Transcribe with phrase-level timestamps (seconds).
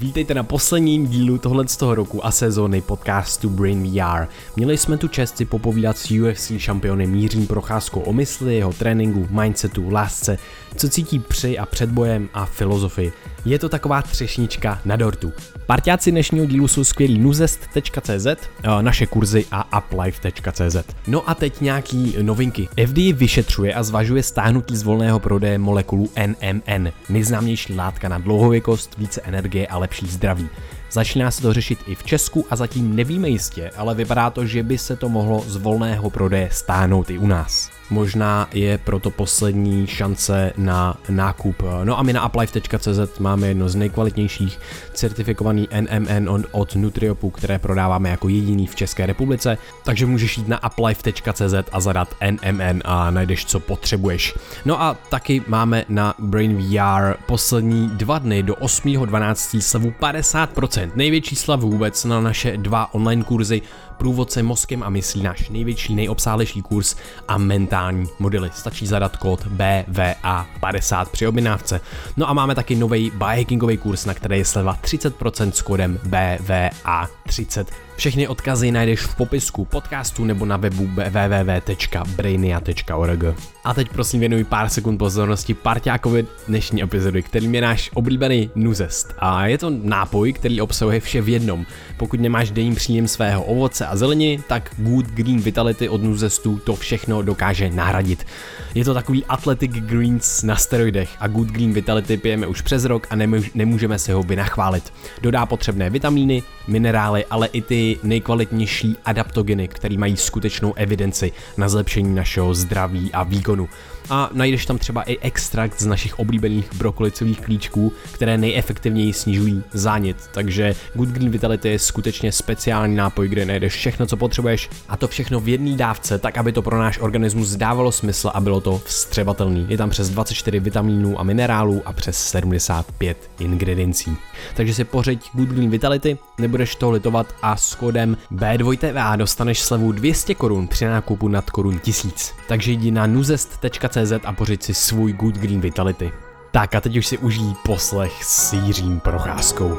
[0.00, 4.26] Vítejte na posledním dílu tohle z toho roku a sezóny podcastu Brain VR.
[4.56, 9.26] Měli jsme tu čest si popovídat s UFC šampionem Mířím Procházkou o mysli, jeho tréninku,
[9.30, 10.38] mindsetu, lásce,
[10.76, 13.12] co cítí při a před bojem a filozofii.
[13.44, 15.32] Je to taková třešnička na dortu.
[15.66, 18.36] Parťáci dnešního dílu jsou skvělí nuzest.cz, eh,
[18.80, 20.76] naše kurzy a uplife.cz.
[21.06, 22.68] No a teď nějaký novinky.
[22.86, 29.20] FDA vyšetřuje a zvažuje stáhnutí z volného prodeje molekulu NMN, nejznámější látka na dlouhověkost, více
[29.20, 30.48] energie a lepší zdraví.
[30.92, 34.62] Začíná se to řešit i v Česku a zatím nevíme jistě, ale vypadá to, že
[34.62, 37.79] by se to mohlo z volného prodeje stáhnout i u nás.
[37.90, 41.62] Možná je proto poslední šance na nákup.
[41.84, 44.58] No a my na uplife.cz máme jedno z nejkvalitnějších
[44.94, 50.70] certifikovaný NMN od, Nutriopu, které prodáváme jako jediný v České republice, takže můžeš jít na
[50.72, 54.34] uplife.cz a zadat NMN a najdeš, co potřebuješ.
[54.64, 59.60] No a taky máme na Brain VR poslední dva dny do 8.12.
[59.60, 63.62] slevu 50%, největší slavu vůbec na naše dva online kurzy
[64.00, 66.96] průvodce mozkem a myslí náš největší, nejobsáhlejší kurz
[67.28, 68.50] a mentální modely.
[68.54, 71.80] Stačí zadat kód BVA50 při objednávce.
[72.16, 77.64] No a máme taky nový biohackingový kurz, na který je sleva 30% s kódem BVA30.
[78.00, 83.24] Všechny odkazy najdeš v popisku podcastu nebo na webu www.brainia.org.
[83.64, 89.14] A teď prosím věnuj pár sekund pozornosti parťákovi dnešní epizody, kterým je náš oblíbený Nuzest.
[89.18, 91.66] A je to nápoj, který obsahuje vše v jednom.
[91.96, 96.76] Pokud nemáš denní příjem svého ovoce a zelení, tak Good Green Vitality od Nuzestu to
[96.76, 98.26] všechno dokáže nahradit.
[98.74, 103.06] Je to takový Athletic Greens na steroidech a Good Green Vitality pijeme už přes rok
[103.10, 103.16] a
[103.54, 104.92] nemůžeme se ho vynachválit.
[105.22, 112.14] Dodá potřebné vitamíny, minerály, ale i ty nejkvalitnější adaptogeny, které mají skutečnou evidenci na zlepšení
[112.14, 113.68] našeho zdraví a výkonu
[114.10, 120.16] a najdeš tam třeba i extrakt z našich oblíbených brokolicových klíčků, které nejefektivněji snižují zánět.
[120.32, 125.08] Takže Good Green Vitality je skutečně speciální nápoj, kde najdeš všechno, co potřebuješ a to
[125.08, 128.80] všechno v jedné dávce, tak aby to pro náš organismus dávalo smysl a bylo to
[128.84, 129.66] vstřebatelný.
[129.68, 134.16] Je tam přes 24 vitamínů a minerálů a přes 75 ingrediencí.
[134.54, 139.92] Takže si pořeď Good Green Vitality, nebudeš to litovat a s kódem B2TVA dostaneš slevu
[139.92, 142.32] 200 korun při nákupu nad korun 1000.
[142.48, 146.12] Takže jdi na nuzest.cz CZ a pořiď si svůj Good Green Vitality.
[146.50, 149.78] Tak a teď už si užij poslech s Jiřím Procházkou.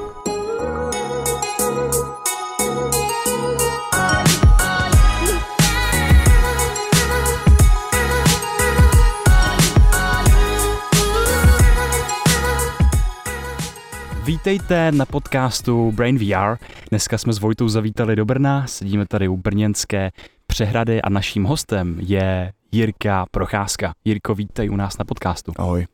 [14.23, 16.57] Vítejte na podcastu Brain VR.
[16.89, 20.11] Dneska jsme s Vojtou zavítali do Brna, sedíme tady u brněnské
[20.47, 23.93] přehrady a naším hostem je Jirka Procházka.
[24.05, 25.51] Jirko, vítej u nás na podcastu.
[25.57, 25.87] Ahoj.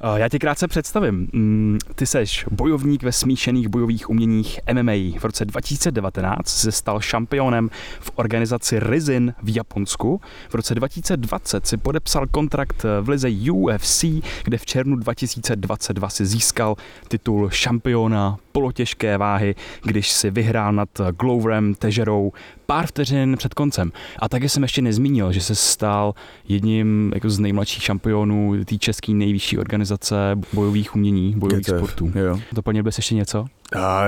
[0.00, 1.28] Eh, já tě krátce představím.
[1.32, 4.92] Mm, ty seš bojovník ve smíšených bojových uměních MMA.
[5.18, 7.70] V roce 2019 se stal šampionem
[8.00, 10.20] v organizaci Rizin v Japonsku.
[10.48, 14.04] V roce 2020 si podepsal kontrakt v lize UFC,
[14.44, 16.76] kde v červnu 2022 si získal
[17.08, 20.88] titul šampiona polotěžké váhy, když si vyhrál nad
[21.20, 22.32] Gloverem Težerou
[22.66, 23.92] pár vteřin před koncem.
[24.18, 26.14] A taky jsem ještě nezmínil, že se stal
[26.48, 30.16] jedním jako z nejmladších šampionů té české nejvyšší organizace
[30.52, 32.12] bojových umění, bojových GTF, sportů.
[32.14, 32.40] Jo.
[32.52, 33.46] Doplnil bys ještě něco?
[33.76, 34.06] A,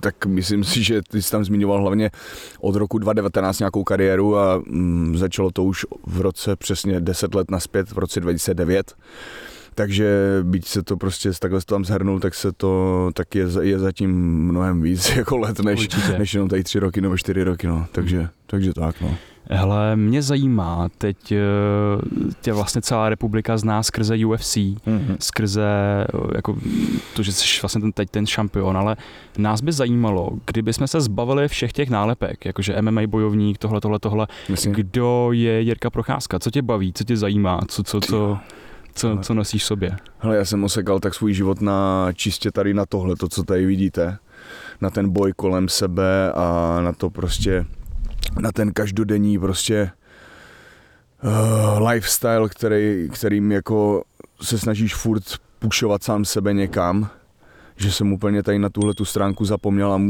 [0.00, 2.10] tak myslím si, že ty jsi tam zmiňoval hlavně
[2.60, 7.50] od roku 2019 nějakou kariéru a mm, začalo to už v roce přesně 10 let
[7.50, 8.94] naspět, v roce 2009
[9.74, 13.78] takže byť se to prostě takhle to tam zhrnul, tak se to tak je, je
[13.78, 14.10] zatím
[14.44, 15.88] mnohem víc jako let, než,
[16.18, 17.86] než jenom tady tři roky nebo čtyři roky, no.
[17.92, 19.16] takže, takže tak, no.
[19.50, 21.38] Hele, mě zajímá, teď eh,
[22.40, 25.16] tě vlastně celá republika zná skrze UFC, mm-hmm.
[25.20, 25.66] skrze
[26.14, 26.56] eh, jako
[27.16, 28.96] to, že jsi vlastně ten, teď ten šampion, ale
[29.38, 33.98] nás by zajímalo, kdyby jsme se zbavili všech těch nálepek, jakože MMA bojovník, tohle, tohle,
[33.98, 34.72] tohle, Myslím.
[34.72, 38.38] kdo je Jirka Procházka, co tě baví, co tě zajímá, co, co, co,
[38.94, 39.96] co, co nosíš sobě?
[40.18, 43.66] Hele, já jsem osekal tak svůj život na čistě tady na tohle, to, co tady
[43.66, 44.18] vidíte,
[44.80, 47.64] na ten boj kolem sebe a na to prostě,
[48.40, 49.90] na ten každodenní prostě
[51.24, 54.04] uh, lifestyle, který, kterým jako
[54.42, 55.22] se snažíš furt
[55.58, 57.10] pušovat sám sebe někam,
[57.76, 60.00] že jsem úplně tady na tuhle tu stránku zapomněl a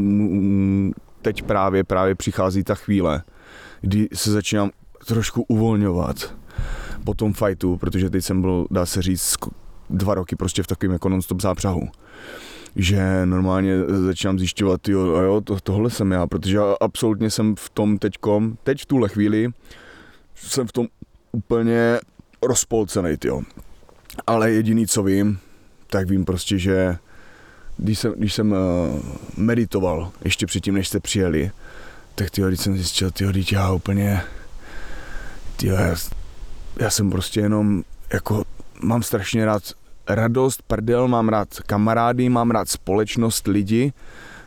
[1.21, 3.23] teď právě, právě přichází ta chvíle,
[3.81, 4.71] kdy se začínám
[5.05, 6.35] trošku uvolňovat
[7.05, 9.35] po tom fightu, protože teď jsem byl, dá se říct,
[9.89, 11.89] dva roky prostě v takovém jako non-stop zápřahu
[12.75, 17.97] že normálně začínám zjišťovat, jo, jo, to, tohle jsem já, protože absolutně jsem v tom
[17.97, 19.49] teďkom, teď v tuhle chvíli,
[20.35, 20.87] jsem v tom
[21.31, 21.99] úplně
[22.41, 23.41] rozpolcený, jo.
[24.27, 25.39] Ale jediný, co vím,
[25.87, 26.97] tak vím prostě, že
[27.77, 28.57] když jsem, když jsem uh,
[29.37, 31.51] meditoval, ještě předtím, než jste přijeli,
[32.15, 34.21] tak tyjo, když jsem zjistil, teď já úplně,
[35.57, 35.95] tyjo, já,
[36.77, 37.83] já jsem prostě jenom,
[38.13, 38.43] jako,
[38.81, 39.63] mám strašně rád
[40.09, 43.93] radost, prdel, mám rád kamarády, mám rád společnost, lidi,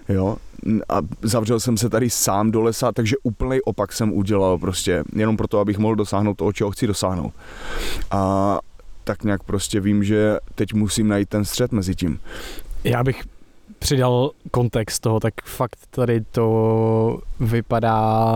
[0.08, 0.37] jo,
[0.88, 5.37] a zavřel jsem se tady sám do lesa, takže úplný opak jsem udělal prostě, jenom
[5.37, 7.32] proto, abych mohl dosáhnout toho, čeho chci dosáhnout.
[8.11, 8.58] A
[9.05, 12.20] tak nějak prostě vím, že teď musím najít ten střed mezi tím.
[12.84, 13.23] Já bych
[13.87, 18.35] přidal kontext toho, tak fakt tady to vypadá,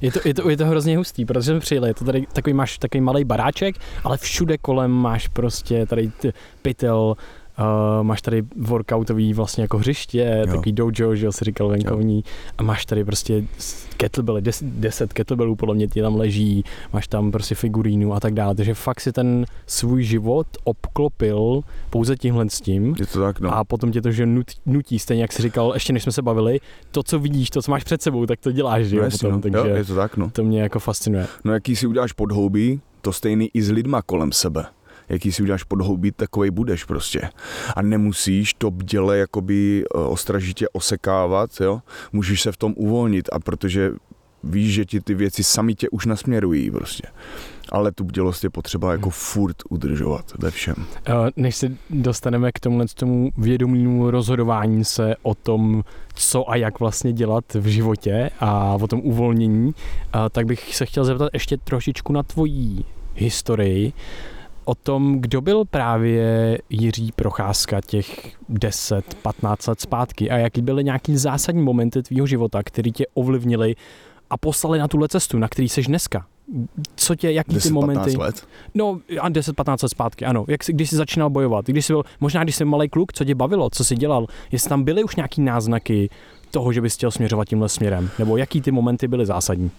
[0.00, 2.54] je to, je to, je to hrozně hustý, protože jsme přijeli, je to tady takový,
[2.54, 6.10] máš takový malý baráček, ale všude kolem máš prostě tady
[6.62, 7.16] pytel,
[7.60, 10.54] Uh, máš tady workoutový vlastně jako hřiště, jo.
[10.54, 12.22] takový dojo, že jo, si říkal venkovní, jo.
[12.58, 13.44] a máš tady prostě
[13.96, 18.54] kettlebelly, 10 kettlebellů podle mě ti tam leží, máš tam prostě figurínu a tak dále,
[18.54, 21.60] takže fakt si ten svůj život obklopil
[21.90, 22.94] pouze tímhle s tím.
[22.98, 23.54] Je to tak, no.
[23.54, 26.22] A potom tě to, že nutí, nutí, stejně jak jsi říkal, ještě než jsme se
[26.22, 26.60] bavili,
[26.90, 29.32] to, co vidíš, to, co máš před sebou, tak to děláš, že jo, no, potom,
[29.32, 29.40] no.
[29.40, 30.30] takže jo, je to tak, no.
[30.30, 31.26] To mě jako fascinuje.
[31.44, 34.64] No jaký si uděláš podhoubí, to stejný i s lidma kolem sebe
[35.10, 37.28] jaký si uděláš podhoubí, takový budeš prostě.
[37.76, 41.80] A nemusíš to bděle jakoby eh, ostražitě osekávat, jo?
[42.12, 43.92] Můžeš se v tom uvolnit a protože
[44.44, 47.08] víš, že ti ty věci sami tě už nasměrují prostě.
[47.72, 49.12] Ale tu bdělost je potřeba jako hmm.
[49.12, 50.74] furt udržovat ve všem.
[51.06, 55.82] Eh, než se dostaneme k tomuhle tomu vědomému rozhodování se o tom,
[56.14, 60.86] co a jak vlastně dělat v životě a o tom uvolnění, eh, tak bych se
[60.86, 62.84] chtěl zeptat ještě trošičku na tvojí
[63.14, 63.92] historii
[64.70, 71.16] o tom, kdo byl právě Jiří Procházka těch 10-15 let zpátky a jaký byly nějaký
[71.16, 73.76] zásadní momenty tvýho života, který tě ovlivnili
[74.30, 76.26] a poslali na tuhle cestu, na který jsi dneska.
[76.96, 78.16] Co tě, jaký 10, ty momenty?
[78.16, 78.46] let?
[78.74, 80.44] No, a 10-15 let zpátky, ano.
[80.48, 81.66] Jak jsi, když jsi začínal bojovat?
[81.66, 84.26] Když jsi byl, možná když jsi malý kluk, co tě bavilo, co jsi dělal?
[84.52, 86.10] Jestli tam byly už nějaký náznaky
[86.50, 88.10] toho, že bys chtěl směřovat tímhle směrem?
[88.18, 89.70] Nebo jaký ty momenty byly zásadní?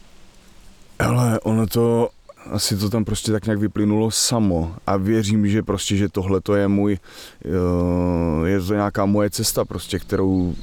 [1.00, 2.10] Ale ono to
[2.46, 4.76] asi to tam prostě tak nějak vyplynulo samo.
[4.88, 6.98] A věřím, že prostě, že tohle to je můj,
[7.46, 10.56] eh, je to nějaká moje cesta prostě, kterou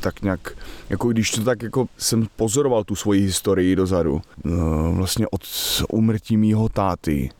[0.00, 0.56] tak nějak,
[0.90, 4.50] jako když to tak jako jsem pozoroval tu svoji historii dozadu, eh,
[4.92, 5.40] vlastně od
[5.88, 7.30] umrtí mýho táty,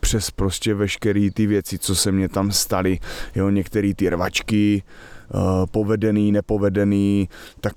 [0.00, 2.98] přes prostě veškeré ty věci, co se mě tam staly,
[3.34, 4.82] jo, některé ty rvačky,
[5.70, 7.28] povedený, nepovedený,
[7.60, 7.74] tak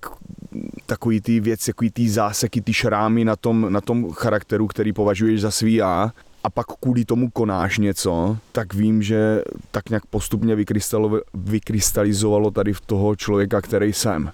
[0.85, 5.41] takový ty věci, takový ty záseky, ty šrámy na tom, na tom charakteru, který považuješ
[5.41, 6.11] za svý já,
[6.43, 9.41] a pak kvůli tomu konáš něco, tak vím, že
[9.71, 10.55] tak nějak postupně
[11.33, 14.31] vykrystalizovalo tady v toho člověka, který jsem.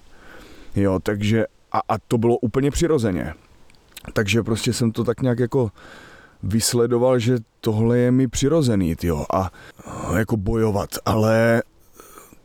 [0.75, 3.33] Jo, takže a, a to bylo úplně přirozeně.
[4.13, 5.71] Takže prostě jsem to tak nějak jako
[6.43, 9.51] vysledoval, že tohle je mi přirozený, jo, a
[10.17, 11.63] jako bojovat, ale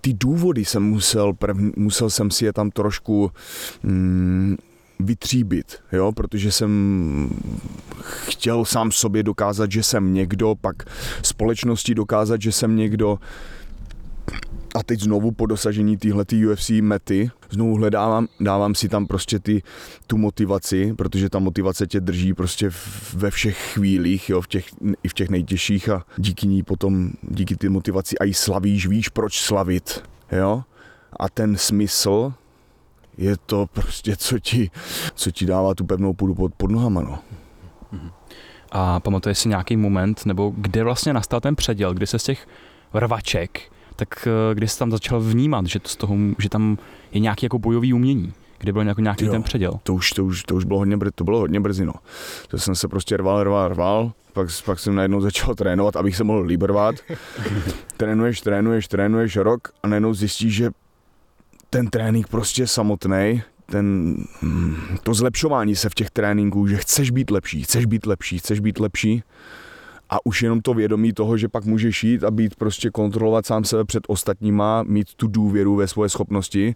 [0.05, 3.31] ty důvody jsem musel, prv, musel jsem si je tam trošku
[3.83, 4.57] mm,
[5.01, 6.71] vytříbit, jo, protože jsem
[8.27, 10.77] chtěl sám sobě dokázat, že jsem někdo, pak
[11.23, 13.19] společnosti dokázat, že jsem někdo,
[14.75, 19.63] a teď znovu po dosažení téhle UFC mety, znovu hledávám, dávám si tam prostě ty,
[20.07, 22.71] tu motivaci, protože ta motivace tě drží prostě
[23.15, 24.67] ve všech chvílích, jo, v těch,
[25.03, 29.09] i v těch nejtěžších a díky ní potom, díky ty motivaci a i slavíš, víš
[29.09, 30.63] proč slavit, jo,
[31.19, 32.33] a ten smysl
[33.19, 34.71] je to prostě, co ti,
[35.15, 37.19] co ti dává tu pevnou půdu pod, pod nohama, no.
[38.73, 42.49] A pamatuješ si nějaký moment, nebo kde vlastně nastal ten předěl, kdy se z těch
[42.95, 46.79] rvaček tak eh, kdy jsi tam začal vnímat, že, to z toho, že tam
[47.13, 48.33] je nějaký jako bojový umění?
[48.59, 49.81] Kde byl nějaký, nějaký jo, ten předěl?
[49.83, 51.93] To už, to, už, to už bylo hodně, brzy, to bylo hodně brzy, no.
[52.49, 56.25] To jsem se prostě rval, rval, rval, pak, pak jsem najednou začal trénovat, abych se
[56.25, 56.95] mohl líb rvat.
[57.97, 60.71] trénuješ, trénuješ, trénuješ rok a najednou zjistíš, že
[61.71, 67.31] ten trénink prostě samotný, ten, mm, to zlepšování se v těch tréninků, že chceš být
[67.31, 69.23] lepší, chceš být lepší, chceš být lepší,
[70.11, 73.65] a už jenom to vědomí toho, že pak můžeš jít a být prostě kontrolovat sám
[73.65, 76.75] sebe před ostatníma, mít tu důvěru ve svoje schopnosti,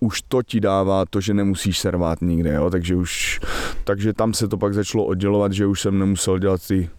[0.00, 2.70] už to ti dává to, že nemusíš se rvát nikde, jo?
[2.70, 3.40] Takže, už,
[3.84, 6.90] takže tam se to pak začalo oddělovat, že už jsem nemusel dělat ty,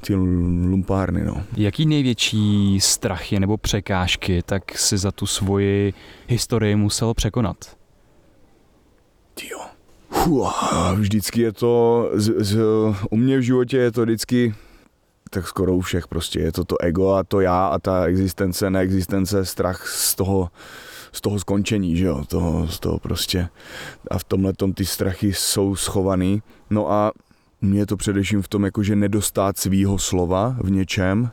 [0.00, 1.24] ty lumpárny.
[1.24, 1.42] No.
[1.56, 5.94] Jaký největší strachy nebo překážky tak si za tu svoji
[6.28, 7.56] historii musel překonat?
[9.50, 9.60] Jo.
[10.94, 12.58] vždycky je to, z, z,
[13.10, 14.54] u mě v životě je to vždycky
[15.30, 16.40] tak skoro u všech prostě.
[16.40, 20.50] Je to to ego a to já a ta existence, neexistence, strach z toho,
[21.12, 23.48] z toho skončení, že jo, toho, z toho prostě.
[24.10, 26.42] A v tomhle tom ty strachy jsou schovaný.
[26.70, 27.12] No a
[27.60, 31.30] mě je to především v tom, jakože nedostát svýho slova v něčem,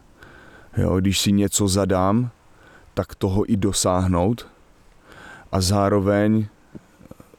[0.77, 2.29] jo, když si něco zadám,
[2.93, 4.47] tak toho i dosáhnout.
[5.51, 6.47] A zároveň,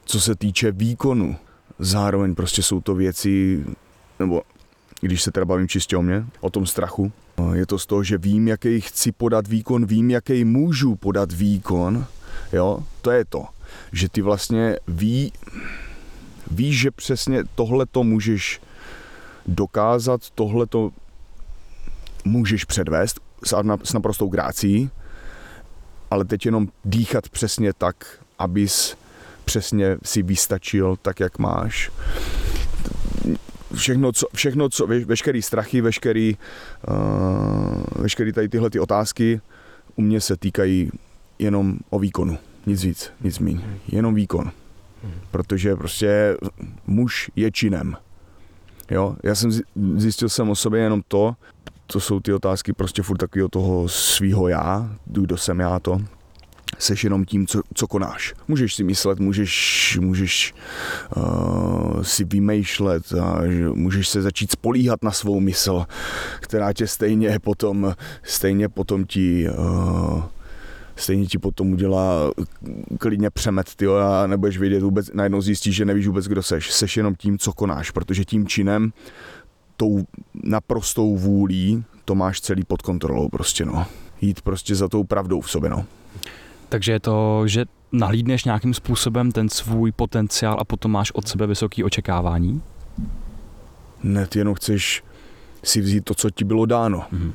[0.05, 1.35] co se týče výkonu,
[1.79, 3.65] zároveň prostě jsou to věci,
[4.19, 4.41] nebo
[5.01, 7.11] když se teda bavím čistě o mě, o tom strachu,
[7.53, 12.05] je to z toho, že vím, jaký chci podat výkon, vím, jaký můžu podat výkon,
[12.53, 13.45] jo, to je to,
[13.91, 15.33] že ty vlastně ví,
[16.51, 18.61] víš, že přesně tohle to můžeš
[19.45, 20.91] dokázat, tohle to
[22.25, 23.19] můžeš předvést
[23.83, 24.89] s naprostou grácí,
[26.11, 28.97] ale teď jenom dýchat přesně tak, abys
[29.45, 31.91] přesně si vystačil tak, jak máš.
[33.73, 36.37] Všechno, co, všechno, co veškerý strachy, veškerý,
[36.87, 39.41] uh, veškerý tady tyhle ty otázky
[39.95, 40.91] u mě se týkají
[41.39, 42.37] jenom o výkonu.
[42.65, 43.79] Nic víc, nic méně.
[43.87, 44.51] Jenom výkon.
[45.31, 46.37] Protože prostě
[46.87, 47.97] muž je činem.
[48.91, 49.51] Jo, já jsem
[49.95, 51.35] zjistil jsem o sobě jenom to,
[51.87, 56.01] to jsou ty otázky prostě furt takového toho svýho já, kdo jsem já to,
[56.79, 58.33] seš jenom tím, co, co konáš.
[58.47, 60.53] Můžeš si myslet, můžeš, můžeš
[61.15, 63.41] uh, si vymýšlet, a
[63.73, 65.85] můžeš se začít spolíhat na svou mysl,
[66.39, 67.93] která tě stejně potom,
[68.23, 70.23] stejně potom ti uh,
[70.95, 72.31] stejně ti potom udělá
[72.99, 76.71] klidně přemet, tyjo, a nebudeš vědět vůbec, najednou zjistíš, že nevíš vůbec, kdo seš.
[76.71, 78.93] Seš jenom tím, co konáš, protože tím činem,
[79.77, 80.03] tou
[80.43, 83.85] naprostou vůlí, to máš celý pod kontrolou prostě, no.
[84.21, 85.85] Jít prostě za tou pravdou v sobě, no.
[86.69, 91.47] Takže je to, že nahlídneš nějakým způsobem ten svůj potenciál a potom máš od sebe
[91.47, 92.61] vysoké očekávání?
[94.03, 95.03] Ne, ty jenom chceš
[95.63, 96.99] si vzít to, co ti bylo dáno.
[96.99, 97.31] Mm-hmm.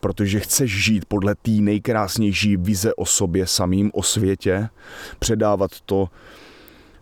[0.00, 4.68] Protože chceš žít podle té nejkrásnější vize o sobě samým, o světě,
[5.18, 6.08] předávat to,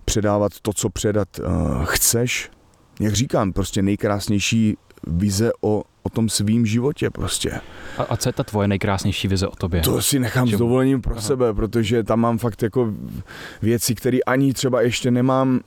[0.04, 2.50] předávat to, co předat uh, chceš.
[3.00, 7.60] Jak říkám, prostě nejkrásnější vize o, o tom svým životě prostě.
[7.98, 9.80] A, a co je ta tvoje nejkrásnější vize o tobě?
[9.80, 11.22] To si nechám s dovolením pro Aha.
[11.22, 12.92] sebe, protože tam mám fakt jako
[13.62, 15.60] věci, které ani třeba ještě nemám,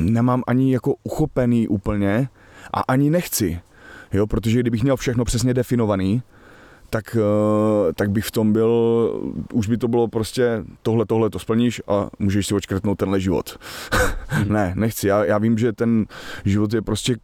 [0.00, 2.28] nemám ani jako uchopený úplně
[2.74, 3.60] a ani nechci.
[4.12, 6.22] Jo, protože kdybych měl všechno přesně definovaný,
[6.90, 8.72] tak, eh, tak bych v tom byl,
[9.52, 13.58] už by to bylo prostě tohle, tohle to splníš a můžeš si očkrtnout tenhle život.
[14.32, 14.52] Hmm.
[14.52, 15.08] ne, nechci.
[15.08, 16.06] Já, já vím, že ten
[16.44, 17.16] život je prostě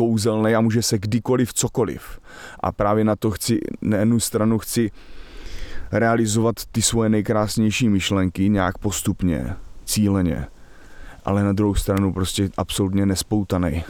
[0.00, 2.20] kouzelný a může se kdykoliv cokoliv.
[2.60, 4.90] A právě na to chci, na jednu stranu chci
[5.92, 9.54] realizovat ty svoje nejkrásnější myšlenky nějak postupně,
[9.84, 10.46] cíleně,
[11.24, 13.84] ale na druhou stranu prostě absolutně nespoutaný.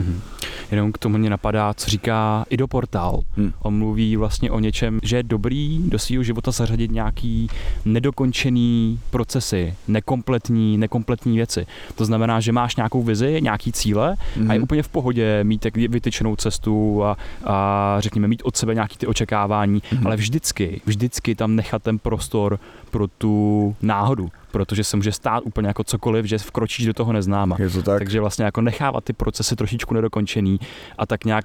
[0.00, 0.40] Mm-hmm.
[0.70, 3.20] Jenom k tomu mě napadá, co říká i do portál.
[3.36, 3.52] Hmm.
[3.62, 7.48] On mluví vlastně o něčem, že je dobrý do svého života zařadit nějaký
[7.84, 11.66] nedokončený procesy, nekompletní, nekompletní věci.
[11.94, 14.50] To znamená, že máš nějakou vizi, nějaký cíle hmm.
[14.50, 14.64] a je hmm.
[14.64, 19.06] úplně v pohodě mít tak vytyčenou cestu a, a řekněme mít od sebe nějaký ty
[19.06, 20.06] očekávání, hmm.
[20.06, 22.58] ale vždycky, vždycky tam nechat ten prostor
[22.90, 27.56] pro tu náhodu protože se může stát úplně jako cokoliv, že vkročíš do toho neznáma.
[27.58, 27.98] Je to tak.
[27.98, 30.60] Takže vlastně jako nechávat ty procesy trošičku nedokončený
[30.98, 31.44] a tak nějak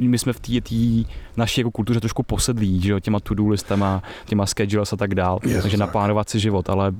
[0.00, 0.52] my jsme v té
[1.36, 5.38] naší jako kultuře trošku posedlí, že jo, těma to-do listama, těma schedules a tak dál.
[5.46, 6.92] Je takže naplánovat si život, ale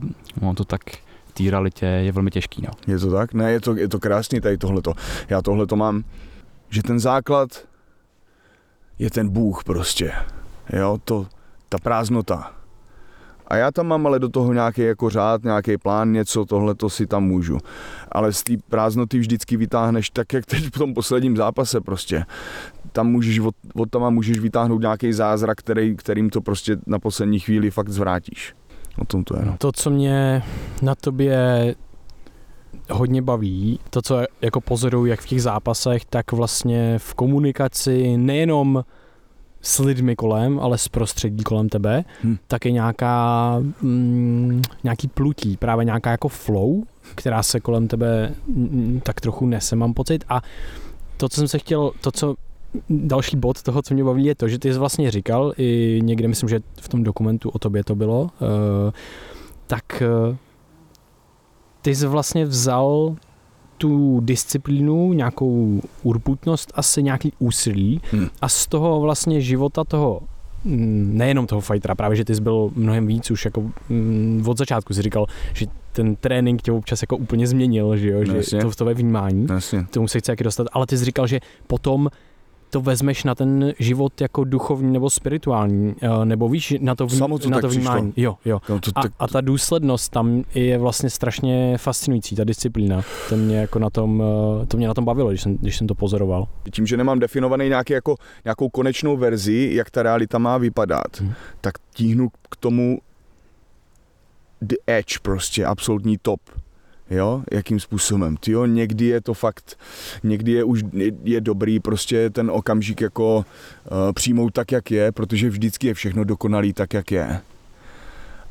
[0.42, 0.80] no, to tak
[1.26, 2.62] v té realitě je velmi těžký.
[2.62, 2.92] No.
[2.92, 3.34] Je to tak?
[3.34, 4.92] Ne, je to, je to krásný tady tohleto.
[5.28, 6.04] Já tohleto mám,
[6.70, 7.48] že ten základ
[8.98, 10.12] je ten Bůh prostě.
[10.72, 11.26] Jo, to,
[11.68, 12.52] ta prázdnota
[13.48, 16.90] a já tam mám ale do toho nějaký jako řád, nějaký plán, něco, tohle to
[16.90, 17.58] si tam můžu.
[18.12, 22.24] Ale z té prázdnoty vždycky vytáhneš tak, jak teď v tom posledním zápase prostě.
[22.92, 27.38] Tam můžeš, od, od tam můžeš vytáhnout nějaký zázrak, který, kterým to prostě na poslední
[27.38, 28.54] chvíli fakt zvrátíš.
[28.98, 29.44] O tom to je.
[29.44, 29.56] No.
[29.58, 30.42] To, co mě
[30.82, 31.74] na tobě
[32.90, 38.84] hodně baví, to, co jako pozoruju jak v těch zápasech, tak vlastně v komunikaci nejenom
[39.64, 42.36] s lidmi kolem, ale s prostředí kolem tebe, hmm.
[42.46, 46.82] tak je nějaká, mm, nějaký plutí, právě nějaká jako flow,
[47.14, 50.24] která se kolem tebe mm, tak trochu nese, mám pocit.
[50.28, 50.42] A
[51.16, 52.34] to, co jsem se chtěl, to, co
[52.90, 56.28] další bod toho, co mě baví, je to, že ty jsi vlastně říkal, i někde
[56.28, 58.28] myslím, že v tom dokumentu o tobě to bylo, uh,
[59.66, 60.36] tak uh,
[61.82, 63.16] ty jsi vlastně vzal
[63.78, 68.28] tu disciplínu, nějakou urputnost, asi nějaký úsilí hmm.
[68.40, 70.20] a z toho vlastně života toho
[70.64, 74.58] mm, nejenom toho fightera, právě že ty jsi byl mnohem víc už jako mm, od
[74.58, 78.70] začátku si říkal, že ten trénink tě občas jako úplně změnil, že jo, že to
[78.70, 79.86] v tvé vnímání, Jasně.
[79.90, 82.08] tomu se chce jaký dostat, ale ty jsi říkal, že potom
[82.70, 87.18] to vezmeš na ten život jako duchovní nebo spirituální, eh, nebo víš, na to, vní,
[87.18, 88.12] to na to vnímání.
[88.12, 88.22] přišlo.
[88.24, 88.60] Jo, jo.
[88.68, 93.02] No, to, A, a ta důslednost tam je vlastně strašně fascinující, ta disciplína.
[93.28, 94.22] To mě jako na tom,
[94.62, 96.48] eh, to mě na tom bavilo, když jsem, když jsem to pozoroval.
[96.72, 101.32] tím, že nemám definovaný nějaký jako, nějakou konečnou verzi, jak ta realita má vypadat, Hmm.
[101.60, 102.98] tak tíhnu k tomu
[104.60, 106.40] the edge prostě, absolutní top.
[107.10, 108.36] Jo, jakým způsobem.
[108.36, 109.78] Tyjo, někdy je to fakt,
[110.22, 110.82] někdy je už
[111.24, 116.24] je, dobrý prostě ten okamžik jako uh, přijmout tak, jak je, protože vždycky je všechno
[116.24, 117.40] dokonalý tak, jak je.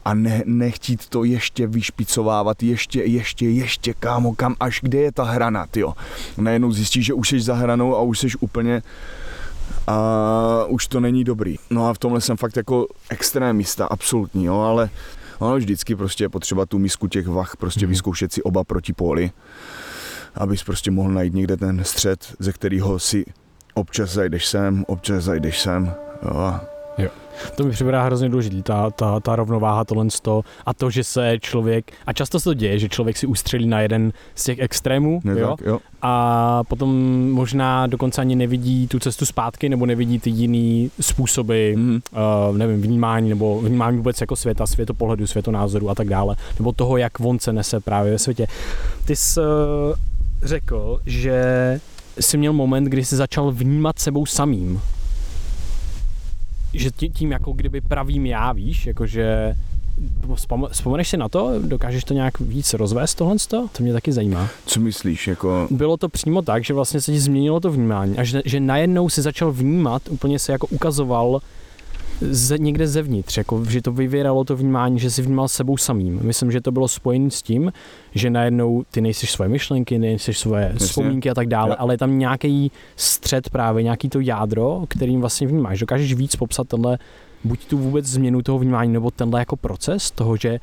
[0.06, 5.24] A ne, nechtít to ještě vyšpicovávat, ještě, ještě, ještě, kámo, kam, až kde je ta
[5.24, 5.94] hrana, tyjo.
[6.38, 8.82] Najednou zjistíš, že už jsi za hranou a už jsi úplně
[9.88, 11.56] a už to není dobrý.
[11.70, 14.90] No a v tomhle jsem fakt jako extrémista, absolutní, jo, ale
[15.40, 17.90] ono vždycky prostě je potřeba tu misku těch vach prostě Mhm.
[17.90, 19.32] vyzkoušet si oba proti póly,
[20.36, 23.26] abys prostě mohl najít někde ten střed, ze kterého si
[23.74, 26.66] občas zajdeš sem, občas zajdeš sem, jo, a
[27.56, 31.38] To mi připadá hrozně důležitý, ta, ta, ta rovnováha, tohle sto, a to, že se
[31.42, 35.20] člověk, a často se to děje, že člověk si ustřelí na jeden z těch extrémů,
[35.24, 35.80] ne jo, tak, jo.
[36.02, 36.92] a potom
[37.32, 42.00] možná dokonce ani nevidí tu cestu zpátky, nebo nevidí ty jiný způsoby, Mhm.
[42.50, 46.98] uh, nevím, vnímání, nebo vnímání vůbec jako světa, světopohledu, světonázoru a tak dále, nebo toho,
[46.98, 48.48] jak on se nese právě ve světě.
[49.06, 49.46] Ty jsi uh,
[50.44, 51.80] řekl, že
[52.20, 54.82] jsi měl moment, kdy jsi začal vnímat sebou samým.
[56.74, 59.56] Že tí- tím jako kdyby pravým já, víš, jakože
[60.36, 61.52] vzpom- vzpomeneš si na to?
[61.60, 63.36] Dokážeš to nějak víc rozvést tohle?
[63.52, 64.48] To mě taky zajímá.
[64.66, 68.24] Co myslíš, jako, Bylo to přímo tak, že vlastně se ti změnilo to vnímání a
[68.24, 71.40] že, že najednou si začal vnímat, úplně se jako ukazoval
[72.22, 76.20] ze, někde zevnitř, jako, že to vyvíralo to vnímání, že si vnímal sebou samým.
[76.24, 77.74] Myslím, že to bylo spojené s tím,
[78.16, 80.88] že najednou ty nejsiš svoje myšlenky, nejsiš svoje Jasně.
[80.88, 81.76] vzpomínky a tak dále, Jo.
[81.80, 85.80] ale je tam nějaký střed právě, nějaký to jádro, kterým vlastně vnímáš.
[85.80, 86.98] Dokážeš víc popsat tenhle,
[87.44, 90.60] buď tu vůbec změnu toho vnímání, nebo tenhle jako proces toho, že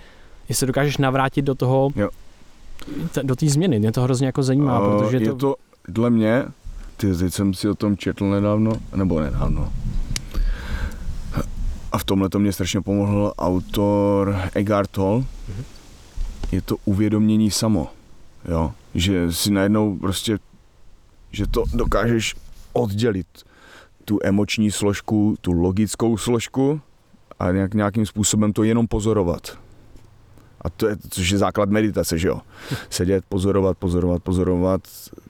[0.49, 2.09] jestli dokážeš navrátit do toho, Jo.
[3.13, 3.79] t- do té změny.
[3.79, 5.55] Mě to hrozně jako zajímá, a protože je to, to,
[5.89, 6.45] dle mě,
[6.97, 9.73] ty, teď jsem si o tom četl nedávno, nebo nedávno,
[11.93, 15.25] a v tomhle to mě strašně pomohl autor Eckhart Tolle.
[15.49, 15.65] Mhm.
[16.53, 17.89] Je to uvědomění samo,
[18.49, 20.39] jo, že si najednou prostě,
[21.31, 22.35] že to dokážeš
[22.73, 23.27] oddělit
[24.05, 26.81] tu emoční složku, tu logickou složku
[27.39, 29.59] a nějak, nějakým způsobem to jenom pozorovat.
[30.61, 32.41] A to je, což je základ meditace, že jo.
[32.91, 34.81] Sedět, pozorovat, pozorovat, pozorovat,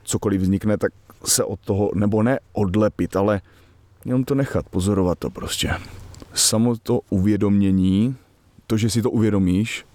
[0.03, 0.91] cokoliv vznikne, tak
[1.25, 3.41] se od toho, nebo ne odlepit, ale
[4.05, 5.73] jenom to nechat, pozorovat to prostě.
[6.33, 8.15] Samo to uvědomění,
[8.67, 9.85] to, že si to uvědomíš,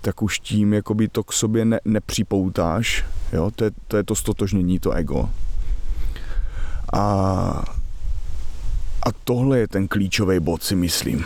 [0.00, 4.14] tak už tím jakoby to k sobě ne, nepřipoutáš, jo, to je, to je to
[4.14, 5.30] stotožnění, to ego.
[6.92, 7.02] A,
[9.02, 11.24] a tohle je ten klíčový bod, si myslím.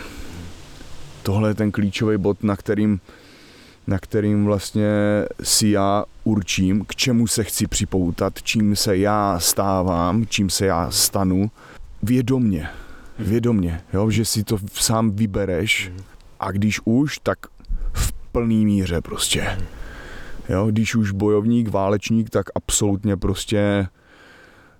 [1.23, 2.99] Tohle je ten klíčový bod, na kterým,
[3.87, 4.89] na kterým vlastně
[5.43, 10.91] si já určím, k čemu se chci připoutat, čím se já stávám, čím se já
[10.91, 11.51] stanu,
[12.03, 12.69] vědomně.
[13.19, 15.91] Vědomně, jo, že si to sám vybereš
[16.39, 17.37] a když už, tak
[17.93, 19.59] v plný míře prostě.
[20.49, 23.87] Jo, když už bojovník, válečník, tak absolutně prostě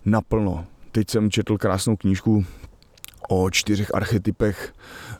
[0.05, 0.65] naplno.
[0.91, 2.45] Teď jsem četl krásnou knížku
[3.29, 4.73] o čtyřech archetypech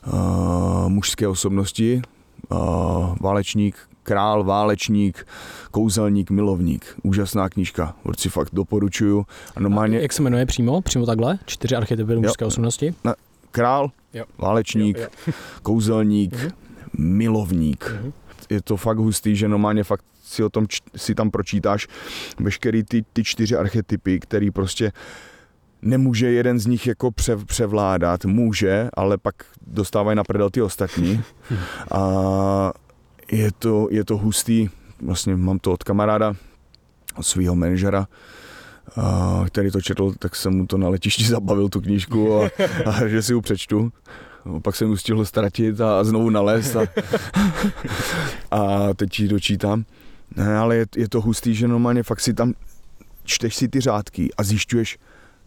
[0.06, 2.02] uh, mužské osobnosti.
[2.50, 3.76] Uh, válečník,
[4.08, 5.26] král, válečník,
[5.70, 6.86] kouzelník, milovník.
[7.02, 9.26] Úžasná knížka, určitě fakt doporučuju.
[9.56, 10.80] A normálně Jak se jmenuje přímo?
[10.80, 11.38] Přímo takhle?
[11.46, 12.94] Čtyři archetypy mužské osobnosti?
[13.50, 14.24] král, Jo.
[14.38, 15.32] válečník, Jo, jo.
[15.62, 16.50] kouzelník, Mhm.
[16.98, 17.92] milovník.
[18.02, 18.12] Mhm.
[18.50, 21.86] Je to fakt hustý, že normálně fakt si o tom č- si tam pročítáš
[22.40, 24.92] veškerý ty, ty čtyři archetypy, který prostě
[25.82, 29.34] nemůže jeden z nich jako pře, převládat, může, ale pak
[29.66, 31.22] dostávají na prdel ty ostatní.
[31.90, 32.72] A
[33.32, 34.68] je to, je to hustý,
[35.02, 36.34] vlastně mám to od kamaráda,
[37.16, 38.06] od svého manažera,
[39.46, 42.50] který to četl, tak jsem mu to na letišti zabavil tu knížku a,
[42.86, 43.92] a že si ji přečtu.
[44.44, 46.86] No, Pak jsem ji stihl ztratit a, a znovu nalézt a,
[48.50, 49.84] a teď ji dočítám.
[50.36, 52.54] Ne, ale je, je to hustý, že normálně fakt si tam
[53.24, 54.98] čteš si ty řádky a zjišťuješ,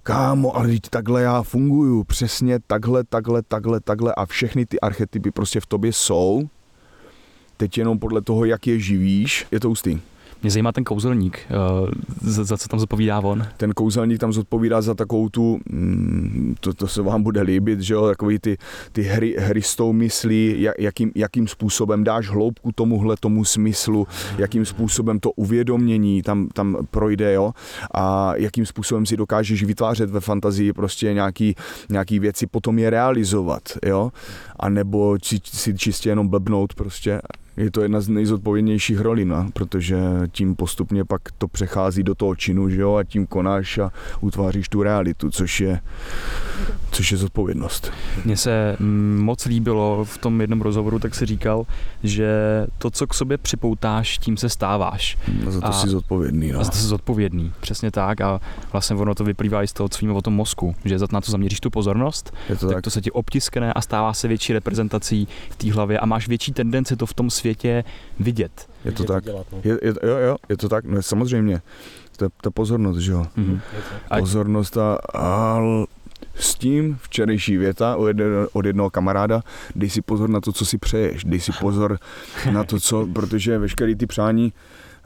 [0.03, 5.31] kámo, ale teď takhle já funguju, přesně takhle, takhle, takhle, takhle a všechny ty archetypy
[5.31, 6.49] prostě v tobě jsou.
[7.61, 9.99] Teď jenom podle toho, jak je živíš, je to hustý.
[10.41, 11.39] Mě zajímá ten kouzelník,
[11.81, 11.89] uh,
[12.21, 13.47] za, za co tam zodpovídá on.
[13.57, 17.93] Ten kouzelník tam zodpovídá za takovou tu, mm, to, to se vám bude líbit, že
[17.93, 18.57] jo, takový ty,
[18.91, 24.07] ty hry, hry s tou myslí, jak, jakým, jakým způsobem dáš hloubku tomuhle tomu smyslu,
[24.37, 27.51] jakým způsobem to uvědomění tam, tam projde, jo,
[27.93, 31.55] a jakým způsobem si dokážeš vytvářet ve fantazii prostě nějaký,
[31.89, 34.11] nějaký věci, potom je realizovat, jo,
[34.61, 37.21] a nebo si, si čistě jenom blbnout prostě.
[37.57, 39.97] Je to jedna z nejzodpovědnějších rolí, no, protože
[40.31, 44.69] tím postupně pak to přechází do toho činu, že jo, a tím konáš a utváříš
[44.69, 45.79] tu realitu, což je,
[46.91, 47.91] což je zodpovědnost.
[48.25, 48.77] Mně se
[49.17, 51.65] moc líbilo v tom jednom rozhovoru, tak si říkal,
[52.03, 52.27] že
[52.77, 55.17] to, co k sobě připoutáš, tím se stáváš.
[55.47, 56.51] A za to a, jsi zodpovědný.
[56.51, 56.59] No.
[56.59, 58.21] A za to jsi zodpovědný, přesně tak.
[58.21, 58.39] A
[58.71, 61.31] vlastně ono to vyplývá i z toho, co víme o tom mozku, že na to
[61.31, 64.53] zaměříš tu pozornost, je to tak, tak to se ti obtiskne a stává se větší
[64.53, 67.83] reprezentací v té hlavě a máš větší tendenci to v tom světě
[68.19, 68.69] vidět.
[68.85, 69.23] Je to tak.
[69.23, 69.61] Dělat, no.
[69.63, 71.61] je, je, jo, jo, je to tak, no, samozřejmě.
[72.17, 73.25] To je ta pozornost, že jo.
[73.37, 73.59] Mm-hmm.
[74.19, 75.59] Pozornost a, a
[76.41, 79.41] s tím včerejší věta od, jedno, od jednoho kamaráda,
[79.75, 81.99] dej si pozor na to, co si přeješ, dej si pozor
[82.51, 84.53] na to, co, protože veškerý ty přání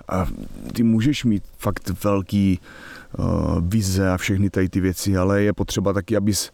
[0.07, 0.25] a
[0.73, 2.59] ty můžeš mít fakt velký
[3.17, 3.25] uh,
[3.61, 6.51] vize a všechny tady ty věci, ale je potřeba taky, abys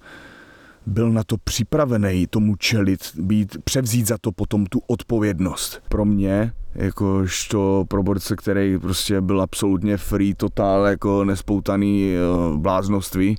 [0.85, 5.81] byl na to připravený tomu čelit, být, převzít za to potom tu odpovědnost.
[5.89, 13.37] Pro mě, jakožto proborce, který prostě byl absolutně free, totál, jako nespoutaný uh, bláznoství,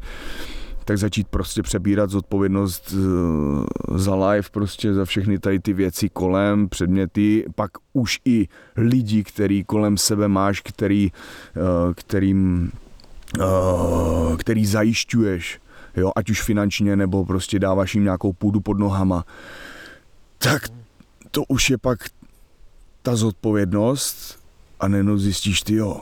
[0.84, 6.68] tak začít prostě přebírat zodpovědnost uh, za live, prostě za všechny tady ty věci kolem,
[6.68, 11.12] předměty, pak už i lidi, který kolem sebe máš, který,
[11.56, 12.72] uh, kterým,
[14.38, 15.60] který zajišťuješ
[15.96, 19.24] jo, ať už finančně, nebo prostě dáváš jim nějakou půdu pod nohama,
[20.38, 20.62] tak
[21.30, 21.98] to už je pak
[23.02, 24.38] ta zodpovědnost
[24.80, 26.00] a nejenom zjistíš ty jo,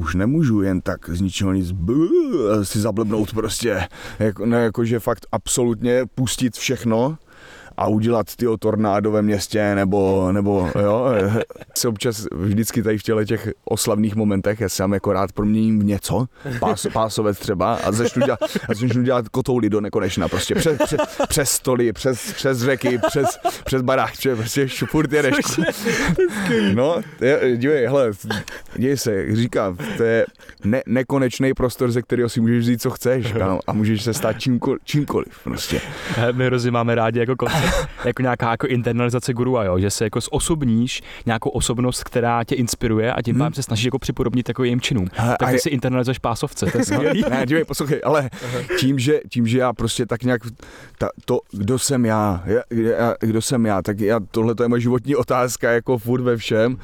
[0.00, 1.74] už nemůžu jen tak z ničeho nic
[2.62, 7.18] si zablbnout prostě, jako, ne, jakože fakt absolutně pustit všechno,
[7.80, 11.06] a udělat ty tornádo ve městě, nebo, nebo jo,
[11.78, 15.84] se občas vždycky tady v těle těch oslavných momentech, já sám jako rád proměním v
[15.84, 16.26] něco,
[16.58, 21.00] pás, pásovec třeba, a začnu dělat, a začnu dělat kotouly do nekonečna, prostě přes, přes,
[21.28, 25.36] přes stoly, přes, přes řeky, přes, přes barák, přes, prostě furt jedeš.
[26.74, 28.10] No, je, dívej, hele,
[28.76, 30.26] děj se, říkám, to je
[30.64, 34.40] ne, nekonečný prostor, ze kterého si můžeš vzít, co chceš, kámo, a můžeš se stát
[34.40, 35.80] čímkoliv, čímkoliv prostě.
[36.32, 37.69] My hrozně máme rádi jako koncept
[38.04, 43.12] jako nějaká jako internalizace guru, jo, že se jako zosobníš nějakou osobnost, která tě inspiruje
[43.12, 43.40] a tím hmm.
[43.40, 45.08] pádem se snažíš jako připodobnit jako jejím činům.
[45.18, 47.24] A, tak ty si internalizuješ pásovce, to je skvělý.
[47.30, 48.30] ne, dívej, poslouchej, ale
[48.78, 50.42] tím že, tím, že já prostě tak nějak,
[50.98, 54.68] ta, to, kdo jsem já, já, já, kdo jsem já, tak já, tohle to je
[54.68, 56.78] moje životní otázka, jako furt ve všem.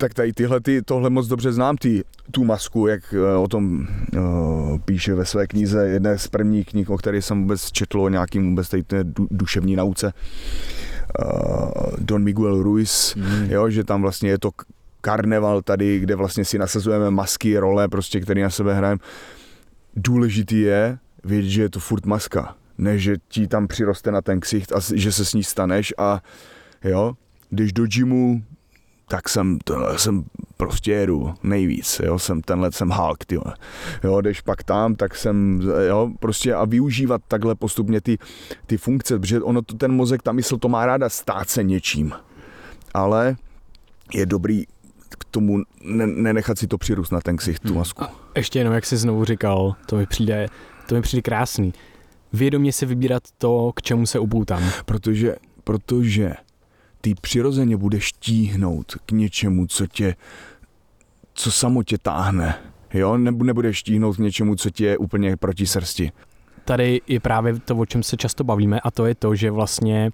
[0.00, 3.88] Tak tady tyhle, ty, tohle moc dobře znám, ty, tu masku, jak eh, o tom
[4.16, 8.08] uh, píše ve své knize, jedné z prvních knih, o které jsem vůbec četl o
[8.08, 10.12] nějakým vůbec tady té du, duševní nauce.
[11.24, 13.50] Uh, Don Miguel Ruiz, mm.
[13.50, 14.50] jo, že tam vlastně je to
[15.00, 19.00] karneval tady, kde vlastně si nasazujeme masky, role, prostě, které na sebe hrajeme.
[19.96, 24.40] Důležitý je vědět, že je to furt maska, ne, že ti tam přiroste na ten
[24.40, 26.22] ksicht a že se s ní staneš a
[26.84, 27.12] jo,
[27.50, 28.42] když do gymu,
[29.10, 30.24] tak jsem, to, jsem
[30.56, 33.38] prostě jedu nejvíc, jo, jsem tenhle, jsem Hulk, ty
[34.04, 38.18] jo, když pak tam, tak jsem, jo, prostě a využívat takhle postupně ty,
[38.66, 42.12] ty funkce, protože ono, to, ten mozek, ta mysl to má ráda stát se něčím,
[42.94, 43.36] ale
[44.14, 44.64] je dobrý
[45.18, 47.78] k tomu ne, nenechat si to přirůst na ten ksicht, tu hmm.
[47.78, 48.04] masku.
[48.04, 50.46] A ještě jenom, jak jsi znovu říkal, to mi přijde,
[50.86, 51.72] to mi přijde krásný.
[52.32, 54.62] Vědomě si vybírat to, k čemu se upoutám.
[54.84, 56.32] Protože, protože
[57.00, 60.16] ty přirozeně budeš tíhnout k něčemu, co tě,
[61.34, 62.58] co samo tě táhne.
[62.94, 66.12] Jo, nebudeš tíhnout k něčemu, co tě je úplně proti srsti.
[66.64, 70.10] Tady je právě to, o čem se často bavíme a to je to, že vlastně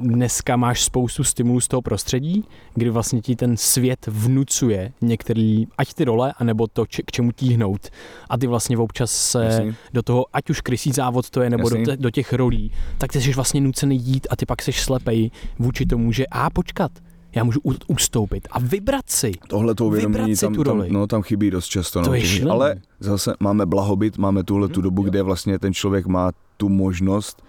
[0.00, 5.94] dneska máš spoustu stimulů z toho prostředí, kdy vlastně ti ten svět vnucuje některý, ať
[5.94, 7.88] ty role, anebo to, či, k čemu tíhnout.
[8.30, 11.76] A ty vlastně občas se do toho, ať už krysí závod to je, nebo do,
[11.96, 15.86] do těch rolí, tak ty jsi vlastně nucený jít a ty pak jsi slepej vůči
[15.86, 16.92] tomu, že a počkat,
[17.34, 19.32] já můžu ustoupit a vybrat si.
[19.48, 22.00] Tohle to uvědomění tam, tam, no, tam chybí dost často.
[22.00, 26.06] No, to je ale zase máme blahobyt, máme tuhle tu dobu, kde vlastně ten člověk
[26.06, 27.42] má tu možnost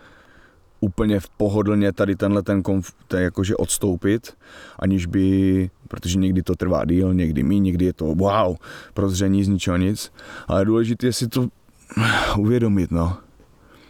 [0.84, 4.38] úplně v pohodlně tady tenhle ten konf, jakože odstoupit,
[4.80, 8.56] aniž by, protože někdy to trvá díl, někdy mí, někdy je to wow,
[8.94, 10.12] prozření z ničeho nic,
[10.48, 11.48] ale důležité je si to
[12.38, 13.18] uvědomit, no.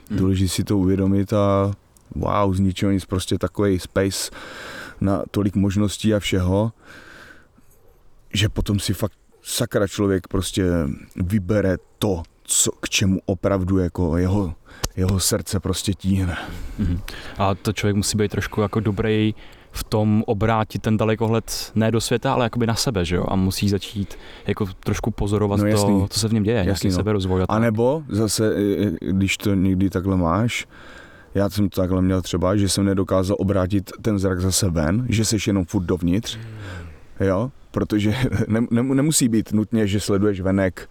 [0.09, 0.19] Hmm.
[0.19, 1.73] Důležité si to uvědomit a
[2.15, 4.31] wow, z ničeho nic, prostě takový space
[5.01, 6.71] na tolik možností a všeho,
[8.33, 10.65] že potom si fakt sakra člověk prostě
[11.15, 14.53] vybere to, co, k čemu opravdu jako jeho,
[14.95, 16.37] jeho srdce prostě tíhne.
[16.79, 16.99] Mhm.
[17.37, 19.35] A to člověk musí být trošku jako dobrý
[19.71, 23.25] v tom obrátit ten dalekohled ne do světa, ale jakoby na sebe, že jo?
[23.27, 24.15] A musí začít
[24.47, 26.01] jako trošku pozorovat No jasný.
[26.01, 26.95] to, co se v něm děje, Jasný, no.
[26.95, 27.41] seberozvoj.
[27.41, 28.53] a A nebo zase,
[28.99, 30.67] když to někdy takhle máš,
[31.35, 35.25] já jsem to takhle měl třeba, že jsem nedokázal obrátit ten zrak zase ven, že
[35.25, 36.37] seš jenom furt dovnitř,
[37.19, 38.15] jo, protože
[38.47, 40.89] ne, ne, nemusí být nutně, že sleduješ venek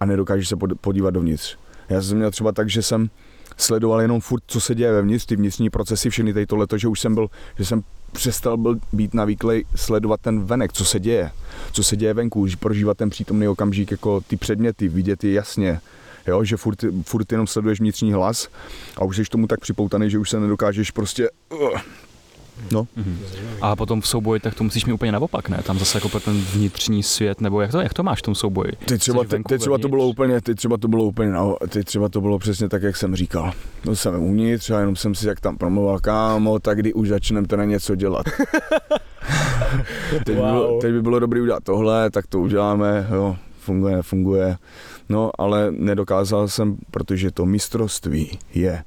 [0.00, 1.56] a nedokážeš se pod- podívat dovnitř.
[1.88, 3.10] Já jsem měl třeba tak, že jsem
[3.56, 7.00] sledoval jenom furt, co se děje vevnitř, ty vnitřní procesy, všechny tady tohleto, že už
[7.00, 11.30] jsem byl, že jsem přestal byl být navyklý sledovat ten venek, co se děje,
[11.72, 15.80] co se děje venku, prožívat ten přítomný okamžik, jako ty předměty, vidět je jasně,
[16.26, 18.48] jo, že furt, furt jenom sleduješ vnitřní hlas
[18.96, 21.80] a už jsi tomu tak připoutaný, že už se nedokážeš prostě, uh,
[22.72, 23.18] no, Mhm.
[23.60, 25.60] A potom v souboji, tak to musíš mít úplně naopak, ne?
[25.66, 28.34] Tam zase jako pro ten vnitřní svět, nebo jak to, jak to máš v tom
[28.34, 28.72] souboji?
[28.86, 31.86] Teď třeba, venku, teď třeba to bylo úplně, teď třeba to bylo úplně, no, teď
[31.86, 33.52] třeba to bylo přesně tak, jak jsem říkal.
[33.84, 37.46] Byl jsem uvnitř a jenom jsem si jak tam promluval, kámo, tak kdy už začneme
[37.46, 38.26] teda něco dělat.
[40.10, 40.80] teď, by bylo, Wow.
[40.80, 44.56] teď by bylo dobré udělat tohle, tak to uděláme, jo, funguje, funguje.
[45.08, 48.84] No, ale nedokázal jsem, protože to mistrovství je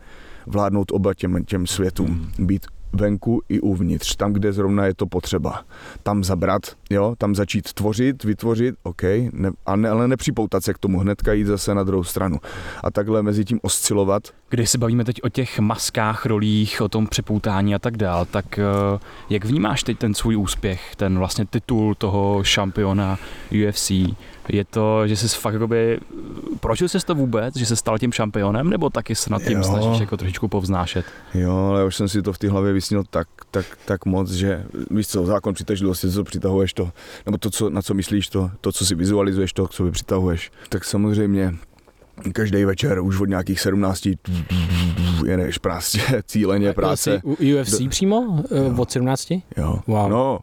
[0.47, 2.65] vládnout oba těm, těm světům, být
[2.97, 5.63] venku i uvnitř, tam, kde zrovna je to potřeba.
[6.03, 10.77] Tam zabrat, jo, tam začít tvořit, vytvořit, OK, ne, a ne, ale nepřipoutat se k
[10.77, 12.38] tomu, hnedka jít zase na druhou stranu.
[12.83, 17.07] A takhle mezi tím oscilovat, Když se bavíme teď o těch maskách, rolích, o tom
[17.07, 18.63] přepoutání a tak dál, tak eh,
[19.29, 23.17] jak vnímáš teď ten svůj úspěch, ten vlastně titul toho šampiona
[23.67, 23.91] UFC?
[24.49, 25.99] Je to, že jsi fakt jakoby,
[26.60, 29.63] prožil jsi to vůbec, že jsi stal tím šampionem, nebo taky se nad tím Jo.
[29.63, 31.05] snažíš jako trošičku povznášet?
[31.33, 34.63] jo, ale už jsem si to v té hlavě vysnil tak, tak, tak moc, že
[34.91, 36.91] víš co, zákon přitažlivosti, co přitahuješ to,
[37.25, 40.51] nebo to, co, na co myslíš, to, to, co si vizualizuješ, to, sobě přitahuješ.
[40.69, 41.55] Tak samozřejmě
[42.33, 44.07] každý večer už od nějakých 17
[45.25, 47.21] jedeš prostě cíleně práce.
[47.23, 48.43] U UFC přímo?
[48.51, 48.63] Jo.
[48.63, 49.32] Uh, od 17?
[49.58, 49.80] Jo.
[49.88, 50.10] Wow.
[50.10, 50.39] No,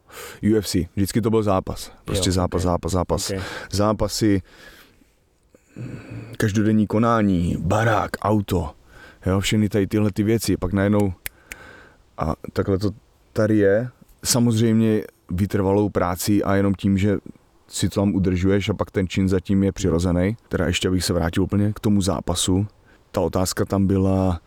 [0.57, 1.93] UFC, vždycky to byl zápas.
[2.05, 2.65] Prostě Jo, zápas, ok.
[2.65, 3.31] zápas, zápas.
[3.31, 3.43] Okay.
[3.71, 4.43] Zápasy,
[6.37, 8.71] každodenní konání, barák, auto,
[9.27, 11.13] jo, všechny tady tyhle ty věci, pak najednou
[12.19, 12.91] a takhle to
[13.33, 13.89] tady je.
[14.25, 17.19] Samozřejmě vytrvalou práci a jenom tím, že
[17.69, 20.37] si to tam udržuješ a pak ten čin zatím je přirozený.
[20.49, 22.67] Teda ještě abych se vrátil úplně k tomu zápasu.
[23.11, 24.41] Ta otázka tam byla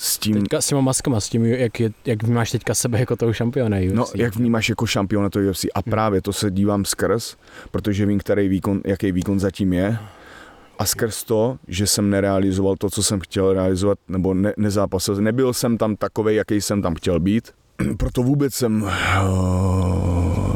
[0.00, 3.16] s tím, Teďka s těma maskama, s tím, jak, je, jak vnímáš teďka sebe jako
[3.16, 3.94] toho šampiona UFC.
[3.94, 5.64] No, jak vnímáš jako šampiona to UFC?
[5.74, 7.36] A právě to se dívám skrz,
[7.70, 9.98] protože vím, který výkon, jaký výkon zatím je.
[10.78, 15.52] A skrz to, že jsem nerealizoval to, co jsem chtěl realizovat, nebo ne, nezápasil, nebyl
[15.52, 17.50] jsem tam takovej, jaký jsem tam chtěl být.
[17.96, 18.90] Proto vůbec jsem uh,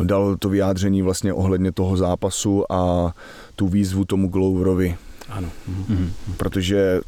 [0.04, 3.12] dal to vyjádření vlastně ohledně toho zápasu a
[3.56, 4.96] tu výzvu tomu Gloverovi,
[5.28, 5.48] Ano.
[5.68, 6.12] Mhm.
[6.36, 7.00] protože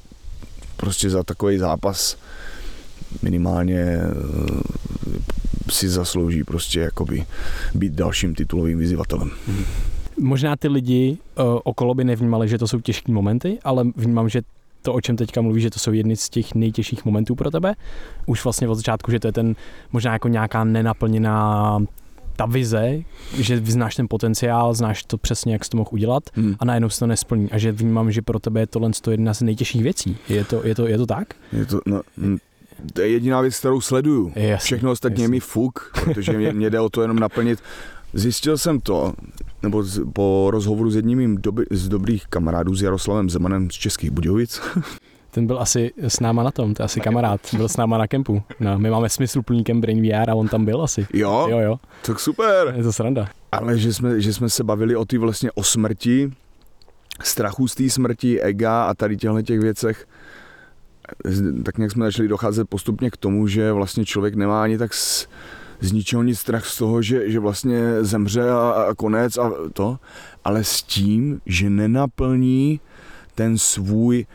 [0.77, 2.17] prostě za takový zápas
[3.23, 4.05] minimálně eh,
[5.71, 7.27] si zaslouží prostě jakoby
[7.75, 9.31] být dalším titulovým vyzývatelem.
[10.21, 14.43] Možná ty lidi uh, okolo by nevnímali, že to jsou těžké momenty, ale vnímám, že
[14.83, 17.75] to, o čem teďka mluvíš, že to jsou jedny z těch nejtěžších momentů pro tebe.
[18.27, 19.57] Už vlastně od začátku, že to je ten
[19.93, 21.79] možná jako nějaká nenaplněná
[22.37, 22.99] ta vize,
[23.38, 26.55] že znáš ten potenciál, znáš to přesně, jak jsi to mohl udělat Hmm.
[26.59, 27.51] a najednou se to nesplní.
[27.53, 30.16] A že vnímám, že pro tebe je tohle to jedna z nejtěžších věcí.
[30.29, 31.35] Je to, je to, je to tak?
[31.53, 32.37] Je to, no, hm,
[32.92, 34.33] to je jediná věc, kterou sleduju.
[34.37, 35.31] Jasně, Všechno ostatní je jasně.
[35.31, 37.59] mi fuk, protože mě, mě jde o to jenom naplnit.
[38.14, 39.12] Zjistil jsem to,
[39.62, 44.11] nebo z, po rozhovoru s jedním doby, z dobrých kamarádů, s Jaroslavem Zemanem z Českých
[44.11, 44.61] Budějovic,
[45.35, 48.07] Ten byl asi s náma na tom, to je asi kamarád, byl s náma na
[48.07, 48.42] kempu.
[48.61, 51.07] No, my máme smysluplný kemp Brain VR a on tam byl asi.
[51.12, 52.75] jo, Jo, jo, tak super.
[52.77, 53.29] je to sranda.
[53.53, 56.31] Ale že jsme, že jsme se bavili o ty vlastně o smrti,
[57.23, 60.07] strachu z té smrti, ega a tady těchto těch věcech,
[61.64, 65.29] tak nějak jsme začali docházet postupně k tomu, že vlastně člověk nemá ani tak z,
[65.81, 69.99] z ničeho nic strach z toho, že, že vlastně zemře a, a konec a to,
[70.44, 72.81] ale s tím, že nenaplní
[73.35, 74.27] ten svůj,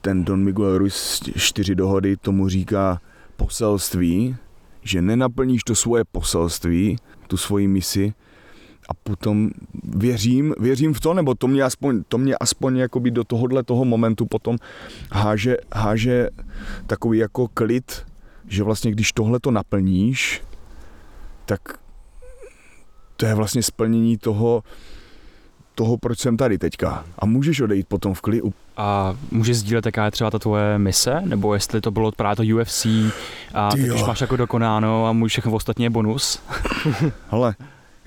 [0.00, 3.00] ten Don Miguel Ruiz čtyři dohody tomu říká
[3.36, 4.36] poselství,
[4.82, 6.96] že nenaplníš to svoje poselství,
[7.26, 8.12] tu svoji misi
[8.88, 9.50] a potom
[9.84, 13.84] věřím, věřím v to, nebo to mě aspoň, to mě aspoň jakoby do tohohle toho
[13.84, 14.56] momentu potom
[15.12, 16.28] háže, háže
[16.86, 18.06] takový jako klid,
[18.48, 20.42] že vlastně když tohle to naplníš,
[21.46, 21.60] tak
[23.16, 24.62] to je vlastně splnění toho,
[25.74, 27.04] toho, proč jsem tady teďka.
[27.18, 28.52] A můžeš odejít potom v klidu.
[28.82, 32.56] A můžeš sdílet, jaká je třeba ta tvoje mise, nebo jestli to bylo právě to
[32.56, 32.86] UFC
[33.54, 33.94] a Ty teď jo.
[33.94, 36.42] už máš jako dokonáno a můj všechno ostatní je bonus.
[37.30, 37.54] Hele,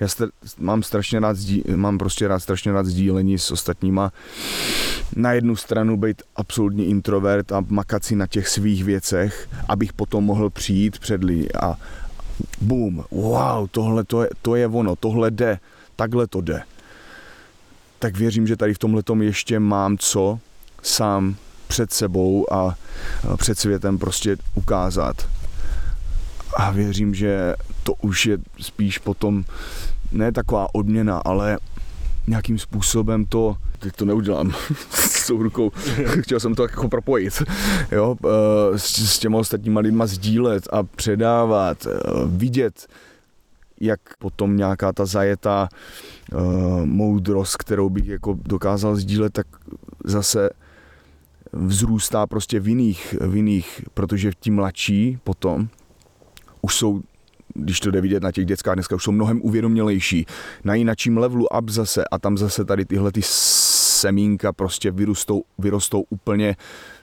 [0.00, 4.12] Já st- mám strašně rád, sdí- mám prostě rád strašně rád sdílení s ostatníma.
[5.16, 10.24] Na jednu stranu být absolutní introvert a makat si na těch svých věcech, abych potom
[10.24, 11.76] mohl přijít před lidi a
[12.60, 15.58] boom, wow, tohle to je, to je ono, tohle jde,
[15.96, 16.62] takhle to jde.
[17.98, 20.38] Tak věřím, že tady v tomhle ještě mám co
[20.84, 22.74] sám před sebou a
[23.36, 25.28] před světem prostě ukázat.
[26.56, 29.44] A věřím, že to už je spíš potom
[30.12, 31.58] ne taková odměna, ale
[32.26, 34.52] nějakým způsobem to, teď to neudělám
[34.90, 35.70] s tou rukou,
[36.20, 37.42] chtěl jsem to tak jako propojit,
[37.92, 41.90] jo, eh, s, s těma ostatníma lidma sdílet a předávat, eh,
[42.26, 42.86] vidět,
[43.80, 45.68] jak potom nějaká ta zajetá
[46.32, 49.46] uh, moudrost, kterou bych jako dokázal sdílet, tak
[50.04, 50.50] zase
[51.56, 55.68] vzrůstá prostě v jiných, v jiných, protože ti mladší potom
[56.62, 57.00] už jsou
[57.54, 60.26] když to jde vidět na těch dětskách dneska, už jsou mnohem uvědomělejší,
[60.64, 66.04] na jinačím levelu up zase a tam zase tady tyhle ty semínka prostě vyrostou, vyrostou
[66.10, 66.56] úplně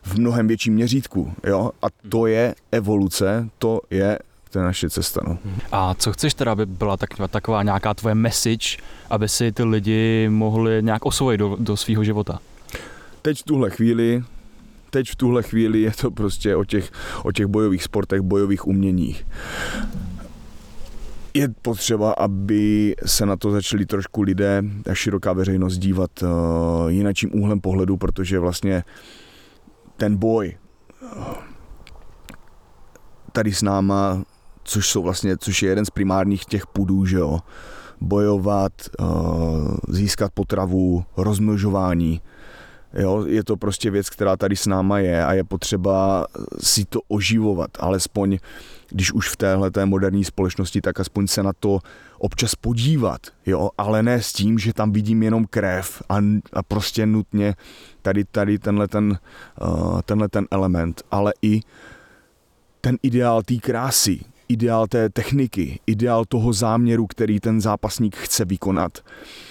[0.03, 5.21] v mnohem větším měřítku, jo, a to je evoluce, to je to je naše cesta.
[5.27, 5.37] No.
[5.71, 8.77] A co chceš teda, aby byla taková, taková nějaká tvoje message,
[9.09, 12.39] aby si ty lidi mohli nějak osvojit do, do svého života?
[13.21, 14.23] Teď v tuhle chvíli
[14.91, 16.91] teď v tuhle chvíli je to prostě o těch,
[17.23, 19.27] o těch bojových sportech, bojových uměních.
[21.34, 26.30] Je potřeba, aby se na to začali trošku lidé a široká veřejnost dívat uh,
[26.88, 28.84] jinačím úhlem pohledu, protože vlastně
[29.97, 30.58] ten boj
[31.01, 31.23] uh,
[33.32, 34.23] tady s náma,
[34.63, 37.39] což jsou vlastně, což je jeden z primárních těch pudů, že jo,
[38.01, 42.21] bojovat, uh, získat potravu, rozmnožování,
[42.93, 46.27] Jo, je to prostě věc, která tady s náma je a je potřeba
[46.60, 48.38] si to oživovat, alespoň
[48.89, 51.80] když už v téhle té moderní společnosti, tak aspoň se na to
[52.17, 56.17] občas podívat, jo, ale ne s tím, že tam vidím jenom krev a,
[56.54, 57.56] a prostě nutně
[58.01, 59.19] tady, tady tenhle ten,
[59.62, 61.62] uh, tenhle ten element, ale i
[62.82, 68.91] ten ideál té krásy, ideál té techniky, ideál toho záměru, který ten zápasník chce vykonat.
[68.97, 69.50] Uh,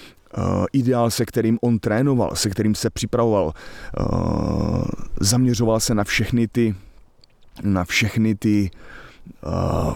[0.73, 3.53] ideál, se kterým on trénoval, se kterým se připravoval,
[4.01, 4.83] uh,
[5.21, 6.75] zaměřoval se na všechny ty
[7.63, 8.71] na všechny ty
[9.47, 9.95] uh,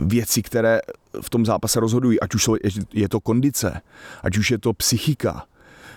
[0.00, 0.80] věci, které
[1.20, 2.50] v tom zápase rozhodují, ať už
[2.92, 3.80] je to kondice,
[4.22, 5.44] ať už je to psychika,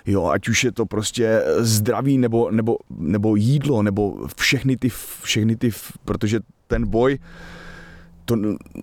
[0.06, 4.90] jo, ať už je to prostě zdraví nebo, nebo, nebo jídlo, nebo všechny ty,
[5.22, 5.72] všechny ty,
[6.06, 7.20] protože ten boj,
[8.26, 8.36] to,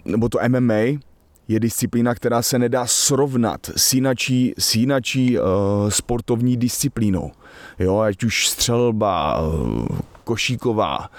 [0.04, 1.00] nebo to MMA,
[1.48, 5.44] je disciplína, která se nedá srovnat s jinačí, s jinačí uh,
[5.88, 7.30] sportovní disciplínou.
[7.78, 9.86] Jo, ať už střelba, uh,
[10.24, 11.10] košíková,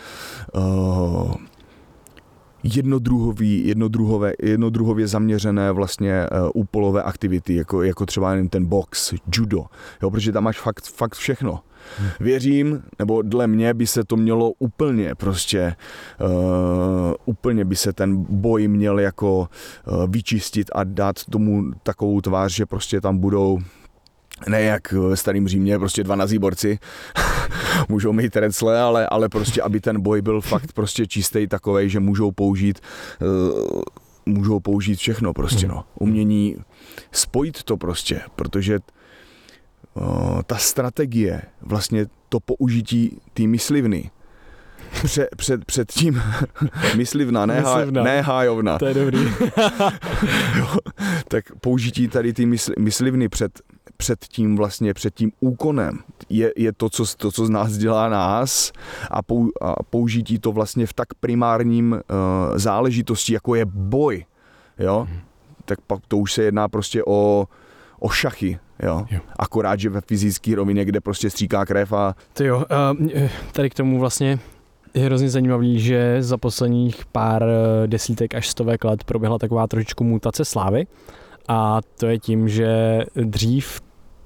[0.54, 1.34] uh,
[2.64, 9.66] jednodruhový, jednodruhové, jednodruhově zaměřené vlastně uh, úpolové aktivity, jako, jako třeba ten box, judo,
[10.02, 11.60] jo, protože tam máš fakt, fakt všechno.
[12.20, 15.76] Věřím, nebo dle mě by se to mělo úplně prostě,
[16.22, 22.54] uh, úplně by se ten boj měl jako uh, vyčistit a dát tomu takovou tvář,
[22.54, 23.60] že prostě tam budou
[24.48, 26.80] ne jak ve starém Římě, prostě dva nazí borci,
[27.90, 32.00] můžou mít recle, ale, ale prostě, aby ten boj byl fakt prostě čistý takový, že
[32.00, 32.80] můžou použít
[33.22, 33.82] uh,
[34.26, 35.84] můžou použít všechno prostě, no.
[36.00, 36.56] Umění
[37.12, 38.80] spojit to prostě, protože
[40.46, 44.12] ta strategie, vlastně to použití té myslivny,
[45.04, 46.22] Pře, před, před tím
[46.96, 48.04] myslivna, ne, myslivna.
[48.04, 48.78] ne hájovna.
[48.80, 49.20] To je dobrý.
[50.58, 50.68] jo,
[51.28, 53.62] tak použití tady ty mysl, myslivny před,
[53.98, 58.10] před tím vlastně, před tím úkonem je, je to, co, to, co z nás dělá
[58.10, 58.72] nás
[59.12, 62.00] a, pou, a použití to vlastně v tak primárním uh,
[62.58, 64.26] záležitosti, jako je boj,
[64.80, 65.20] jo, hmm.
[65.66, 67.48] tak pak to už se jedná prostě o,
[68.00, 69.06] o šachy, jo.
[69.12, 69.20] jo.
[69.40, 72.16] Akorát, že ve fyzické rovině, kde prostě stříká krev a...
[72.34, 74.40] To jo, uh, tady k tomu vlastně
[74.94, 80.04] je hrozně zajímavý, že za posledních pár eh, desítek až stovek let proběhla taková trošičku
[80.04, 80.88] mutace slávy
[81.48, 83.82] a to je tím, že dřív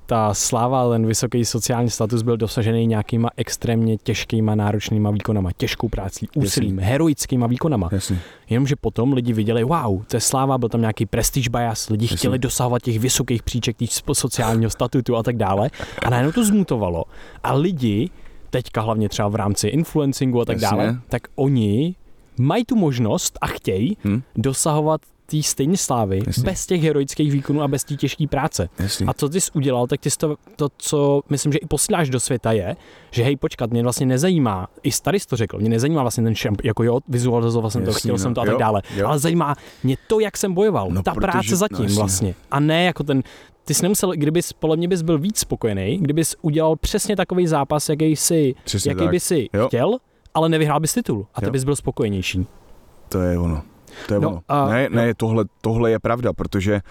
[0.09, 6.27] ta sláva, ten vysoký sociální status byl dosažený nějakýma extrémně těžkýma, náročnýma výkonama, těžkou prácí,
[6.35, 6.91] úsilím, Jasný.
[6.91, 7.89] heroickýma výkonama.
[7.91, 8.19] Jasný.
[8.49, 12.17] Jenomže potom lidi viděli, wow, to je sláva, byl tam nějaký prestige bias, lidi Jasný.
[12.17, 15.69] chtěli dosahovat těch vysokých příček, těch sociálního statutu a tak dále.
[16.05, 17.03] A najednou to zmutovalo.
[17.43, 18.09] A lidi,
[18.49, 20.77] teďka hlavně třeba v rámci influencingu a tak Jasně.
[20.77, 21.95] dále, tak oni
[22.39, 24.21] mají tu možnost a chtějí hmm.
[24.35, 26.43] dosahovat té stejné slávy, Jasně.
[26.43, 28.69] bez těch heroických výkonů a bez té těžké práce.
[28.79, 29.07] Jasný.
[29.07, 32.09] A co ty jsi udělal, tak ty jsi to, to, co myslím, že i posíláš
[32.09, 32.75] do světa je,
[33.11, 36.61] že hej, počkat, mě vlastně nezajímá, i starý to řekl, mě nezajímá vlastně ten šamp,
[36.63, 38.35] jako jo, vizualizoval jsem to, chtěl jsem no.
[38.35, 39.07] to a tak Jo, dále, jo.
[39.07, 41.97] ale zajímá mě to, jak jsem bojoval, No, ta protože- práce zatím no, jasně.
[41.99, 42.35] vlastně.
[42.51, 43.23] A ne jako ten,
[43.65, 47.89] ty jsi nemusel, kdybys, podle mě bys byl víc spokojený, kdybys udělal přesně takový zápas,
[47.89, 49.09] jaký jsi, Přesně jaký tak.
[49.11, 49.67] by si Jo.
[49.67, 49.97] chtěl,
[50.33, 52.47] ale nevyhrál bys titul a ty bys byl spokojenější.
[53.09, 53.61] To je ono.
[54.07, 54.41] To je No ono.
[54.47, 56.81] a- ne, ne, tohle, tohle je pravda, protože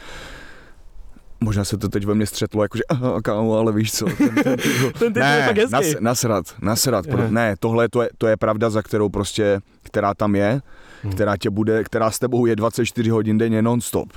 [1.41, 4.05] možná se to teď ve mně střetlo, jakože, aha, kámo, ale víš co.
[4.05, 4.57] Ten, ten,
[4.99, 5.73] Ten je ne, fakt hezký.
[5.73, 7.07] nas, nasrat, nasrat.
[7.07, 10.61] Pro, ne, tohle to je, to je pravda, za kterou prostě, která tam je,
[11.03, 11.13] Hmm.
[11.13, 14.09] která tě bude, která s tebou je 24 hodin denně non-stop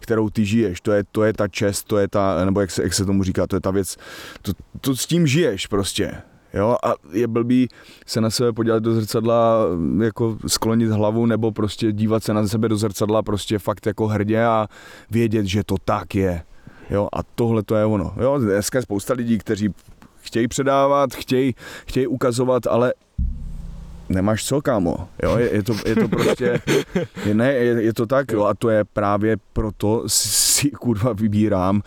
[0.00, 2.82] kterou ty žiješ, to je, to je ta čest, to je ta, nebo jak se,
[2.82, 3.96] jak se tomu říká, to je ta věc,
[4.42, 6.12] to, to s tím žiješ prostě,
[6.54, 7.68] jo, a je blbý
[8.06, 9.64] se na sebe podívat do zrcadla,
[10.02, 14.44] jako sklonit hlavu, nebo prostě dívat se na sebe do zrcadla prostě fakt jako hrdě
[14.44, 14.68] a
[15.10, 16.42] vědět, že to tak je,
[16.90, 19.74] jo, a tohle to je ono, jo, dneska je spousta lidí, kteří
[20.20, 21.54] chtějí předávat, chtějí,
[21.86, 22.94] chtějí ukazovat, ale
[24.08, 25.08] nemáš co, kámo.
[25.22, 26.60] Jo, je, je, to, je to prostě,
[27.26, 31.82] je, ne, je, je to tak, jo, a to je právě proto si kurva vybírám,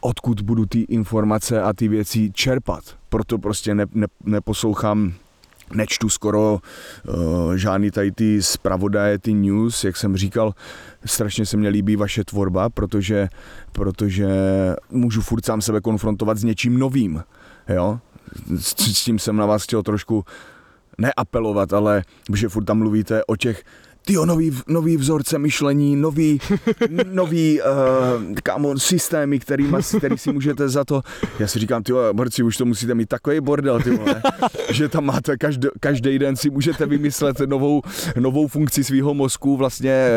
[0.00, 2.84] odkud budu ty informace a ty věci čerpat.
[3.14, 5.12] Proto prostě ne, ne, neposlouchám
[5.74, 6.58] nečtu skoro
[7.08, 10.54] uh, žádný tady ty zpravodaje, ty news, jak jsem říkal,
[11.04, 13.28] strašně se mně líbí vaše tvorba, protože,
[13.72, 14.28] protože
[14.90, 17.22] můžu furt sám sebe konfrontovat s něčím novým,
[17.68, 17.98] jo.
[18.56, 20.24] S, s tím jsem na vás chtěl trošku
[20.98, 22.02] neapelovat, ale
[22.34, 23.64] že furt tam mluvíte o těch
[24.06, 26.38] tyjo, nový, nový vzorce myšlení, nový,
[27.12, 31.02] nový uh, kámo, systémy, který, mas, který si můžete za to.
[31.38, 34.22] Já si říkám, tyjo, borci, už to musíte mít takový bordel, ty vole,
[34.70, 37.82] že tam máte každý, každý den si můžete vymyslet novou,
[38.18, 40.08] novou funkci svého mozku, vlastně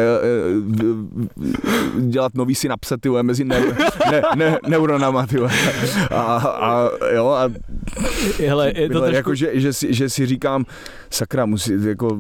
[0.84, 3.62] uh, dělat nový synapse, ty vole, mezi ne,
[4.12, 5.52] ne, ne, neuronama, ty vole.
[6.12, 7.50] A, a, jo, a
[8.48, 9.16] Hele, je to trošku...
[9.16, 10.66] jako, že, že, si, že si říkám,
[11.10, 12.18] sakra, musí, jako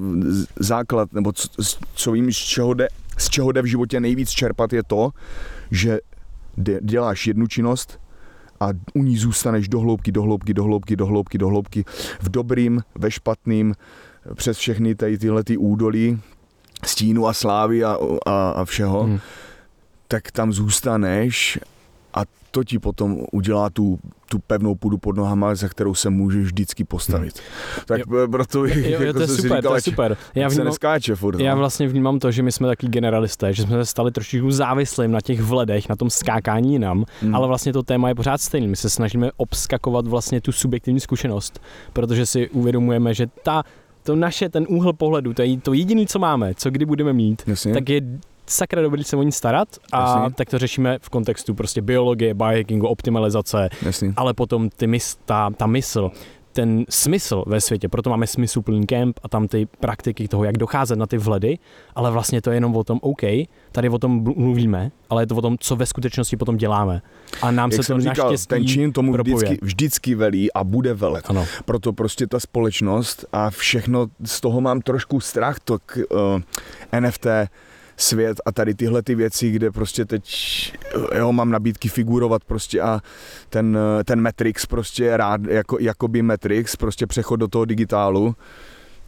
[0.59, 1.47] základ, nebo co,
[1.93, 2.87] co vím, z čeho, jde,
[3.17, 5.09] z čeho jde v životě nejvíc čerpat, je to,
[5.71, 5.99] že
[6.81, 7.99] děláš jednu činnost
[8.59, 11.85] a u ní zůstaneš do hloubky, do hloubky, do hloubky, do hloubky, do hloubky,
[12.19, 13.75] v dobrým, ve špatným,
[14.35, 16.21] přes všechny tady tyhle ty údolí,
[16.85, 19.19] stínu a slávy a, a, a všeho, Hmm.
[20.07, 21.59] tak tam zůstaneš
[22.17, 23.99] a to ti potom udělá tu,
[24.29, 27.39] tu pevnou půdu pod nohama, za kterou se můžeš vždycky postavit.
[27.85, 28.27] Tak jo.
[28.31, 30.17] proto Jo, jo, jako to je super, říkal, to je super.
[30.35, 31.39] Já ať se vnímám, neskáče furt.
[31.39, 31.59] já no.
[31.59, 35.21] vlastně vnímám to, že my jsme taky generalisté, že jsme se stali trošičku závislým na
[35.21, 37.35] těch vledech, na tom skákání jinam, Hmm.
[37.35, 38.67] ale vlastně to téma je pořád stejný.
[38.67, 41.59] My se snažíme obskakovat vlastně tu subjektivní zkušenost,
[41.93, 43.63] protože si uvědomujeme, že ta,
[44.03, 47.41] to naše, ten úhel pohledu, to je to jediné, co máme, co kdy budeme mít,
[47.47, 47.73] Jasně.
[47.73, 48.01] tak je
[48.49, 50.35] sakra dobrý se o ní starat a Jasně.
[50.35, 54.13] tak to řešíme v kontextu prostě biologie, biohackingu, optimalizace, Jasný.
[54.15, 56.11] ale potom ty mys, ta, ta mysl,
[56.53, 60.95] ten smysl ve světě, proto máme smysluplný kemp a tam ty praktiky toho, jak docházet
[60.99, 61.57] na ty vledy,
[61.95, 63.21] ale vlastně to je jenom o tom, OK,
[63.71, 67.01] tady o tom mluvíme, ale je to o tom, co ve skutečnosti potom děláme.
[67.41, 69.35] A nám Jak se to říkal, naštěstí ten čin tomu propuje.
[69.35, 71.25] vždycky, vždycky velí a bude velet.
[71.29, 76.99] Ano, Proto prostě ta společnost a všechno, z toho mám trošku strach, to k, uh,
[76.99, 77.25] NFT,
[77.97, 80.23] svět a tady tyhle ty věci, kde prostě teď
[81.15, 82.99] jo, mám nabídky figurovat prostě a
[83.49, 88.35] ten, ten Matrix prostě rád, jako, jakoby Matrix, prostě přechod do toho digitálu,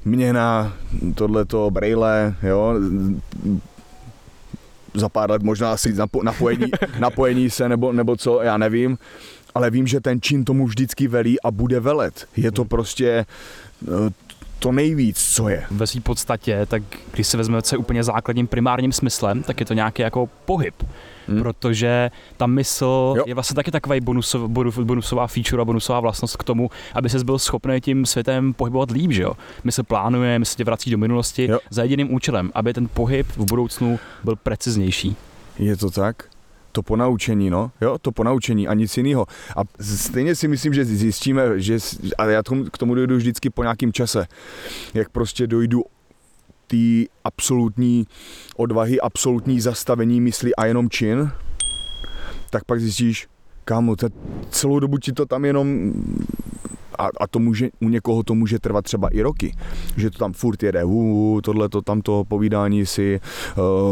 [0.05, 0.73] měna,
[1.15, 2.75] tohleto, braille, jo,
[4.93, 6.65] za pár let možná asi napo, napojení,
[6.99, 8.97] napojení se nebo, nebo co, já nevím,
[9.55, 12.27] ale vím, že ten čin tomu vždycky velí a bude velet.
[12.37, 13.25] Je to prostě
[13.87, 14.09] eh,
[14.59, 15.63] to nejvíc, co je.
[15.71, 16.83] Ve své podstatě, tak
[17.13, 20.73] když se vezmeme, je úplně základním primárním smyslem, tak je to nějaký jako pohyb.
[21.27, 21.41] Hmm.
[21.41, 23.23] Protože ta mysl Jo.
[23.27, 27.23] je vlastně taky takový bonusov, bonus- bonusová feature a bonusová vlastnost k tomu, aby ses
[27.23, 29.33] byl schopný tím světem pohybovat líp, že jo?
[29.63, 31.59] Mysl plánuje, mysl tě vrací do minulosti Jo.
[31.69, 35.15] za jediným účelem, aby ten pohyb v budoucnu byl preciznější.
[35.59, 36.23] Je to tak?
[36.71, 39.25] To ponaučení, no, jo, to ponaučení a nic jiného.
[39.55, 41.77] A stejně si myslím, že zjistíme, že,
[42.17, 44.27] a já k tomu dojdu vždycky po nějakém čase,
[44.93, 45.83] jak prostě dojdu
[46.67, 48.07] té absolutní
[48.57, 51.31] odvahy, absolutní zastavení mysli a jenom čin,
[52.49, 53.27] tak pak zjistíš,
[53.65, 53.95] kámo,
[54.49, 55.93] celou dobu ti to tam jenom
[56.99, 59.55] a, a to může, u někoho to může trvat třeba i roky,
[59.97, 63.19] že to tam furt jede, uh, tohle to tamto povídání si,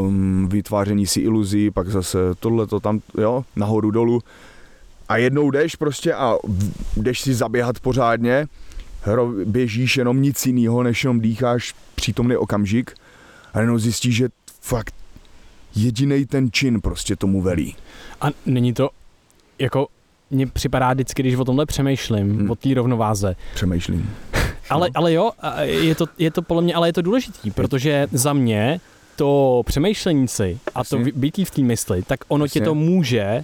[0.01, 4.21] um, vytváření si iluzí, pak zase tohle to tam, jo, nahoru dolů.
[5.09, 6.37] A jednou jdeš prostě a
[6.97, 8.47] jdeš si zaběhat pořádně,
[9.45, 12.91] běžíš jenom nic jiného, než jenom dýcháš přítomný okamžik
[13.53, 14.29] a jenom zjistíš, že
[14.61, 14.93] fakt
[15.75, 17.75] jediný ten čin prostě tomu velí.
[18.21, 18.89] A není to
[19.59, 19.87] jako
[20.31, 22.51] mně připadá vždycky, když o tomhle přemýšlím, hmm.
[22.51, 23.35] o té rovnováze.
[23.55, 24.09] Přemýšlím.
[24.69, 25.31] Ale, ale jo,
[25.63, 28.79] je to, je to podle mě, ale je to důležitý, protože za mě
[29.15, 32.61] to přemýšlení si a to být v té mysli, tak ono Jasně.
[32.61, 33.43] tě to může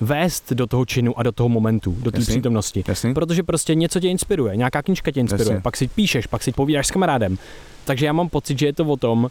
[0.00, 2.84] vést do toho činu a do toho momentu, do té přítomnosti.
[2.88, 3.14] Jasný.
[3.14, 5.62] Protože prostě něco tě inspiruje, nějaká knižka tě inspiruje, Jasný.
[5.62, 7.38] pak si píšeš, pak si povídáš s kamarádem.
[7.84, 9.30] Takže já mám pocit, že je to o tom,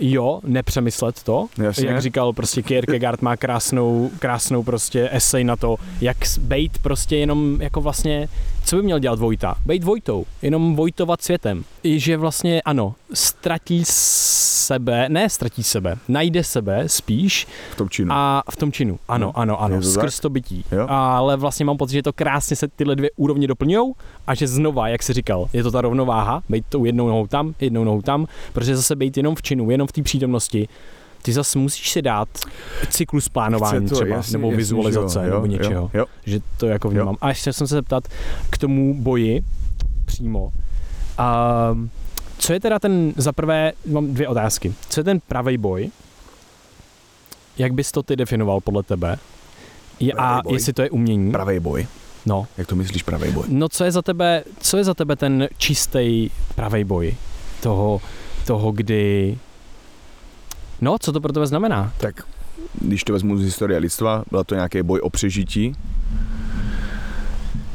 [0.00, 1.46] jo, nepřemyslet to.
[1.62, 1.88] Jasně.
[1.88, 7.60] Jak říkal prostě Kierkegaard má krásnou, krásnou prostě esej na to, jak bejt prostě jenom
[7.60, 8.28] jako vlastně,
[8.70, 9.54] co by měl dělat Vojta?
[9.66, 11.64] Bejt Vojtou, jenom Vojtovat světem.
[11.82, 17.46] I že vlastně ano, ztratí sebe, ne ztratí sebe, najde sebe spíš.
[17.72, 18.12] V tom činu.
[18.12, 19.38] A v tom činu, ano, no.
[19.38, 20.64] ano, ano, to skrz to bytí.
[20.72, 20.86] Jo.
[20.88, 23.92] Ale vlastně mám pocit, že to krásně se tyhle dvě úrovně doplňují
[24.26, 27.54] a že znova, jak jsi říkal, je to ta rovnováha, být tou jednou nohou tam,
[27.60, 30.68] jednou nohou tam, protože zase být jenom v činu, jenom v té přítomnosti,
[31.22, 32.28] ty zase musíš si dát
[32.88, 36.06] cyklus plánování to, třeba, jasný, nebo jasný, vizualizace, jo, nebo něčeho, jo, jo.
[36.24, 37.08] že to jako vnímám.
[37.08, 37.18] Jo.
[37.20, 38.08] A ještě jsem se zeptat
[38.50, 39.42] k tomu boji
[40.06, 40.52] přímo.
[41.18, 41.76] A
[42.38, 44.74] co je teda ten, za prvé, mám dvě otázky.
[44.88, 45.90] Co je ten pravý boj?
[47.58, 49.18] Jak bys to ty definoval podle tebe?
[50.00, 50.54] Je, a boj.
[50.54, 51.32] jestli to je umění?
[51.32, 51.86] Pravý boj.
[52.26, 52.46] No.
[52.58, 53.44] Jak to myslíš pravý boj?
[53.48, 57.16] No co je za tebe, co je za tebe ten čistý pravý boj?
[57.62, 58.00] Toho,
[58.46, 59.38] toho, kdy...
[60.80, 61.92] No, co to pro tebe znamená?
[61.98, 62.22] Tak,
[62.80, 65.76] když to vezmu z historie lidstva, byl to nějaký boj o přežití,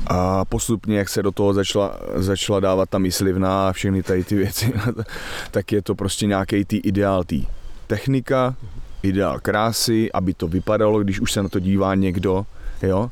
[0.08, 4.36] a postupně, jak se do toho začala, začala dávat ta myslivná a všechny tady ty
[4.36, 4.74] věci,
[5.52, 7.46] tak je to prostě nějaký tý ideál tý
[7.88, 8.56] technika,
[9.04, 12.46] ideál krásy, aby to vypadalo, když už se na to dívá někdo,
[12.82, 13.12] jo,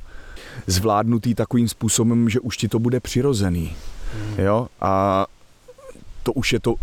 [0.67, 3.75] zvládnutý takovým způsobem, že už ti to bude přirozený,
[4.37, 5.25] jo, a
[6.23, 6.75] to už je to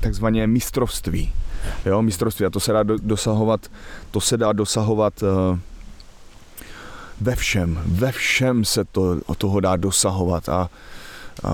[0.00, 1.32] takzvané mistrovství,
[1.86, 3.70] jo, mistrovství a to se dá dosahovat,
[4.10, 5.58] to se dá dosahovat uh,
[7.20, 10.70] ve všem, ve všem se to, o toho dá dosahovat a,
[11.44, 11.52] a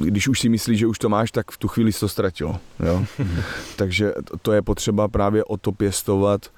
[0.00, 2.56] když už si myslíš, že už to máš, tak v tu chvíli jsi to ztratil.
[2.80, 3.04] Jo?
[3.76, 6.50] Takže to je potřeba právě o to pěstovat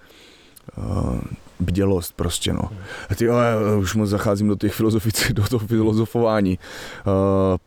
[0.76, 1.20] uh,
[1.61, 2.70] bdělost prostě, no.
[3.11, 3.34] A ty, jo,
[3.80, 6.59] už moc zacházím do těch filozofických, do toho filozofování.
[6.59, 7.12] Uh,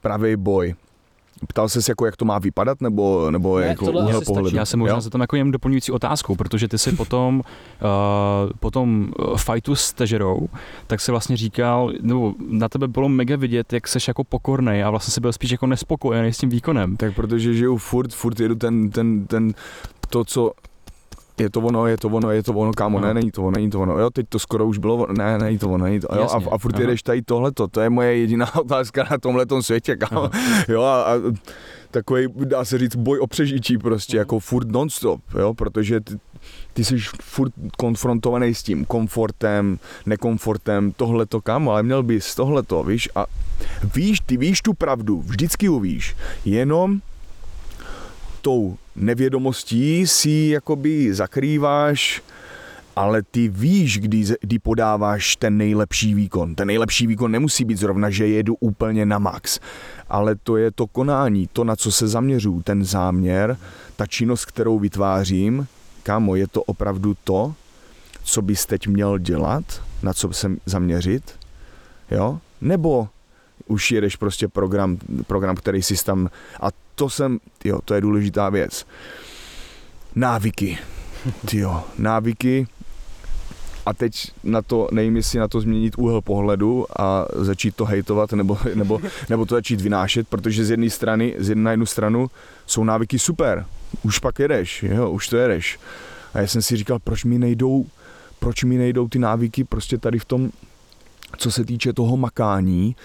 [0.01, 0.76] pravý boj.
[1.47, 4.57] Ptal se jako, jak to má vypadat, nebo, nebo ne, jako úhel pohledu?
[4.57, 9.11] Já jsem možná za tom jako jen doplňující otázku, protože ty si potom, uh, potom
[9.19, 10.49] uh, fightu s Težerou,
[10.87, 14.89] tak se vlastně říkal, nebo na tebe bylo mega vidět, jak seš jako pokornej a
[14.89, 16.97] vlastně si byl spíš jako nespokojený s tím výkonem.
[16.97, 19.53] Tak protože žiju furt, furt jedu ten, ten, ten
[20.09, 20.51] to, co
[21.41, 23.07] je to ono, je to ono, je to ono, kámo, no.
[23.07, 25.57] ne, není to ono, není to ono, jo, teď to skoro už bylo, ne, není
[25.57, 26.81] to ono, není to, jo, a, a furt Aha.
[26.81, 30.63] jedeš tady tohleto, to je moje jediná otázka na tomhletom světě, kámo, Aha.
[30.67, 31.13] jo, a, a
[31.91, 36.19] takový, dá se říct, boj o přežití prostě, jako furt non-stop, jo, protože ty,
[36.73, 43.09] ty jsi furt konfrontovaný s tím komfortem, nekomfortem, tohleto, kámo, ale měl bys tohleto, víš,
[43.15, 43.25] a
[43.95, 46.15] víš, ty víš tu pravdu, vždycky uvíš,
[46.45, 47.01] jenom
[48.41, 52.21] tou nevědomostí si jakoby zakrýváš,
[52.95, 56.55] ale ty víš, kdy, kdy podáváš ten nejlepší výkon.
[56.55, 59.59] Ten nejlepší výkon nemusí být zrovna, že jedu úplně na max,
[60.09, 63.57] ale to je to konání, to, na co se zaměřu, ten záměr,
[63.95, 65.67] ta činnost, kterou vytvářím,
[66.03, 67.53] kámo, je to opravdu to,
[68.23, 71.39] co bys teď měl dělat, na co se zaměřit,
[72.11, 72.39] jo?
[72.61, 73.09] Nebo
[73.67, 76.29] už jedeš prostě program, program, který si tam,
[76.61, 78.85] a to jsem, jo, to je důležitá věc.
[80.15, 80.77] Návyky.
[81.53, 82.67] Jo, návyky.
[83.85, 88.31] A teď na to, nevím, jestli na to změnit úhel pohledu a začít to hejtovat
[88.31, 92.29] nebo, nebo, nebo to začít vynášet, protože z jedné strany, z jedné na jednu stranu
[92.65, 93.65] jsou návyky super.
[94.03, 95.79] Už pak jedeš, jo, už to jedeš.
[96.33, 97.85] A já jsem si říkal, proč mi nejdou,
[98.39, 100.49] proč mi nejdou ty návyky prostě tady v tom
[101.38, 102.95] co se týče toho makání,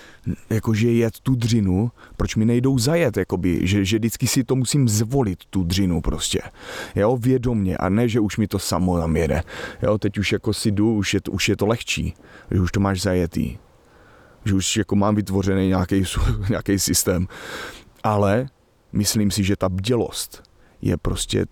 [0.51, 4.89] jakože jet tu dřinu, proč mi nejdou zajet, jakoby, že, že vždycky si to musím
[4.89, 6.41] zvolit, tu dřinu prostě,
[6.95, 9.43] jo, vědomně a ne, že už mi to samo tam jede,
[9.83, 12.15] jo, teď už jako si jdu, už je to, už je to lehčí,
[12.51, 13.59] že už to máš zajetý,
[14.45, 16.03] že už jako mám vytvořený nějaký,
[16.49, 17.29] nějaký systém,
[18.03, 18.47] ale
[18.93, 20.43] myslím si, že ta bdělost
[20.83, 21.47] je prostě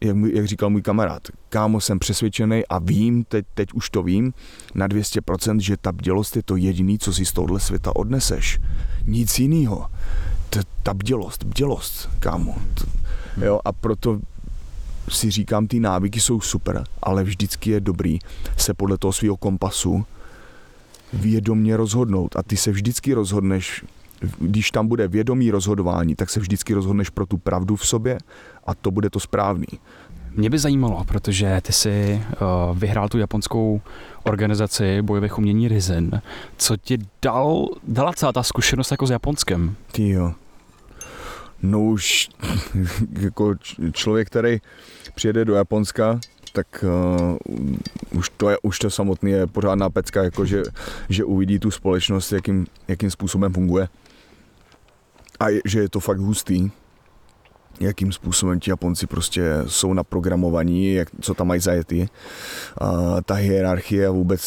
[0.00, 4.32] jak, jak říkal můj kamarád, kámo, jsem přesvědčený a vím, teď, teď už to vím,
[4.74, 8.60] na 200%, že ta bdělost je to jediný, co si z tohohle světa odneseš.
[9.06, 9.86] Nic jiného.
[10.82, 12.54] Ta bdělost, bdělost, kámo.
[13.44, 14.20] Jo, a proto
[15.08, 18.18] si říkám, ty návyky jsou super, ale vždycky je dobrý
[18.56, 20.04] se podle toho svého kompasu
[21.12, 22.36] vědomně rozhodnout.
[22.36, 23.84] A ty se vždycky rozhodneš,
[24.38, 28.18] když tam bude vědomý rozhodování, tak se vždycky rozhodneš pro tu pravdu v sobě
[28.66, 29.66] a to bude to správný.
[30.36, 32.22] Mě by zajímalo, protože ty jsi
[32.70, 33.80] uh, vyhrál tu japonskou
[34.22, 36.22] organizaci bojových umění Risen.
[36.56, 39.74] Co ti dal, dala celá ta zkušenost jako s Japonskem?
[39.92, 40.32] Ty jo.
[41.62, 42.28] No už
[43.20, 43.54] jako
[43.92, 44.58] člověk, který
[45.14, 46.20] přijede do Japonska,
[46.52, 50.62] tak uh, už, to je, už to samotný je pořádná pecka, jako že,
[51.08, 53.88] že uvidí tu společnost, jakým, jakým způsobem funguje.
[55.40, 56.70] A je, že je to fakt hustý,
[57.80, 62.06] jakým způsobem ti Japonci prostě jsou naprogramovaní, jak, co tam mají zajetý.
[62.78, 64.40] A ta hierarchie a vůbec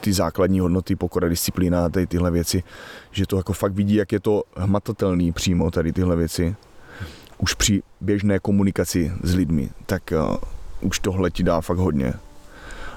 [0.00, 2.62] ty základní hodnoty, pokora, disciplína, tady tyhle věci,
[3.10, 6.56] že to jako fakt vidí, jak je to hmatatelný přímo tady tyhle věci.
[7.38, 10.36] Už při běžné komunikaci s lidmi, tak uh,
[10.80, 12.14] už tohle ti dá fakt hodně.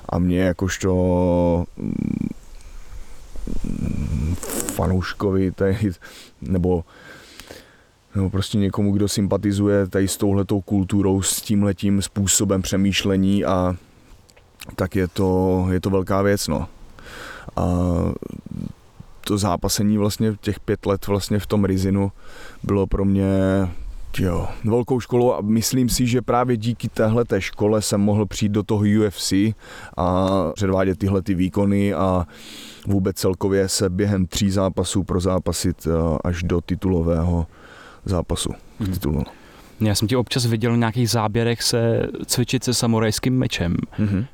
[0.09, 2.30] A mě jakožto mm,
[4.76, 5.91] fanouškovi tady,
[6.41, 6.84] nebo
[8.15, 13.76] nebo prostě někomu, kdo sympatizuje tady s touhletou kulturou, s tímhletím způsobem přemýšlení a
[14.76, 16.67] tak je to, je to velká věc, no.
[17.55, 17.65] A
[19.21, 22.11] to zápasení vlastně těch pět let vlastně v tom Rizinu
[22.63, 23.30] bylo pro mě
[24.20, 28.51] jo, velkou školou a myslím si, že právě díky téhle té škole jsem mohl přijít
[28.51, 29.34] do toho UFC
[29.97, 32.28] a předvádět tyhle ty výkony a
[32.88, 37.47] vůbec celkově se během tří zápasů prozápasit eh, až do titulového
[38.05, 38.49] zápasu.
[38.80, 38.93] Hmm.
[38.93, 39.24] Titulu.
[39.80, 43.76] Já jsem tě občas viděl v nějakých záběrech se cvičit se samurajským mečem.
[43.99, 44.18] Mm-hmm.
[44.18, 44.26] Uh,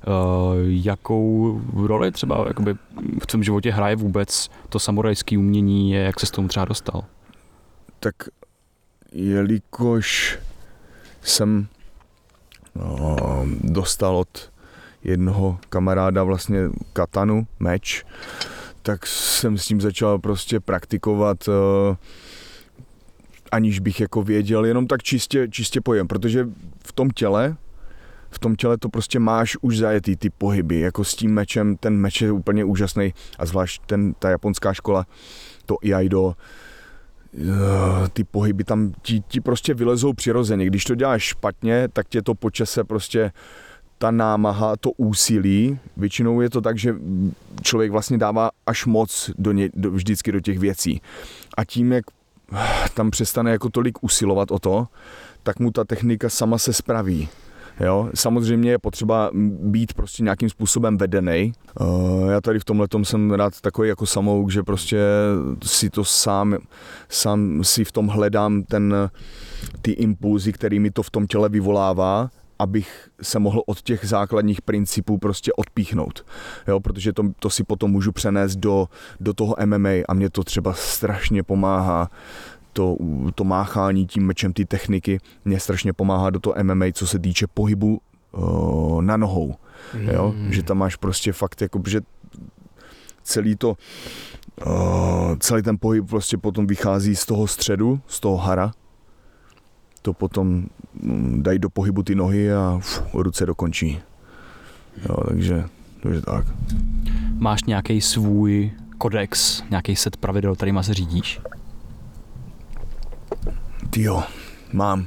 [0.68, 2.76] jakou roli třeba jakoby
[3.22, 7.04] v tvém životě hraje vůbec to samurajské umění, jak se s tomu třeba dostal?
[8.00, 8.16] Tak
[9.12, 10.40] jelikož
[11.22, 11.68] jsem
[12.76, 13.18] no,
[13.64, 14.52] dostal od
[15.04, 16.60] jednoho kamaráda vlastně
[16.94, 18.06] katanu, meč,
[18.82, 21.54] tak jsem s tím začal prostě praktikovat uh,
[23.52, 26.48] aniž bych jako věděl, jenom tak čistě, čistě pojem, protože
[26.86, 27.56] v tom těle,
[28.30, 31.98] v tom těle to prostě máš už zajetý ty pohyby, jako s tím mečem, ten
[31.98, 35.06] meč je úplně úžasný a zvlášť ten, ta japonská škola,
[35.66, 36.71] to iaido, eh,
[38.14, 40.66] ty pohyby tam ti, ti prostě vylezou přirozeně.
[40.66, 43.32] Když to děláš špatně, tak tě to počase prostě
[43.98, 46.96] ta námaha, to úsilí, většinou je to tak, že
[47.62, 51.02] člověk vlastně dává až moc do ně, do, vždycky do těch věcí.
[51.58, 52.06] A tím, jak
[52.94, 54.88] tam přestane jako tolik usilovat o to,
[55.44, 57.30] tak mu ta technika sama se spraví.
[57.84, 58.10] Jo?
[58.16, 59.30] Samozřejmě je potřeba
[59.62, 61.54] být prostě nějakým způsobem vedený.
[61.80, 65.00] Uh, já tady v tomhle jsem rád takový jako samouk, že prostě
[65.64, 66.58] si to sám,
[67.10, 69.10] sám si v tom hledám ten,
[69.82, 72.30] ty impulzy, který mi to v tom těle vyvolává
[72.60, 76.26] abych se mohl od těch základních principů prostě odpíchnout.
[76.68, 78.88] Jo, protože to, to si potom můžu přenést do,
[79.20, 82.10] do toho MMA a mě to třeba strašně pomáhá
[82.74, 82.98] to,
[83.36, 87.48] to máchání tím mečem, ty techniky, mě strašně pomáhá do toho MMA, co se týče
[87.48, 88.02] pohybu
[88.32, 89.56] uh, na nohou.
[89.94, 90.10] Mm.
[90.10, 90.34] Jo?
[90.50, 92.02] Že tam máš prostě fakt, jako, že
[93.24, 93.78] celý to,
[94.66, 98.72] uh, celý ten pohyb prostě potom vychází z toho středu, z toho hara,
[100.02, 104.00] to potom mm, dají do pohybu ty nohy a uf, ruce dokončí.
[105.10, 105.64] Jo, takže,
[106.04, 106.46] takže tak.
[107.38, 111.42] Máš nějaký svůj kodex, nějaký set pravidel, kterýma se řídíš?
[113.92, 114.24] Ty jo,
[114.74, 115.06] mám.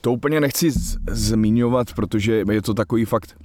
[0.00, 3.36] To úplně nechci z- zmiňovat, protože je to takový fakt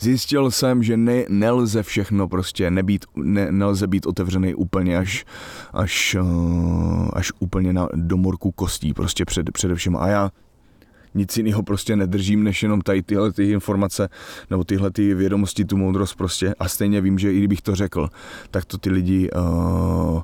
[0.00, 5.24] zjistil jsem, že ne, nelze všechno prostě nebýt, ne, nelze být otevřený úplně až,
[5.72, 9.96] až, uh, až úplně na domorku kostí, prostě před, především.
[9.96, 10.30] A já
[11.14, 14.08] nic jiného prostě nedržím, než jenom tady tyhle ty informace
[14.50, 16.54] nebo tyhle ty vědomosti, tu moudrost prostě.
[16.58, 18.08] A stejně vím, že i kdybych to řekl,
[18.50, 20.22] tak to ty lidi uh,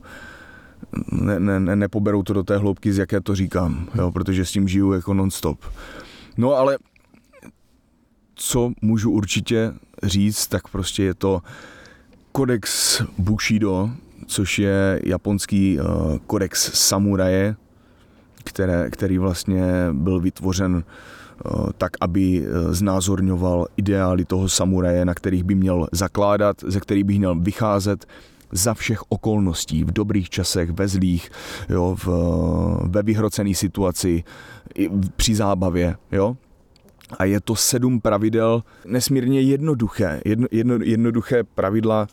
[1.28, 4.52] ne, ne, ne, nepoberou to do té hloubky, z jaké to říkám, jo, protože s
[4.52, 5.58] tím žiju jako non-stop.
[6.36, 6.78] No ale
[8.34, 9.72] co můžu určitě
[10.02, 11.40] říct, tak prostě je to
[12.32, 13.90] kodex Bushido,
[14.26, 17.56] což je japonský uh, kodex samuraje,
[18.44, 25.44] které, který vlastně byl vytvořen uh, tak, aby uh, znázorňoval ideály toho samuraje, na kterých
[25.44, 28.06] by měl zakládat, ze kterých by měl vycházet
[28.52, 31.30] za všech okolností, v dobrých časech, ve zlých,
[31.68, 32.08] jo, v,
[32.84, 34.24] ve vyhrocené situaci,
[35.16, 36.36] při zábavě, jo.
[37.18, 42.08] A je to sedm pravidel, nesmírně jednoduché, jedno, jedno, jednoduché pravidla,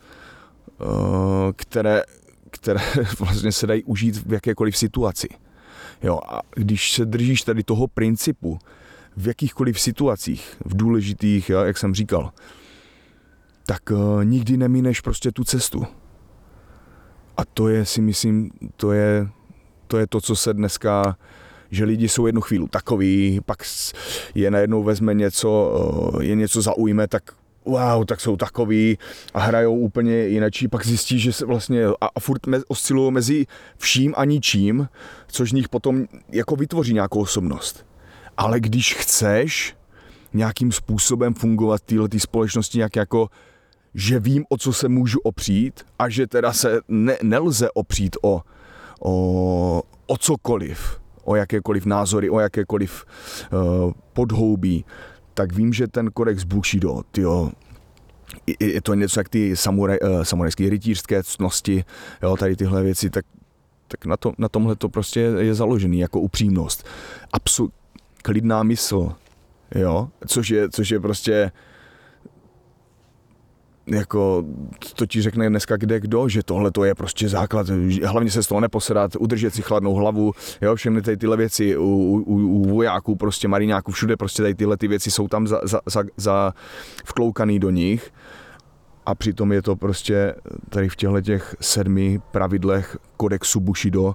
[0.82, 0.88] uh,
[1.56, 2.04] které,
[2.52, 2.80] které
[3.20, 5.28] vlastně se dají užít v jakékoliv situaci.
[6.04, 8.60] Jo, a když se držíš tady toho principu
[9.18, 12.32] v jakýchkoliv situacích, v důležitých, jak jsem říkal,
[13.66, 15.86] tak uh, nikdy nemíneš prostě tu cestu.
[17.38, 19.28] A to je, si myslím, to je
[19.88, 21.18] to, je to co se dneska
[21.72, 23.64] že lidi jsou jednu chvíli takový, pak
[24.36, 25.76] je najednou vezme něco,
[26.20, 27.24] eh, je něco zaujme, tak
[27.66, 28.98] wow, tak jsou takový
[29.34, 33.46] a hrajou úplně jinačí, pak zjistí, že se vlastně a, a furt me, oscilují mezi
[33.78, 34.88] vším a ničím,
[35.28, 37.86] což z nich potom jako vytvoří nějakou osobnost.
[38.38, 39.76] Ale když chceš
[40.34, 43.30] nějakým způsobem fungovat v této společnosti nějak jako
[43.96, 48.42] že vím, o co se můžu opřít a že teda se ne, nelze opřít o,
[49.02, 53.06] o, o cokoliv, o jakékoliv názory, o jakékoliv
[53.52, 54.86] uh, podhoubí,
[55.34, 57.52] tak vím, že ten kodex Bushido, tyjo,
[58.60, 61.86] je to něco jak ty samuraj, uh, samurajské rytířské cnosti,
[62.24, 63.26] jo, tady tyhle věci, tak,
[63.88, 66.88] tak na, to, na tomhle to prostě je založený, jako upřímnost.
[67.34, 67.72] Absu,
[68.24, 69.14] klidná mysl,
[69.76, 71.52] jo, což je, což je prostě
[73.88, 74.44] jako
[74.96, 77.68] to ti řekne dneska kde kdo, že tohle to je prostě základ,
[78.04, 80.32] hlavně se z toho neposedat, udržet si chladnou hlavu,
[80.62, 81.84] jo, všechny tady tyhle věci u,
[82.26, 85.80] u, u vojáků, prostě mariňáků, všude prostě tady tyhle ty věci jsou tam za, za,
[85.86, 86.54] za, za
[87.06, 88.14] vkloukaný do nich.
[89.06, 90.36] A přitom je to prostě
[90.70, 94.14] tady v těchto těch sedmi pravidlech kodexu Bushido,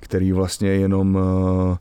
[0.00, 1.76] který vlastně jenom uh,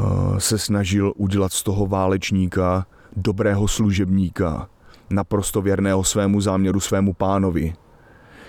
[0.00, 2.86] uh, se snažil udělat z toho válečníka
[3.16, 4.68] dobrého služebníka,
[5.10, 7.74] naprosto věrného svému záměru, svému pánovi,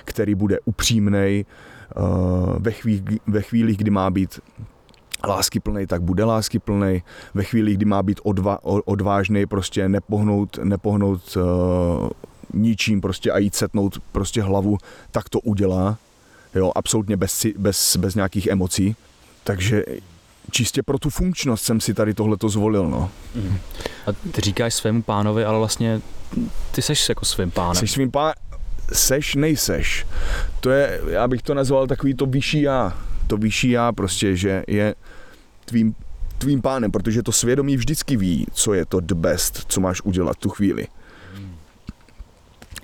[0.06, 1.46] který bude upřímnej
[1.98, 2.04] uh,
[2.60, 4.40] ve, chvíli, ve chvíli, kdy má být
[5.28, 7.04] lásky plný, tak bude lásky plný.
[7.34, 12.10] Ve chvíli, kdy má být odva, odvážný, prostě nepohnout, nepohnout uh,
[12.54, 14.78] ničím prostě a jít setnout prostě hlavu,
[15.12, 15.98] tak to udělá.
[16.56, 18.96] Jo, absolutně bez, bez, bez nějakých emocí.
[19.44, 19.84] Takže
[20.52, 22.90] čistě pro tu funkčnost jsem si tady tohleto zvolil.
[22.90, 23.12] No.
[23.36, 23.58] Mm.
[24.08, 26.02] A ty říkáš svému pánovi, ale vlastně
[26.72, 27.76] ty seš jako svým pánem.
[27.76, 28.34] Seš svým pánem,
[28.94, 30.08] seš, nejseš.
[30.60, 32.98] To je, já bych to nazval takový to vyšší já.
[33.28, 34.96] To vyšší já prostě, že je
[35.66, 35.96] tvým,
[36.38, 40.38] tvým pánem, protože to svědomí vždycky ví, co je to the best, co máš udělat
[40.38, 40.88] tu chvíli.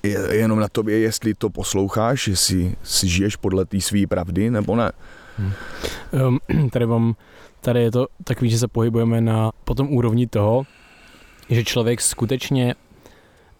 [0.03, 4.75] Je jenom na tobě, jestli to posloucháš, jestli si žiješ podle té své pravdy, nebo
[4.75, 4.91] ne.
[5.37, 5.53] Hmm.
[6.57, 7.15] Um, tady mám,
[7.61, 10.63] tady je to takový, že se pohybujeme na potom úrovni toho,
[11.49, 12.75] že člověk skutečně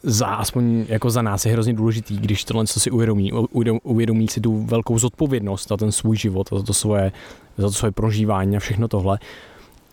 [0.04, 3.32] za, aspoň jako za nás je hrozně důležitý, když tohle co si uvědomí,
[3.84, 7.12] uvědomí si tu velkou zodpovědnost za ten svůj život, za to svoje,
[7.58, 9.20] za to svoje prožívání a všechno tohle,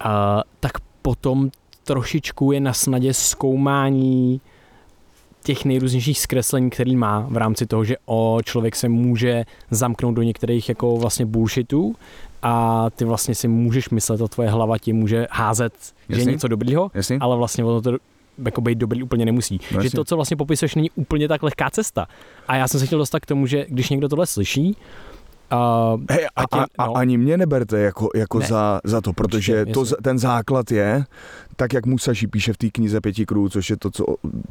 [0.00, 1.50] a, tak potom
[1.84, 4.40] trošičku je na snadě zkoumání
[5.42, 10.22] těch nejrůznějších zkreslení, který má v rámci toho, že o člověk se může zamknout do
[10.22, 11.94] některých jako vlastně bullshitů
[12.43, 15.72] a ty vlastně si můžeš myslet, a tvoje hlava ti může házet,
[16.09, 16.24] Jasný.
[16.24, 17.18] že je něco dobrýho, Jasný.
[17.20, 17.97] ale vlastně ono to
[18.45, 19.61] jako být dobrý úplně nemusí.
[19.74, 22.07] No, že to, co vlastně popisuješ, není úplně tak lehká cesta.
[22.49, 24.76] A já jsem se chtěl dostat k tomu, že když někdo tohle slyší,
[25.53, 26.97] Uh, hey, a, tě, a, no.
[26.97, 31.05] a ani mě neberte jako, jako za, za to, protože Určitě, to, ten základ je,
[31.57, 34.05] tak jak Musashi píše v té knize Pěti krů, což je to, co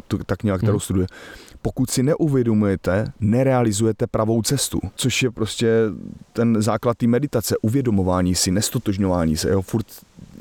[0.07, 0.79] to, ta kniha, kterou hmm.
[0.79, 1.07] studuje,
[1.61, 5.71] pokud si neuvědomujete, nerealizujete pravou cestu, což je prostě
[6.33, 9.85] ten základ té meditace, uvědomování si, nestotožňování se, jo, furt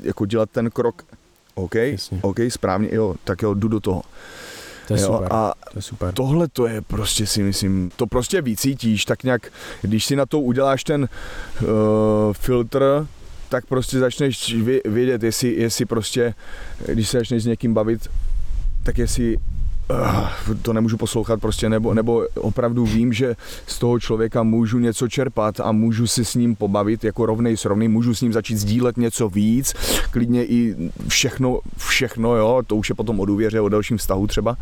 [0.03, 1.03] jako dělat ten krok
[1.57, 2.19] OK, Jasně.
[2.21, 4.01] OK, správně, jo, tak jo, jdu do toho.
[4.87, 5.27] To je jo, super.
[5.31, 6.13] A to je super.
[6.13, 9.51] tohle to je prostě si myslím, to prostě vycítíš, tak nějak,
[9.81, 11.09] když si na to uděláš ten
[11.61, 11.67] uh,
[12.33, 13.07] filtr,
[13.49, 14.55] tak prostě začneš
[14.85, 16.33] vědět, jestli, jestli prostě,
[16.93, 18.09] když se začneš s někým bavit,
[18.83, 19.37] tak jestli
[20.61, 23.35] to nemůžu poslouchat prostě, nebo, nebo opravdu vím, že
[23.67, 27.65] z toho člověka můžu něco čerpat a můžu si s ním pobavit jako rovnej s
[27.65, 29.73] rovným, můžu s ním začít sdílet něco víc,
[30.11, 30.75] klidně i
[31.07, 34.57] všechno, všechno, jo, to už je potom o důvěře, o dalším vztahu třeba,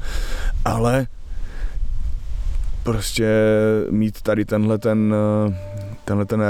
[0.65, 1.07] ale
[2.83, 3.27] prostě
[3.89, 5.15] mít tady tenhle ten
[6.05, 6.45] tenhle ten eh,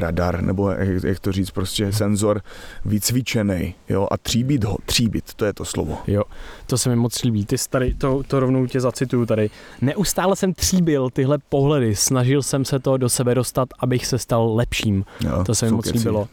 [0.00, 0.70] radar, nebo
[1.04, 2.40] jak to říct, prostě senzor
[2.84, 5.98] vycvičený, jo, a tříbit ho, tříbit, to je to slovo.
[6.06, 6.22] Jo,
[6.66, 9.50] to se mi moc líbí, ty tady, to, to rovnou tě zacituju tady.
[9.80, 14.54] Neustále jsem tříbil tyhle pohledy, snažil jsem se to do sebe dostat, abych se stal
[14.54, 15.04] lepším.
[15.20, 15.98] Jo, to se mi moc keci.
[15.98, 16.20] líbilo.
[16.20, 16.26] Uh,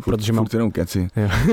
[0.00, 0.44] furt, protože mám...
[0.44, 1.08] Furt jenom keci.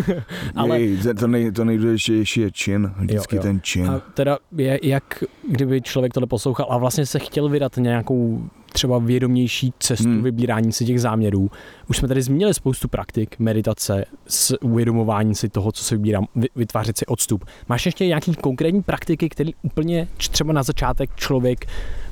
[0.55, 0.79] Ale...
[0.79, 3.43] Jej, to, nej, to nejdůležitější je čin, vždycky jo, jo.
[3.43, 3.89] ten čin.
[3.89, 8.99] A teda je, jak kdyby člověk tohle poslouchal a vlastně se chtěl vydat nějakou třeba
[8.99, 10.23] vědomější cestu hmm.
[10.23, 11.51] vybírání si těch záměrů.
[11.89, 16.97] Už jsme tady zmínili spoustu praktik, meditace, s uvědomování si toho, co se vybírám, vytvářet
[16.97, 17.45] si odstup.
[17.69, 21.65] Máš ještě nějaký konkrétní praktiky, které úplně třeba na začátek člověk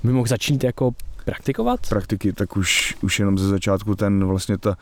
[0.04, 0.92] by mohl začít jako
[1.26, 1.80] praktikovat?
[1.90, 4.78] Praktiky, tak už, už jenom ze začátku ten vlastně ta,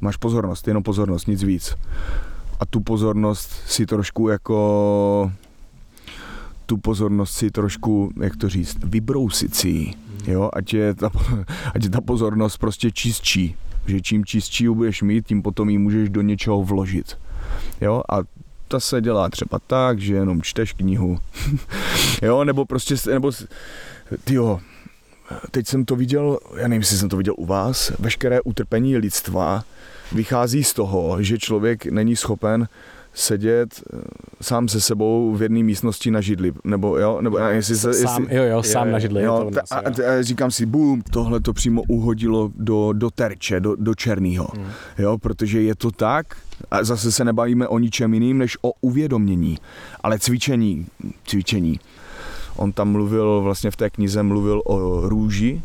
[0.00, 1.76] máš pozornost, jenom pozornost, nic víc.
[2.60, 5.32] A tu pozornost si trošku jako
[6.66, 9.92] tu pozornost si trošku, jak to říct, vybrousit si
[10.26, 11.10] jo, ať je, ta,
[11.74, 13.56] ať je ta pozornost prostě čistší,
[13.86, 17.18] že čím čistší ji budeš mít, tím potom ji můžeš do něčeho vložit.
[17.80, 18.18] Jo, a
[18.68, 21.18] ta se dělá třeba tak, že jenom čteš knihu.
[22.22, 23.32] jo, nebo prostě, nebo,
[24.24, 24.60] tyjo,
[25.50, 29.64] teď jsem to viděl, já nevím, jestli jsem to viděl u vás, veškeré utrpení lidstva
[30.12, 32.68] vychází z toho, že člověk není schopen
[33.14, 33.98] sedět eh,
[34.40, 38.36] sám se sebou v jedné místnosti na židli, nebo jo, nebo jestli se, sám, jestli,
[38.36, 39.22] jo, jo, sám je, na židli.
[39.22, 43.10] Jo, je to a, a, a, říkám si, bum, tohle to přímo uhodilo do, do
[43.10, 44.66] terče, do, do černýho, hmm.
[44.98, 46.26] jo, protože je to tak,
[46.70, 49.58] a zase se nebavíme o ničem jiným, než o uvědomění,
[50.00, 50.86] ale cvičení,
[51.24, 51.80] cvičení.
[52.56, 55.62] On tam mluvil, vlastně v té knize mluvil o růži,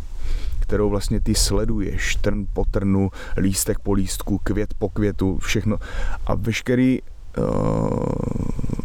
[0.60, 5.78] kterou vlastně ty sleduješ, trn po trnu, lístek po lístku, květ po květu, všechno.
[6.26, 7.02] A veškerý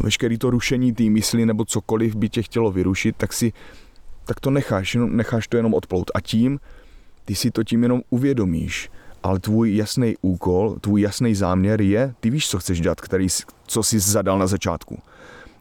[0.02, 3.52] veškerý to rušení té mysli nebo cokoliv by tě chtělo vyrušit, tak si
[4.24, 6.10] tak to necháš, necháš to jenom odplout.
[6.14, 6.60] A tím,
[7.24, 8.90] ty si to tím jenom uvědomíš.
[9.22, 13.26] Ale tvůj jasný úkol, tvůj jasný záměr je, ty víš, co chceš dělat, který,
[13.66, 14.98] co jsi zadal na začátku.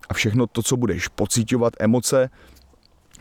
[0.10, 2.30] A všechno to, co budeš pocitovat, emoce,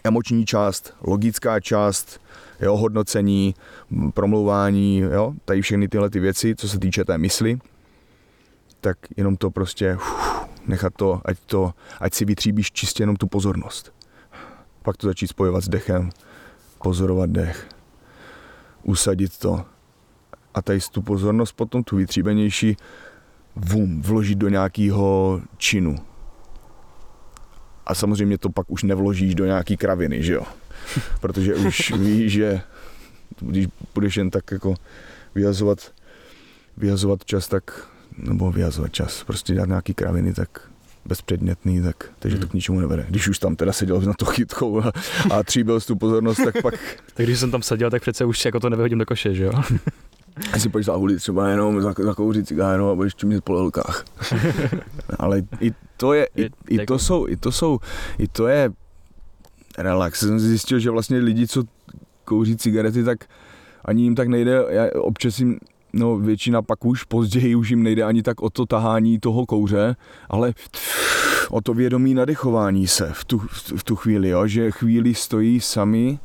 [0.05, 2.21] emoční část, logická část,
[2.61, 3.55] jo, hodnocení,
[4.15, 7.59] promlouvání, jo, tady všechny tyhle ty věci, co se týče té mysli,
[8.83, 13.27] tak jenom to prostě uf, nechat to ať, to, ať si vytříbíš čistě jenom tu
[13.27, 13.95] pozornost.
[14.83, 16.11] Pak to začít spojovat s dechem,
[16.83, 17.69] pozorovat dech,
[18.83, 19.65] usadit to
[20.55, 22.77] a tady tu pozornost potom, tu vytříbenější,
[23.57, 25.97] vum, vložit do nějakého činu.
[27.87, 30.43] A samozřejmě to pak už nevložíš do nějaký kraviny, že jo?
[31.21, 32.61] Protože už víš, že
[33.41, 34.75] když budeš jen tak jako
[35.35, 35.93] vyhazovat,
[36.77, 40.73] vyhazovat čas, tak nebo vyhazovat čas, prostě dělat nějaký kraviny, tak
[41.05, 43.07] bezpředmětný, tak, takže to k ničemu nevede.
[43.09, 44.93] Když už tam teda seděl na to chytkou a,
[45.31, 46.75] a tříbil tu pozornost, tak pak...
[47.15, 49.53] tak když jsem tam seděl, tak přece už jako to nevyhodím do koše, že jo?
[50.53, 54.05] A si pojď zahulit třeba jenom zakouřit cigáro a budeš čumět po lelkách.
[55.19, 57.79] Ale i to je, i, i to jsou, i to jsou,
[58.19, 58.71] i to je
[59.79, 60.21] relax.
[60.21, 61.65] Jsem zjistil, že vlastně lidi, co
[62.25, 63.25] kouří cigarety, tak
[63.85, 65.59] ani jim tak nejde, já občas jim
[65.93, 69.97] no většina pak už později už jim nejde ani tak o to tahání toho kouře,
[70.31, 70.55] ale
[71.51, 73.39] o to vědomí nadechování se v tu,
[73.77, 74.47] v tu chvíli, jo?
[74.47, 76.19] že chvíli stojí sami.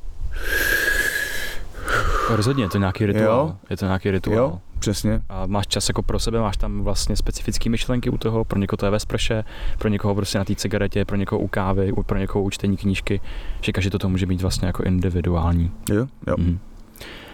[2.30, 3.48] Rozhodně, je to nějaký rituál.
[3.48, 3.56] Jo?
[3.70, 4.38] Je to nějaký rituál.
[4.38, 5.22] Jo, přesně.
[5.30, 8.78] A máš čas jako pro sebe, máš tam vlastně specifické myšlenky u toho, pro někoho
[8.78, 9.44] to je ve sprše,
[9.78, 13.22] pro někoho prostě na té cigaretě, pro někoho u kávy, pro někoho u čtení knížky,
[13.62, 15.72] že každý to může být vlastně jako individuální.
[15.90, 16.36] Jo, jo.
[16.38, 16.60] Mm.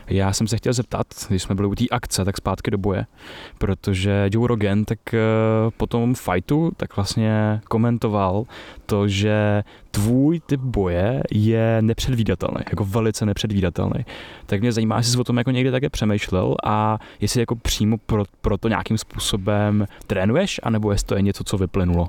[0.08, 3.06] Já jsem se chtěl zeptat, když jsme byli u té akce, tak zpátky do boje,
[3.58, 5.20] protože Joe Rogan tak eh,
[5.78, 8.45] po tom fightu tak vlastně komentoval
[8.86, 14.06] to, že tvůj typ boje je nepředvídatelný, jako velice nepředvídatelný.
[14.45, 17.97] Tak mě zajímá, jestli jsi o tom jako někdy také přemýšlel a jestli jako přímo
[17.97, 22.08] pro, pro to nějakým způsobem trénuješ, anebo jestli to je něco, co vyplynulo?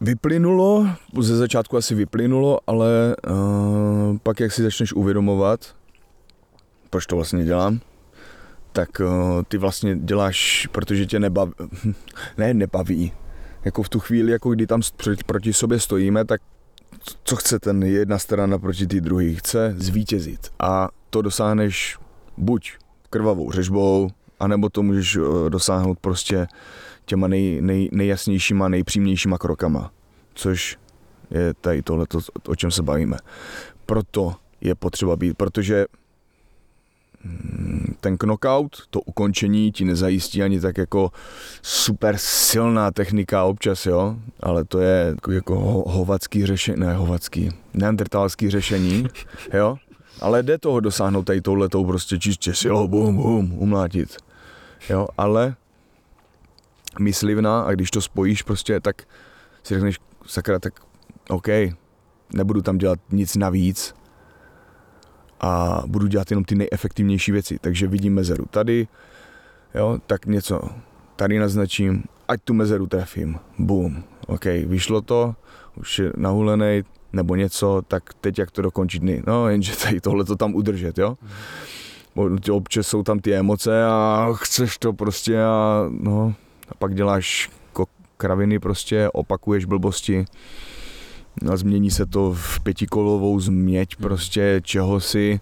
[0.00, 0.86] Vyplynulo,
[1.18, 5.74] ze začátku asi vyplynulo, ale uh, pak jak si začneš uvědomovat,
[6.90, 7.80] proč to vlastně dělám,
[8.72, 11.52] tak uh, ty vlastně děláš, protože tě nebaví,
[12.38, 13.12] ne nebaví,
[13.64, 14.80] jako v tu chvíli, jako kdy tam
[15.26, 16.40] proti sobě stojíme, tak
[17.24, 19.32] co chce ten jedna strana proti té druhé?
[19.32, 21.98] Chce zvítězit a to dosáhneš
[22.36, 22.72] buď
[23.10, 24.10] krvavou řežbou,
[24.40, 26.46] anebo to můžeš eh, dosáhnout prostě
[27.04, 29.92] těma nej, nej, nejjasnějšíma, nejpřímnějšíma krokama,
[30.34, 30.78] což
[31.30, 32.06] je tady tohle,
[32.46, 33.16] o čem se bavíme.
[33.86, 35.86] Proto je potřeba být, protože
[38.00, 41.10] ten knockout, to ukončení ti nezajistí ani tak jako
[41.62, 45.54] super silná technika občas, jo, ale to je jako
[45.86, 49.06] hovacký řešení, ne hovacký, neandertalský řešení,
[49.52, 49.76] jo,
[50.20, 54.16] ale jde toho dosáhnout tady touhletou prostě čistě silou, bum, bum, umlátit,
[54.90, 55.54] jo, ale
[56.98, 59.02] myslivná a když to spojíš prostě, tak
[59.62, 60.80] si řekneš, sakra, tak
[61.28, 61.48] OK,
[62.34, 63.94] nebudu tam dělat nic navíc,
[65.40, 67.58] a budu dělat jenom ty nejefektivnější věci.
[67.60, 68.88] Takže vidím mezeru tady,
[69.74, 70.60] jo, tak něco
[71.16, 73.38] tady naznačím, ať tu mezeru trefím.
[73.58, 74.02] Boom.
[74.26, 75.34] OK, vyšlo to,
[75.76, 76.82] už je nahulený,
[77.12, 79.02] nebo něco, tak teď jak to dokončit?
[79.26, 81.16] No, jenže tady tohle to tam udržet, jo.
[82.52, 86.34] Občas jsou tam ty emoce a chceš to prostě a no,
[86.68, 87.50] a pak děláš
[88.16, 90.24] kraviny prostě, opakuješ blbosti
[91.52, 94.02] a změní se to v pětikolovou změť hmm.
[94.02, 95.40] prostě čeho si.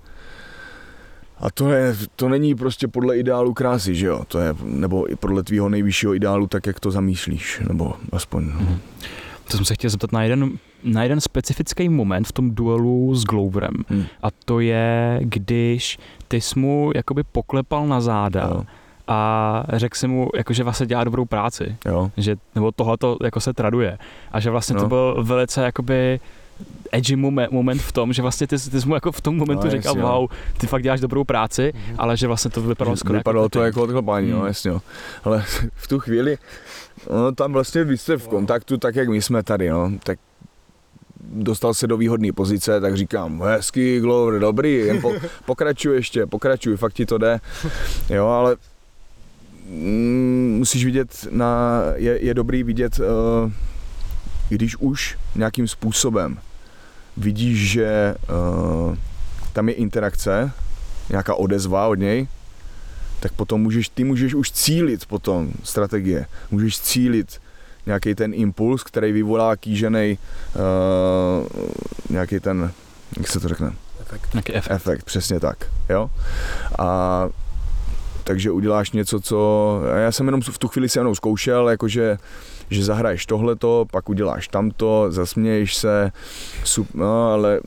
[1.40, 4.24] A to, je, to není prostě podle ideálu krásy, že jo?
[4.28, 8.44] To je, nebo i podle tvýho nejvyššího ideálu, tak jak to zamýšlíš, nebo aspoň.
[8.44, 8.78] Hmm.
[9.50, 13.24] To jsem se chtěl zeptat na jeden na jeden specifický moment v tom duelu s
[13.24, 13.74] Gloverem.
[13.88, 14.04] Hmm.
[14.22, 18.64] A to je, když ty jsi mu jakoby poklepal na záda Jo.
[19.08, 21.76] A řekl si mu, jako, že vlastně dělá dobrou práci.
[21.86, 22.10] Jo.
[22.16, 23.98] Že, nebo tohle to jako se traduje.
[24.32, 24.80] A že vlastně no.
[24.80, 24.88] to No.
[24.88, 26.20] byl velice jakoby
[26.92, 29.64] edgy moment, moment v tom, že vlastně ty, ty jsi mu jako v tom momentu
[29.64, 30.08] No, říkal, no.
[30.20, 30.28] wow,
[30.58, 33.66] ty fakt děláš dobrou práci, ale že vlastně to vypadalo skoro Vypadalo jako to tapping.
[33.66, 34.46] jako odklepání, no Hmm.
[34.46, 34.70] jasně.
[34.70, 34.80] Jo.
[35.24, 35.44] Ale
[35.74, 36.38] v tu chvíli,
[37.10, 40.18] no, tam vlastně vy jste v kontaktu, tak jak my jsme tady, no, tak
[41.32, 45.12] dostal se do výhodné pozice, tak říkám, hezký Glover, dobrý, jen po,
[45.46, 47.40] pokračuj ještě, pokračuj, fakt ti to jde.
[48.10, 48.58] Jo, ale mm,
[50.58, 53.52] musíš vidět, na, je, je dobrý vidět, uh,
[54.48, 56.38] když už nějakým způsobem
[57.16, 58.14] vidíš, že
[58.88, 58.96] uh,
[59.52, 60.52] tam je interakce,
[61.10, 62.28] nějaká odezva od něj,
[63.20, 66.26] tak potom můžeš, ty můžeš už cílit potom strategie.
[66.50, 67.40] Můžeš cílit
[67.86, 70.18] nějaký ten impuls, který vyvolá kýžený
[70.54, 71.48] uh,
[72.10, 72.72] nějaký ten,
[73.18, 73.72] jak se to řekne,
[74.34, 74.72] Nějaký efekt.
[74.74, 76.10] efekt, přesně tak, jo.
[76.78, 77.28] A
[78.28, 82.18] takže uděláš něco, co, já jsem jenom v tu chvíli se jenom zkoušel, jakože
[82.70, 86.12] že zahraješ tohleto, pak uděláš tamto, zasměješ se,
[86.64, 87.60] sup, no, ale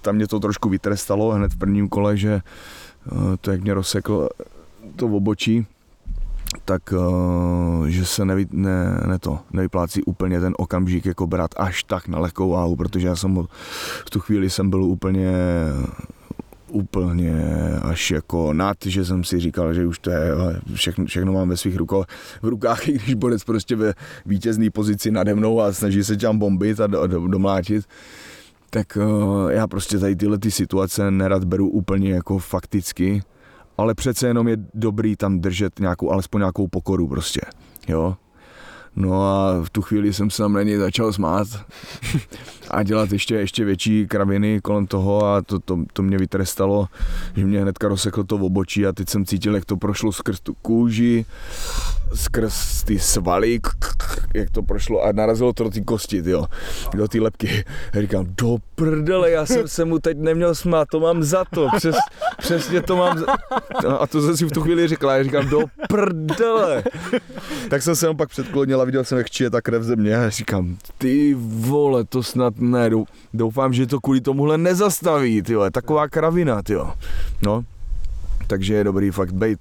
[0.00, 4.28] tam mě to trošku vytrestalo hned v prvním kole, že eh, to, jak mě rozsekl
[4.96, 5.66] to obočí,
[6.64, 11.82] tak eh, že se nevy, ne, ne to, nevyplácí úplně ten okamžik jako brát až
[11.84, 13.46] tak na lehkou váhu, protože já jsem
[14.06, 15.32] v tu chvíli jsem byl úplně
[16.70, 17.32] úplně
[17.82, 20.20] až jako nad, že jsem si říkal, že už to je,
[20.74, 22.04] všechno, všechno mám ve svých rukou,
[22.42, 23.94] v rukách, i když borec prostě ve
[24.26, 27.84] vítězné pozici nade mnou a snaží se tam bombit a do, do, domlátit,
[28.70, 33.22] tak uh, já prostě tady tyhle ty situace nerad beru úplně jako fakticky,
[33.78, 37.40] ale přece jenom je dobrý tam držet nějakou, alespoň nějakou pokoru prostě,
[37.88, 38.16] jo.
[38.96, 41.48] No a v tu chvíli jsem se tam na něj začal smát
[42.70, 46.88] a dělat ještě, ještě větší kraviny kolem toho a to, to, to mě vytrestalo,
[47.36, 50.40] že mě hnedka rozseklo to v obočí a teď jsem cítil, jak to prošlo skrz
[50.40, 51.24] tu kůži,
[52.14, 53.60] skrz ty svaly,
[54.34, 56.46] jak to prošlo a narazilo to do té kosti, jo,
[56.94, 57.64] do té lepky.
[57.92, 61.68] A říkám, do prdele, já jsem se mu teď neměl smát, to mám za to,
[61.76, 61.96] přes,
[62.38, 63.26] přesně to mám za...
[63.84, 66.84] No A to jsem si v tu chvíli řekla, já říkám, do prdele.
[67.70, 70.16] Tak jsem se jenom pak předklonil a viděl jsem, jak čije ta krev ze mě
[70.16, 75.54] a říkám, ty vole, to snad ne, dou- doufám, že to kvůli tomuhle nezastaví, ty
[75.72, 76.74] taková kravina, ty.
[77.42, 77.64] No,
[78.46, 79.60] takže je dobrý fakt bejt,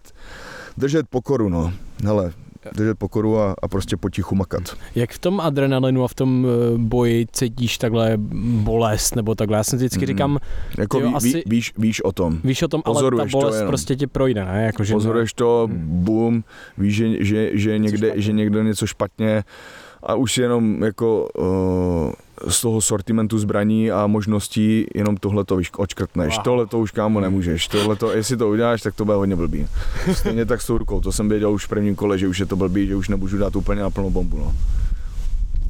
[0.77, 1.73] držet pokoru, no,
[2.03, 2.33] hele,
[2.75, 4.63] držet pokoru a, a prostě potichu makat.
[4.95, 8.13] Jak v tom adrenalinu a v tom eh, boji cítíš takhle
[8.63, 9.57] bolest nebo takhle?
[9.57, 10.07] Já si vždycky Mhm.
[10.07, 10.39] říkám,
[10.77, 12.37] Jako Jo, ví, asi- ví, víš, víš o tom.
[12.43, 13.67] víš o tom, ale ta Pozoruješ to bolest jenom.
[13.67, 14.63] prostě ti projde, ne?
[14.65, 16.03] Jako, že Pozoruješ to, Hmm.
[16.03, 16.43] bum,
[16.77, 19.43] víš, že, že, že, někde, že někdo něco špatně
[20.03, 22.13] a už si jenom jako uh,
[22.47, 26.35] z toho sortimentu zbraní a možností jenom tohle to víš, očkrtneš.
[26.35, 26.43] Wow.
[26.43, 27.67] Tohle to už kámo nemůžeš.
[27.67, 29.67] Tohle to, jestli to uděláš, tak to bude hodně blbý.
[30.13, 31.01] Stejně tak s tou rukou.
[31.01, 33.37] To jsem věděl už v prvním kole, že už je to blbý, že už nemůžu
[33.37, 34.37] dát úplně na plnou bombu.
[34.37, 34.53] No.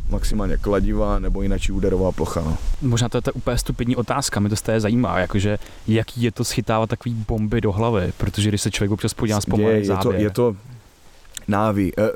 [0.09, 2.41] Maximálně kladivá nebo jinak úderová plocha.
[2.41, 2.57] No.
[2.81, 5.57] Možná to je ta úplně stupidní otázka, mě to z té zajímá, jakože
[5.87, 9.45] jaký je to schytávat takový bomby do hlavy, protože když se člověk občas podívá z
[9.57, 10.55] je, je, to, je to
[11.47, 12.09] návyk, eh,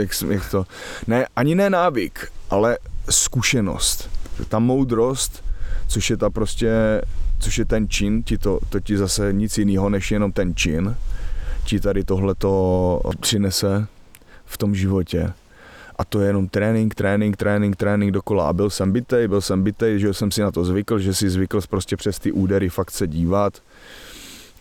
[0.00, 0.66] jak, jsem- jak to,
[1.06, 2.78] ne, ani ne návyk, ale
[3.10, 4.10] zkušenost.
[4.48, 5.44] Ta moudrost,
[5.88, 7.02] což je ta prostě,
[7.38, 10.96] což je ten čin, ti to, to ti zase nic jiného, než jenom ten čin,
[11.64, 13.86] ti tady tohleto přinese
[14.44, 15.32] v tom životě.
[15.98, 18.48] A to je jenom trénink, trénink, trénink, trénink dokola.
[18.48, 21.30] A byl jsem bitej, byl jsem bitej, že jsem si na to zvykl, že si
[21.30, 23.62] zvykl prostě přes ty údery fakt se dívat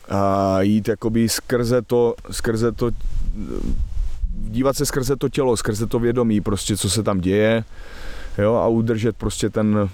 [0.09, 2.91] a jít jakoby skrze to, skrze to,
[4.33, 7.63] dívat se skrze to tělo, skrze to vědomí, prostě co se tam děje,
[8.37, 9.89] jo, a udržet prostě ten,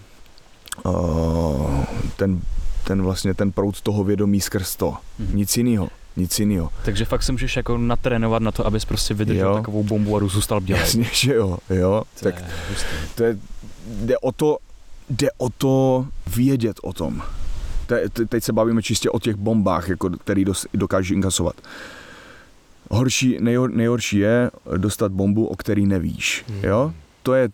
[0.86, 1.84] uh,
[2.16, 2.42] ten,
[2.84, 4.94] ten vlastně ten proud toho vědomí skrz to.
[5.20, 5.38] Mhm.
[5.38, 6.70] Nic jiného, nic jiného.
[6.86, 9.56] Takže fakt se můžeš jako natrénovat na to, abys prostě vydržel Jo.
[9.56, 10.82] takovou bombu a zůstal bdělej.
[10.82, 12.88] Jasně, že jo, jo, tak To je hustý.
[13.16, 13.38] to je,
[13.88, 14.58] jde o to,
[15.10, 17.22] jde o to vědět o tom.
[17.86, 21.56] Te, te, teď se bavíme čistě o těch bombách, jako, který dos, dokážeš inkasovat.
[22.92, 26.46] Horší, nejhor, nejhorší je dostat bombu, o který nevíš.
[26.50, 26.60] Hmm.
[26.64, 26.94] Jo?
[27.24, 27.50] To je,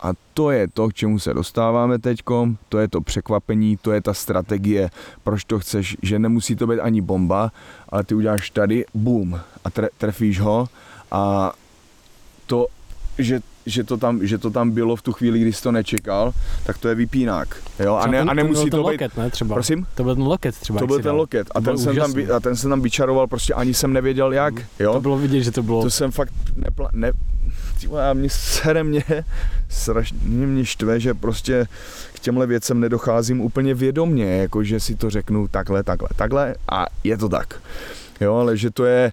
[0.00, 4.00] a to je to, k čemu se dostáváme teďkom, to je to překvapení, to je
[4.00, 4.90] ta strategie,
[5.24, 7.52] proč to chceš, že nemusí to být ani bomba,
[7.88, 10.68] ale ty uděláš tady, boom, a tre, trefíš ho
[11.10, 11.52] a
[12.46, 12.66] to,
[13.18, 16.32] že, že, to tam, že to tam bylo v tu chvíli, kdy jsi to nečekal,
[16.66, 17.56] tak to je vypínák.
[17.78, 17.94] Jo?
[17.94, 18.82] A, ne, a nemusí ten to být...
[18.82, 19.54] loket, ne, třeba.
[19.54, 19.86] Prosím?
[19.94, 20.78] To byl ten loket třeba.
[20.78, 21.16] To byl ten dal.
[21.16, 22.26] loket a To byl ten, jsem tam, úžasný.
[22.26, 24.54] a ten jsem tam vyčaroval, prostě ani jsem nevěděl jak.
[24.78, 24.92] Jo?
[24.92, 25.82] To bylo vidět, že to bylo...
[25.82, 27.12] To jsem fakt nepla- ne,
[27.86, 29.04] a mě sere mě,
[29.68, 31.66] strašně mě štve, že prostě
[32.14, 36.86] k těmhle věcem nedocházím úplně vědomně, jako že si to řeknu takhle, takhle, takhle a
[37.04, 37.60] je to tak.
[38.20, 39.12] Jo, ale že to je,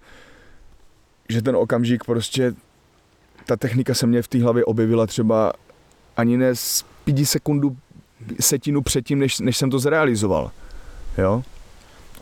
[1.30, 2.54] že ten okamžik prostě,
[3.46, 5.54] ta technika se mě v té hlavě objevila třeba
[6.18, 7.78] ani ne z pěti sekundu,
[8.40, 10.52] setinu předtím, než, než jsem to zrealizoval.
[11.18, 11.44] Jo?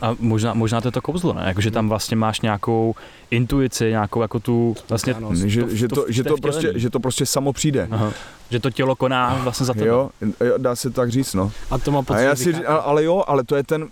[0.02, 1.44] A možná, možná to je to kouzlo, ne?
[1.46, 2.96] Jakože tam vlastně máš nějakou
[3.32, 5.14] intuici, nějakou jako tu vlastně...
[5.14, 7.88] Ano, že, to- že, to- to, to že, to prostě, že to prostě samo přijde.
[7.92, 8.12] Aha.
[8.50, 9.86] Že to tělo koná vlastně za tebe.
[9.88, 10.10] Jo,
[10.46, 11.52] jo, dá se tak říct, no.
[11.72, 13.88] A to má A pocit, já že si, a- ale jo, ale to je ten,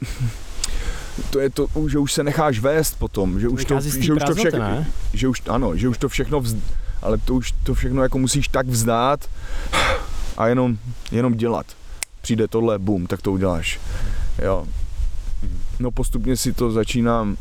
[1.30, 4.34] to je to, že už se necháš vést potom, že už to, že už to
[4.36, 6.56] všechno, že už, ano, že už to všechno, vz,
[7.02, 9.30] ale to už to všechno jako musíš tak vzdát
[10.38, 10.78] a jenom,
[11.12, 11.66] jenom dělat.
[12.22, 13.80] Přijde tohle, bum, tak to uděláš.
[14.44, 14.66] Jo.
[15.82, 17.38] No postupně si to začínám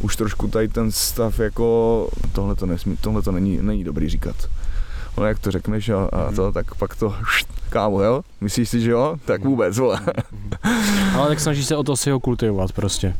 [0.00, 4.36] už trošku tady ten stav jako, tohle to nesmí, tohle to není, není dobrý říkat.
[5.18, 7.14] No jak to řekneš a, a to, tak pak to,
[7.70, 8.22] kámo, jo?
[8.40, 9.16] Myslíš si, že jo?
[9.24, 10.00] Tak vůbec, vole.
[11.14, 13.16] Ale tak snažíš se o to si ho kultivovat prostě.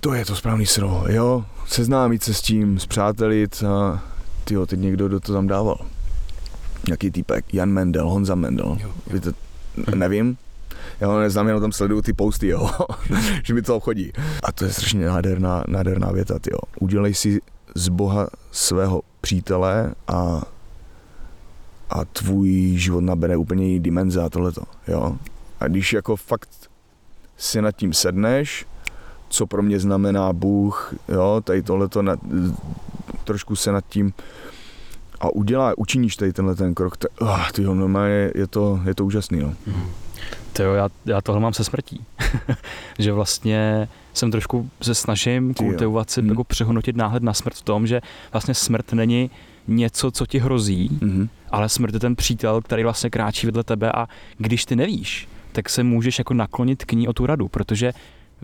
[0.00, 1.44] To je to správný slovo, jo.
[1.66, 4.02] Seznámit se s tím, zpřátelit a
[4.44, 5.78] tyjo, teď někdo do to tam dával.
[6.86, 8.78] Nějaký týpek, Jan Mendel, Honza Mendel.
[8.80, 9.32] Jo, Víte,
[9.94, 10.36] nevím,
[11.02, 12.70] já ho neznám, jenom tam sleduju ty posty, jo,
[13.44, 14.12] že mi to obchodí.
[14.42, 16.58] A to je strašně nádherná, nádherná věta, jo.
[16.80, 17.40] Udělej si
[17.74, 20.42] z Boha svého přítele a,
[21.90, 25.16] a tvůj život nabere úplně jiný dimenze a tohleto, jo.
[25.60, 26.48] A když jako fakt
[27.36, 28.66] si nad tím sedneš,
[29.28, 32.16] co pro mě znamená Bůh, jo, tady tohleto, na,
[33.24, 34.12] trošku se nad tím
[35.20, 39.04] a udělá, učiníš tady tenhle ten krok, tak, uh, tyjo, normálně je to, je to
[39.04, 39.54] úžasný, no.
[40.52, 42.04] To jo, já, já tohle mám se smrtí.
[42.98, 46.30] že vlastně jsem trošku se snažím kultivovat si, Hmm.
[46.30, 48.00] jako přehodnotit náhled na smrt v tom, že
[48.32, 49.30] vlastně smrt není
[49.68, 51.28] něco, co ti hrozí, Mhm.
[51.50, 55.68] ale smrt je ten přítel, který vlastně kráčí vedle tebe a když ty nevíš, tak
[55.68, 57.92] se můžeš jako naklonit k ní o tu radu, protože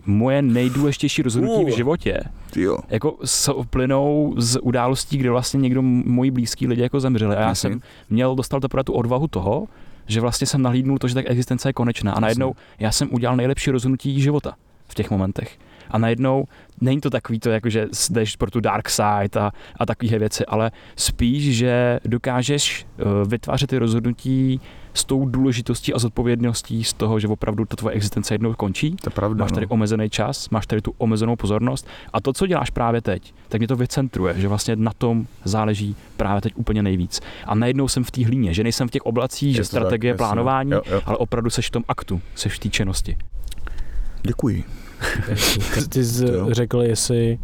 [0.05, 2.19] moje nejdůležitější rozhodnutí v životě
[2.55, 2.77] jo.
[2.89, 7.47] jako s- plynou z událostí, kde vlastně někdo, moji blízký lidi jako zemřeli a já
[7.47, 7.69] Jasně.
[7.69, 9.67] jsem měl, dostal teprve tu odvahu toho,
[10.09, 13.37] že vlastně jsem nahlídnul to, že tak existence je konečná a najednou já jsem udělal
[13.37, 14.55] nejlepší rozhodnutí života
[14.87, 15.57] v těch momentech.
[15.91, 16.45] A najednou
[16.81, 20.45] není to takový to, jako že jdeš pro tu dark side a, a takové věci,
[20.45, 24.61] ale spíš, že dokážeš uh, vytvářet ty rozhodnutí
[24.93, 29.09] s tou důležitostí a zodpovědností z toho, že opravdu ta tvoje existence jednou končí To
[29.09, 29.73] je pravda, máš tady no.
[29.73, 33.67] omezený čas, máš tady tu omezenou pozornost a to, co děláš právě teď, tak mě
[33.67, 37.21] to vycentruje, že vlastně na tom záleží právě teď úplně nejvíc.
[37.45, 40.09] A najednou jsem v té hlíně, že nejsem v těch oblacích, že Je tak, strategie,
[40.11, 40.17] jasně.
[40.17, 41.01] plánování, Jo, jo.
[41.05, 43.17] ale opravdu seš v tom aktu, seš v té činnosti.
[44.23, 44.63] Děkuji.
[45.73, 47.39] Ty, ty jsi řekl, jestli,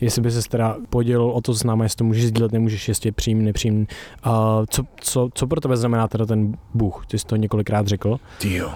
[0.00, 3.08] jestli by se teda podělil o to s náma, jestli to můžeš sdílet, nemůžeš, jestli
[3.08, 3.86] je příjemný, nepříjemný.
[4.22, 7.06] A co, co, co pro tebe znamená teda ten Bůh?
[7.06, 8.16] Ty jsi to několikrát řekl.
[8.38, 8.74] Ty jo.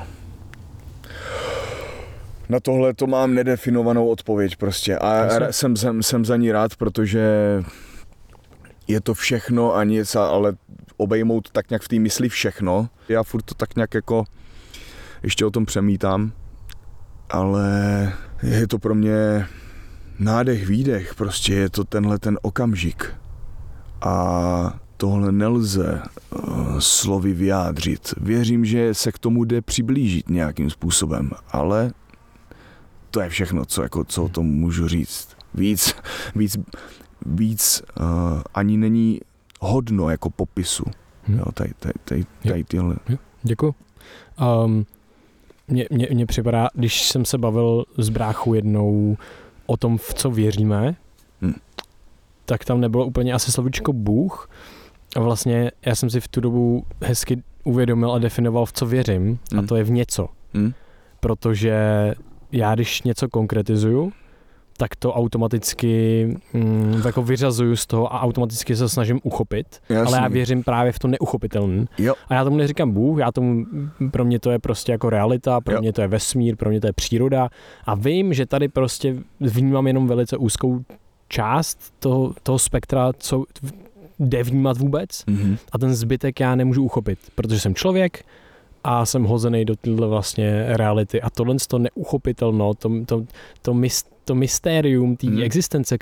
[2.49, 5.53] Na tohle to mám nedefinovanou odpověď prostě a Jasně.
[5.53, 7.29] jsem, jsem, jsem za ní rád, protože
[8.89, 10.57] je to všechno a nic, ale
[10.97, 12.89] obejmout tak nějak v té mysli všechno.
[13.09, 14.25] Já furt to tak nějak jako
[15.23, 16.33] ještě o tom přemítám,
[17.35, 18.13] ale
[18.43, 19.47] je to pro mě
[20.19, 23.15] nádech, výdech, prostě je to tenhle ten okamžik.
[24.01, 28.15] A tohle nelze uh, slovy vyjádřit.
[28.21, 31.93] Věřím, že se k tomu jde přiblížit nějakým způsobem, ale
[33.11, 35.29] to je všechno, co, jako, co o tom můžu říct.
[35.55, 35.95] Víc,
[36.35, 36.57] víc,
[37.27, 38.07] víc uh,
[38.55, 39.21] ani není
[39.61, 40.85] hodno jako popisu.
[41.29, 41.39] Hm.
[41.39, 42.97] Jo, tady, tady, tady, tady tyhle.
[43.43, 43.75] Děkuji.
[44.65, 44.87] Um,
[45.69, 49.17] mně, mně, mně připadá, když jsem se bavil s bráchou jednou
[49.67, 50.97] o tom, v co věříme,
[51.43, 51.53] Hm.
[52.45, 54.51] tak tam nebylo úplně asi slovíčko Bůh.
[55.17, 59.39] A vlastně já jsem si v tu dobu hezky uvědomil a definoval, v co věřím,
[59.59, 59.67] a Hm.
[59.67, 60.29] to je v něco.
[60.55, 60.73] Hm?
[61.21, 61.75] Protože
[62.53, 64.13] já, když něco konkretizuju,
[64.77, 70.15] tak to automaticky mm, jako vyřazuju z toho a automaticky se snažím uchopit, Jasný.
[70.15, 71.85] ale já věřím právě v to neuchopitelné.
[72.29, 73.65] A já tomu neříkám Bůh, já tomu,
[74.11, 75.81] pro mě to je prostě jako realita, pro Jo.
[75.81, 77.49] mě to je vesmír, pro mě to je příroda
[77.87, 80.81] a vím, že tady prostě vnímám jenom velice úzkou
[81.29, 83.45] část toho, toho spektra, co
[84.19, 85.57] jde vnímat vůbec Mhm.
[85.73, 88.25] a ten zbytek já nemůžu uchopit, protože jsem člověk
[88.85, 93.25] a jsem hozený do téhle vlastně reality a tohle to neuchopitelno, to, to,
[93.63, 95.43] to, mis, to mystérium té Mhm.
[95.43, 95.97] existence,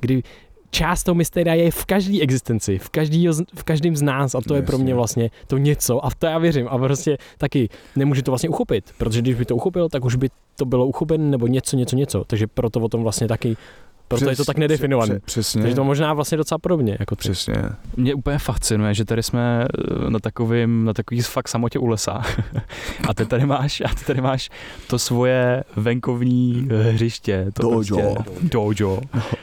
[0.00, 0.22] kdy
[0.70, 4.54] část toho mystéria je v každé existenci, v, každý, v každém z nás a to
[4.54, 4.94] je pro mě Jasně.
[4.94, 8.84] vlastně to něco a v to já věřím a prostě taky nemůžu to vlastně uchopit,
[8.98, 12.24] protože když by to uchopil, tak už by to bylo uchopen nebo něco, něco, něco,
[12.26, 13.56] takže proto o tom vlastně taky
[14.18, 15.14] proto je to tak nedefinovaný.
[15.24, 15.62] Přesně.
[15.62, 16.96] Takže to možná vlastně docela podobně.
[17.00, 17.20] Jako ty.
[17.20, 17.54] Přesně.
[17.96, 19.64] Mě úplně fascinuje, že tady jsme
[20.06, 22.22] eh, na takovým, na takový fakt samotě u lesa.
[23.08, 24.50] a ty tady máš, a ty tady máš
[24.86, 27.46] to svoje venkovní eh, hřiště.
[27.52, 28.14] To Dojo.
[28.14, 29.00] Prostě, dojo.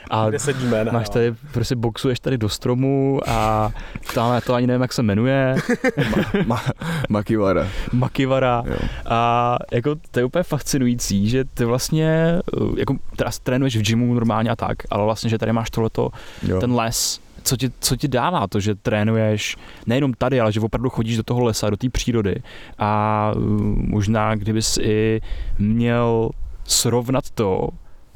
[0.09, 0.85] A Kde sedíme?
[0.85, 0.91] Ne?
[0.91, 3.71] máš tady, prostě boxuješ tady do stromu a
[4.13, 5.55] tam to ani nevím, jak se jmenuje,
[6.45, 6.61] Ma,
[7.09, 7.67] Makiwara.
[7.93, 8.63] Makivara.
[8.65, 8.75] Jo.
[9.05, 14.13] A jako to je úplně fascinující, že ty vlastně, eh, jako teda trénuješ v gymu
[14.13, 16.09] normálně a tak, ale vlastně, že tady máš tohleto,
[16.43, 16.59] Jo.
[16.59, 19.55] ten les, co ti, co ti dává to, že trénuješ
[19.85, 22.35] nejenom tady, ale že opravdu chodíš do toho lesa, do té přírody
[22.77, 23.41] a uh,
[23.75, 25.21] možná kdybys i
[25.59, 26.29] měl
[26.63, 27.69] srovnat to,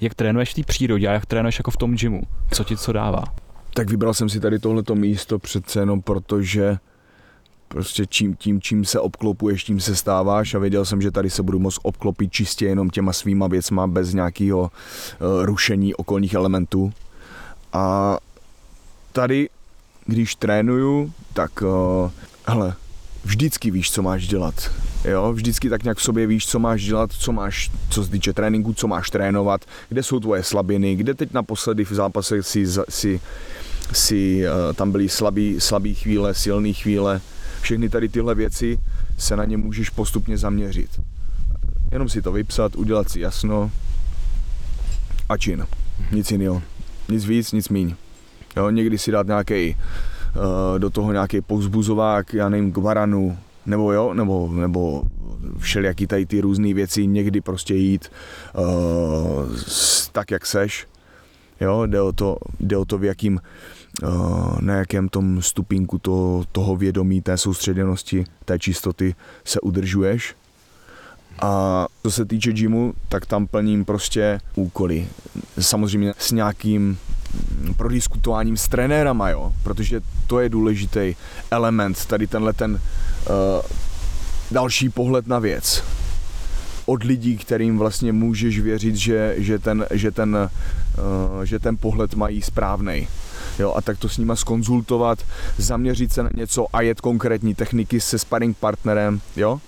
[0.03, 2.21] jak trénuješ v té přírodě a jak trénuješ jako v tom gymu,
[2.51, 3.23] co ti co dává.
[3.73, 6.77] Tak vybral jsem si tady tohleto místo přece jenom proto, že
[7.67, 11.43] prostě čím, tím, čím se obklopuješ, tím se stáváš a věděl jsem, že tady se
[11.43, 16.93] budu moct obklopit čistě jenom těma svýma věcma bez nějakého uh, rušení okolních elementů.
[17.73, 18.17] A
[19.11, 19.49] tady,
[20.05, 22.11] když trénuju, tak uh,
[22.47, 22.75] hele,
[23.23, 24.71] vždycky víš, co máš dělat.
[25.05, 28.33] Jo, vždycky tak nějak v sobě víš, co máš dělat, co máš, co se týče
[28.33, 33.21] tréninku, co máš trénovat, kde jsou tvoje slabiny, kde teď naposledy v zápase si, si,
[33.93, 37.21] si uh, tam byly slabý, slabý chvíle, silné chvíle,
[37.61, 38.79] všechny tady tyhle věci
[39.17, 40.89] se na ně můžeš postupně zaměřit.
[41.91, 43.71] Jenom si to vypsat, udělat si jasno
[45.29, 45.67] a čin.
[46.11, 46.61] Nic jiného.
[47.09, 47.95] Nic víc, nic míň.
[48.57, 53.93] Jo, někdy si dát nějaký uh, do toho nějaký povzbuzovák, já nevím, k varanu, nebo
[53.93, 55.03] jo, nebo, nebo
[55.57, 58.11] všelijaký tady ty různé věci, někdy prostě jít
[58.57, 58.65] uh,
[60.11, 60.87] tak, jak seš.
[61.61, 63.39] Jo, jde o to, jde o to v jakým,
[64.03, 69.15] uh, na jakém tom stupínku to, toho vědomí, té soustředěnosti, té čistoty
[69.45, 70.35] se udržuješ.
[71.41, 75.07] A co se týče gymu, tak tam plním prostě úkoly.
[75.59, 76.97] Samozřejmě s nějakým
[77.77, 81.15] prodiskutováním s trenérama, jo, protože to je důležitý
[81.51, 82.79] element, tady tenhle ten
[84.51, 85.83] další pohled na věc.
[86.85, 90.49] Od lidí, kterým vlastně můžeš věřit, že, že, ten, že, ten,
[91.37, 93.07] uh, že ten pohled mají správnej.
[93.59, 95.19] Jo, a tak to s nima skonzultovat,
[95.57, 99.59] zaměřit se na něco a jet konkrétní techniky se sparring partnerem, jo?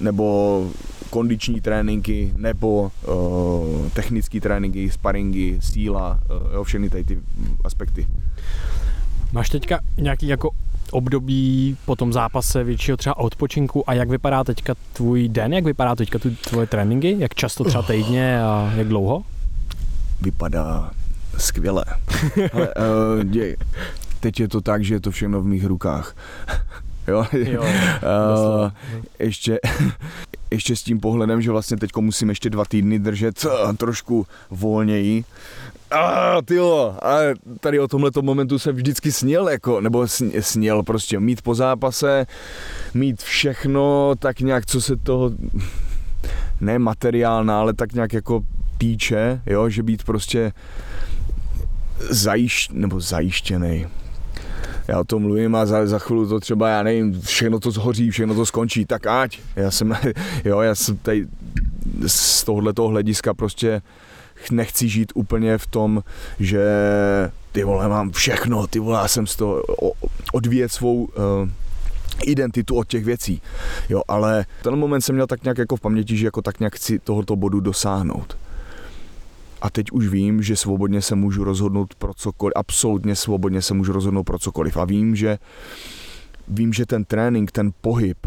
[0.00, 0.70] Nebo
[1.10, 7.18] kondiční tréninky, nebo uh, technické tréninky, sparingy, síla, uh, jo, všechny tady ty
[7.64, 8.06] aspekty.
[9.32, 10.50] Máš teďka nějaký jako
[10.92, 15.94] období po tom zápase většího třeba odpočinku a jak vypadá teďka tvůj den, jak vypadá
[15.94, 19.22] teďka tu tvoje tréninky, jak často třeba týdně a jak dlouho?
[20.22, 20.90] vypadá
[21.38, 21.84] skvěle.
[22.52, 23.56] Ale, uh, děj,
[24.20, 26.16] teď je to tak, že je to všechno v mých rukách.
[27.08, 27.26] jo?
[27.32, 28.70] Jo, Uh,
[29.18, 29.58] ještě,
[30.50, 35.24] ještě s tím pohledem, že vlastně teď musím ještě dva týdny držet uh, trošku volněji.
[35.92, 37.16] A ah, tyjo, a
[37.60, 42.26] tady o tomhle momentu jsem vždycky sněl, jako, nebo sn- sněl prostě mít po zápase,
[42.94, 45.30] mít všechno tak nějak, co se toho,
[46.60, 48.40] ne materiálna, ale tak nějak jako
[48.78, 50.52] týče, jo, že být prostě
[52.10, 53.86] zajišť, nebo zajištěný.
[54.88, 58.10] Já o tom mluvím a za, za chvíli to třeba, já nevím, všechno to zhoří,
[58.10, 59.38] všechno to skončí, tak ať.
[59.56, 59.96] Já jsem,
[60.44, 61.26] jo, já jsem tady
[62.06, 63.82] z tohoto hlediska prostě
[64.50, 66.02] nechci žít úplně v tom,
[66.40, 66.64] že
[67.52, 69.62] ty vole, mám všechno, ty vole, já jsem z toho
[70.32, 71.10] odvíjet svou uh,
[72.26, 73.42] identitu od těch věcí.
[73.88, 76.74] Jo, ale ten moment jsem měl tak nějak jako v paměti, že jako tak nějak
[76.74, 78.36] chci tohoto bodu dosáhnout.
[79.62, 83.92] A teď už vím, že svobodně se můžu rozhodnout pro cokoliv, absolutně svobodně se můžu
[83.92, 84.76] rozhodnout pro cokoliv.
[84.76, 85.38] A vím, že
[86.48, 88.18] vím, že ten trénink, ten pohyb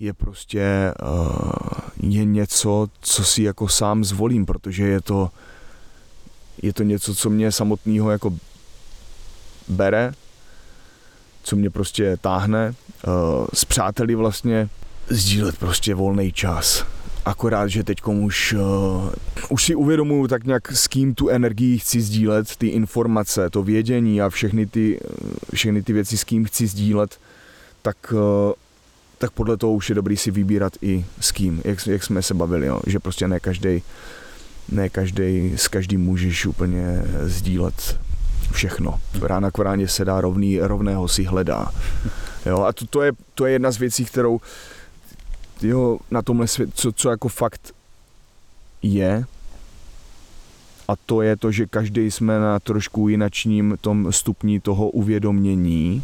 [0.00, 5.30] je prostě uh, je něco, co si jako sám zvolím, protože je to
[6.62, 8.34] je to něco, co mě samotného jako
[9.68, 10.12] bere,
[11.42, 12.74] co mě prostě táhne.
[13.06, 14.68] Uh, s přáteli vlastně
[15.08, 16.86] sdílet prostě volný čas.
[17.24, 19.10] Akorát, že teď už, uh,
[19.48, 24.22] už si uvědomuju tak nějak s kým tu energii chci sdílet, ty informace, to vědění
[24.22, 27.18] a všechny ty, eh, všechny ty věci, s kým chci sdílet,
[27.82, 28.52] tak, uh,
[29.20, 32.34] tak podle toho už je dobrý si vybírat i s kým, jak, jak jsme se
[32.34, 32.80] bavili, jo?
[32.86, 33.82] že prostě ne každý
[34.72, 38.00] ne každý, s každým můžeš úplně sdílet
[38.52, 39.00] všechno.
[39.22, 41.70] Rána k ráně se dá rovný, rovného si hledá.
[42.46, 44.40] Jo, a to, to, je, to je jedna z věcí, kterou
[45.62, 47.74] jo, na tomhle svět, co, co jako fakt
[48.82, 49.24] je,
[50.88, 56.02] a to je to, že každý jsme na trošku jinačním tom stupni toho uvědomění.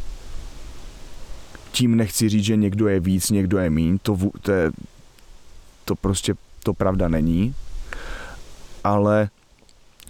[1.77, 4.73] Tím nechci říct, že někdo je víc, někdo je míň, to, to, je,
[5.85, 7.55] to prostě to pravda není.
[8.85, 9.29] Ale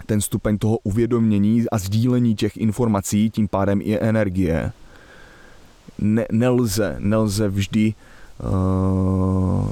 [0.06, 4.72] ten stupeň toho uvědomění a sdílení těch informací, tím pádem i energie,
[5.98, 7.94] ne, nelze, nelze vždy
[8.38, 9.70] uh,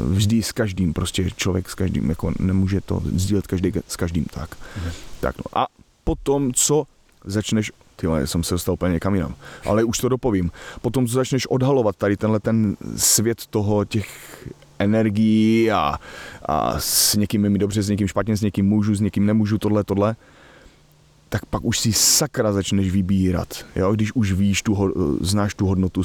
[0.00, 4.56] vždy s každým, prostě člověk s každým, jako nemůže to sdílet každý s každým tak.
[4.76, 4.90] Mhm.
[5.20, 5.58] tak no.
[5.58, 5.66] A
[6.04, 6.86] potom, co
[7.24, 9.34] začneš ty jsem se dostal úplně někam jinam.
[9.64, 10.50] Ale už to dopovím.
[10.82, 14.08] Potom, co začneš odhalovat tady tenhle ten svět toho těch
[14.78, 15.94] energií a,
[16.42, 19.84] a s někým mi dobře, s někým špatně, s někým můžu, s někým nemůžu, tohle,
[19.84, 20.16] tohle,
[21.28, 23.66] tak pak už si sakra začneš vybírat.
[23.76, 23.92] Jo?
[23.92, 26.02] Když už víš, tu, znáš tu hodnotu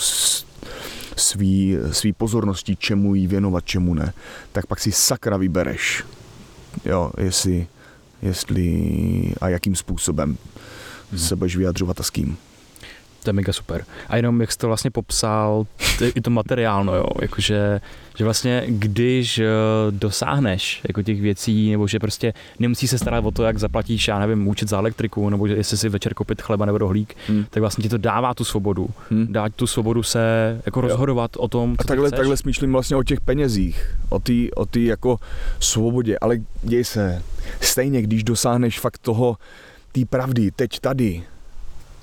[1.18, 4.14] svý, svý pozornosti, čemu jí věnovat, čemu ne,
[4.52, 6.04] tak pak si sakra vybereš.
[6.86, 7.68] Jo, jestli,
[8.22, 10.38] jestli a jakým způsobem.
[11.16, 12.38] Se budeš vyjadřovat a s kým.
[13.24, 13.86] To je mega super.
[14.10, 15.66] A jenom jak jsi to vlastně popsal,
[16.16, 17.82] i to materiálno, jo, jakože,
[18.18, 19.46] že vlastně když eh,
[19.90, 24.20] dosáhneš jako těch věcí, nebo že prostě nemusí se starat o to, jak zaplatíš, já
[24.20, 27.46] nevím, účet za elektriku, nebo že jestli si večer koupit chleba nebo rohlík, hmm.
[27.50, 28.90] tak vlastně ti to dává tu svobodu.
[29.10, 29.28] Hmm.
[29.30, 30.22] Dá tu svobodu se
[30.66, 31.42] jako rozhodovat jo.
[31.42, 32.18] o tom, co A takhle, chceš.
[32.18, 35.20] takhle smýšlím vlastně o těch penězích, o té o tý jako
[35.60, 37.24] svobodě, ale děj se,
[37.62, 39.38] stejně když dosáhneš fakt toho,
[39.92, 41.24] té pravdy, teď tady,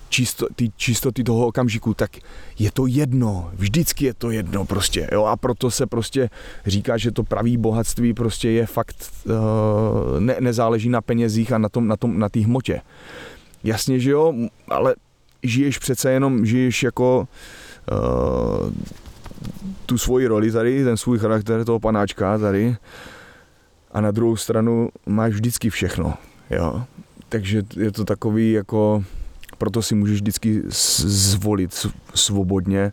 [0.09, 2.11] čisto, ty čistoty toho okamžiku, tak
[2.59, 6.31] je to jedno, vždycky je to jedno prostě, jo, a proto se prostě
[6.67, 11.69] říká, že to pravý bohatství prostě je fakt, uh, ne, nezáleží na penězích a na
[11.69, 12.81] tom, na tom, na té hmotě.
[13.65, 14.35] Jasně, že jo,
[14.69, 14.95] ale
[15.43, 17.29] žiješ přece jenom, žiješ jako
[17.93, 18.73] uh,
[19.87, 22.77] tu svoji roli tady, ten svůj charakter toho panáčka tady
[23.93, 26.15] a na druhou stranu máš vždycky všechno,
[26.51, 26.85] jo.
[27.29, 29.05] Takže je to takový jako
[29.59, 32.93] proto si můžeš vždycky zvolit svobodně,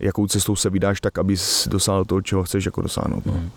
[0.00, 3.26] jakou cestou se vydáš, tak abys dosáhl toho, čeho chceš jako dosáhnout.
[3.26, 3.32] No.
[3.32, 3.50] Hmm.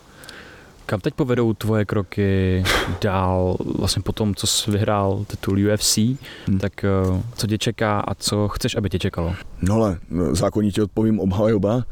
[0.85, 2.63] Kam teď povedou tvoje kroky
[3.01, 6.59] dál, vlastně po tom, co jsi vyhrál titul UFC, hmm.
[6.59, 9.35] tak eh, co tě čeká a co chceš, aby tě čekalo?
[9.61, 11.83] No ale no, zákonitě odpovím obhajoba.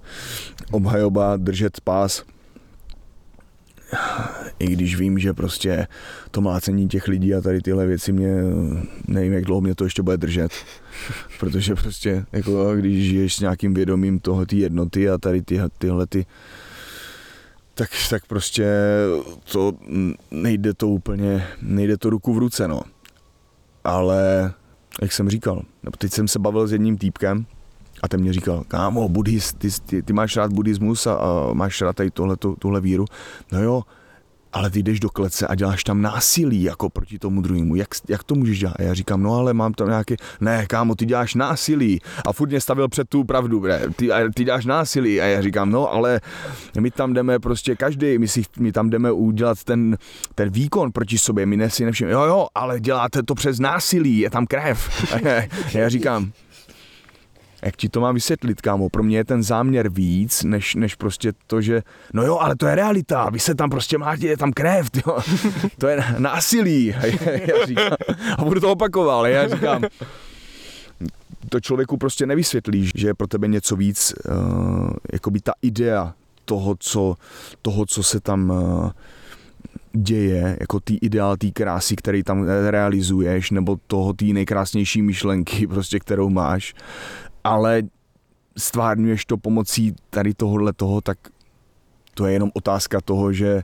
[0.70, 2.22] obhajoba, držet pás,
[4.58, 5.86] i když vím, že prostě
[6.30, 8.34] to mlácení těch lidí a tady tyhle věci mě,
[9.08, 10.52] nevím, jak dlouho mě to ještě bude držet,
[11.40, 16.06] protože prostě, jako když žiješ s nějakým vědomím toho, ty jednoty a tady ty, tyhle
[16.06, 16.26] ty,
[17.74, 18.72] tak, tak prostě
[19.52, 19.72] to
[20.30, 22.82] nejde to úplně, nejde to ruku v ruce, no.
[23.84, 24.52] Ale,
[25.02, 25.62] jak jsem říkal,
[25.98, 27.46] teď jsem se bavil s jedním týpkem,
[28.02, 31.80] a ten mě říkal, kámo, buddhist, ty, ty, ty máš rád buddhismus a, a máš
[31.80, 33.04] rád tady tohle, tuhle víru.
[33.52, 33.82] No jo,
[34.52, 37.76] ale ty jdeš do klece a děláš tam násilí jako proti tomu druhému.
[37.76, 38.74] Jak, jak to můžeš dělat?
[38.78, 42.00] A já říkám, no ale mám tam nějaký, ne kámo, ty děláš násilí.
[42.26, 43.82] A furt mě stavil před tu pravdu, bre.
[43.96, 45.20] Ty, ty děláš násilí.
[45.20, 46.20] A já říkám, no ale
[46.80, 49.96] my tam jdeme prostě každý, my, si, my tam jdeme udělat ten,
[50.34, 54.30] ten výkon proti sobě, my nesi nevšim, jo jo, ale děláte to přes násilí, je
[54.30, 55.12] tam krev.
[55.14, 55.42] A já,
[55.74, 56.32] já říkám,
[57.62, 58.88] jak ti to mám vysvětlit, kámo?
[58.88, 61.82] Pro mě je ten záměr víc, než, než prostě to, že
[62.12, 65.18] no jo, ale to je realita, vy se tam prostě máte, je tam krev, jo.
[65.78, 66.94] to je násilí.
[66.94, 67.06] A
[67.46, 67.92] já říkám,
[68.38, 69.82] a budu to opakovat, ale já říkám,
[71.48, 76.14] to člověku prostě nevysvětlí, že je pro tebe něco víc, uh, jako by ta idea
[76.44, 77.16] toho, co,
[77.62, 78.90] toho, co se tam uh,
[79.92, 85.98] děje, jako tý ideál, tý krásy, který tam realizuješ, nebo toho tý nejkrásnější myšlenky, prostě,
[85.98, 86.74] kterou máš,
[87.44, 87.82] ale
[88.58, 91.18] stvárňuješ to pomocí tady tohohle toho, tak
[92.14, 93.62] to je jenom otázka toho, že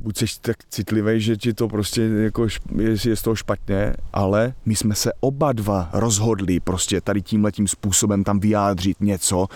[0.00, 2.46] buď jsi tak citlivý, že ti to prostě jako
[2.76, 7.68] je, je z toho špatně, ale my jsme se oba dva rozhodli prostě tady tímhletím
[7.68, 9.46] způsobem tam vyjádřit něco,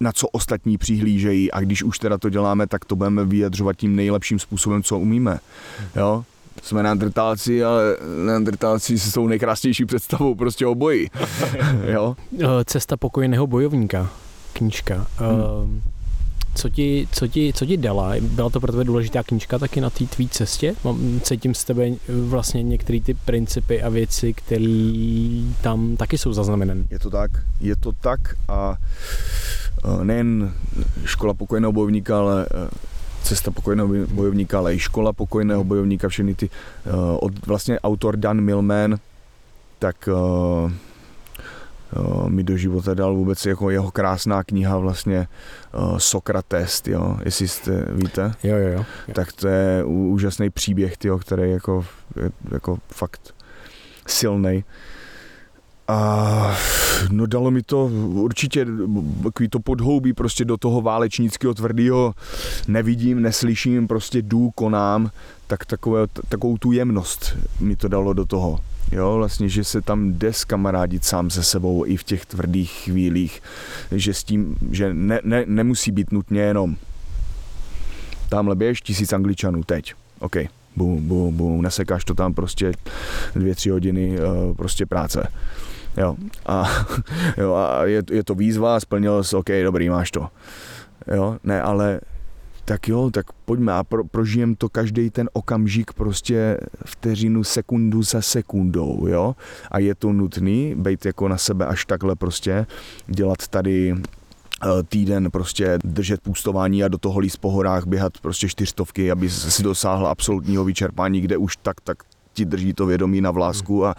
[0.00, 3.96] na co ostatní přihlížejí a když už teda to děláme, tak to budeme vyjadřovat tím
[3.96, 5.38] nejlepším způsobem, co umíme.
[5.96, 6.24] Jo?
[6.62, 11.10] Jsme neandrtálci, ale neandrtálci s tou nejkrásnější představou prostě o boji.
[11.92, 12.16] jo?
[12.40, 14.10] Eh, Cesta pokojného bojovníka,
[14.52, 15.06] knížka.
[15.16, 15.80] Hmm.
[15.86, 15.98] Eh,
[16.54, 18.12] co ti, co, ti, co ti dala?
[18.20, 20.74] Byla to pro tebe důležitá knížka taky na té tvý cestě?
[21.22, 26.84] Cítím z tebe vlastně některé ty principy a věci, které tam taky jsou zaznamenané.
[26.90, 27.30] Je to tak,
[27.60, 28.76] je to tak a
[29.84, 30.52] eh, nejen
[31.04, 32.46] škola pokojného bojovníka, ale
[33.28, 38.40] Cesta pokojného bojovníka, ale i škola pokojného bojovníka, všechny ty, uh, od, vlastně autor Dan
[38.40, 38.96] Millman,
[39.78, 40.72] tak uh,
[41.96, 45.28] uh, mi do života dal vůbec jako jeho krásná kniha vlastně
[45.74, 48.32] uh, Sokrates, jo, jestli jste víte.
[48.42, 48.84] Jo, jo, jo.
[49.12, 51.84] Tak to je úžasný příběh, tyjo, který jako,
[52.16, 53.34] je, jako fakt
[54.06, 54.64] silný.
[55.88, 56.56] A
[57.10, 58.66] no dalo mi to určitě
[59.22, 62.14] takový to podhoubí prostě do toho válečnického tvrdého
[62.68, 65.10] nevidím, neslyším, prostě jdu, konám,
[65.46, 68.60] tak takové, takovou tu jemnost mi to dalo do toho.
[68.92, 73.42] Jo, vlastně, že se tam jde skamarádit sám se sebou i v těch tvrdých chvílích,
[73.92, 76.76] že s tím, že ne, ne, nemusí být nutně jenom
[78.28, 80.36] tamhle běž, tisíc angličanů, teď, OK,
[80.76, 82.72] bum, bum, bum, nesekáš to tam prostě
[83.34, 85.28] dvě, tři hodiny uh, prostě práce.
[85.98, 86.16] Jo,
[86.46, 86.64] a,
[87.36, 90.28] jo, a je, je to výzva, splnil jsi, OK, dobrý, máš to.
[91.14, 92.00] Jo, ne, ale
[92.68, 98.22] tak jo, tak pojďme a pro, prožijem to každý ten okamžik prostě vteřinu, sekundu za
[98.22, 99.36] sekundou, jo.
[99.70, 102.66] A je to nutný, být jako na sebe až takhle prostě,
[103.06, 108.48] dělat tady eh, týden prostě držet půstování a do toho líst po horách, běhat prostě
[108.48, 111.96] čtyřstovky, aby si dosáhl absolutního vyčerpání, kde už tak, tak
[112.38, 113.94] ti drží to vědomí na vlásku a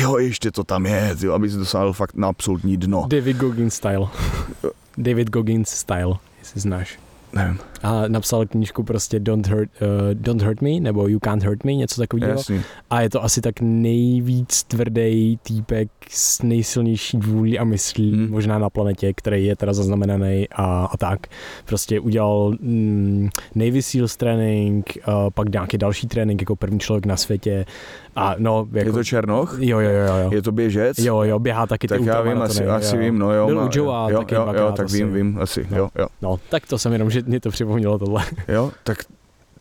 [0.00, 3.04] jo, ještě to tam je, jo, aby si dosáhl fakt na absolutní dno.
[3.08, 4.06] David Goggins style.
[4.98, 6.98] David Goggins style, jestli znáš.
[7.32, 7.58] Nevím.
[7.82, 11.74] A napsal knížku prostě Don't Hurt, uh, Don't Hurt Me, nebo You Can't Hurt Me,
[11.74, 12.42] něco takového.
[12.90, 18.30] A je to asi tak nejvíc tvrdý týpek s nejsilnější vůli a myslí Hmm.
[18.30, 21.20] možná na planetě, který je teda zaznamenaný a, a tak.
[21.64, 27.16] Prostě udělal mm, Navy Seals trénink, uh, pak nějaký další trénink jako první člověk na
[27.16, 27.64] světě.
[28.16, 29.56] A no, jako, Je to Černoch?
[29.60, 30.30] Jo, jo, jo, jo.
[30.32, 30.98] Je to běžec?
[30.98, 33.46] Jo, jo, běhá taky tak ty já vím, asi, asi vím, no jo.
[33.46, 34.96] Byl u Joea jo, taky jo, jo, tak asi.
[34.96, 35.76] vím, vím, asi, No.
[35.78, 36.06] jo, jo.
[36.22, 38.24] No, tak to jsem jenom, že mě to připomnělo tohle.
[38.48, 38.98] Jo, tak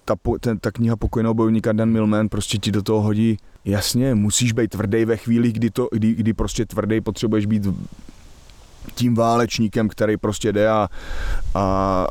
[0.05, 4.51] ta, ten, ta kniha pokojného bojovníka Dan Millman prostě ti do toho hodí, jasně, musíš
[4.51, 7.67] být tvrdý ve chvíli, kdy, to, kdy, kdy prostě tvrdý potřebuješ být
[8.95, 10.89] tím válečníkem, který prostě jde a,
[11.55, 12.07] a,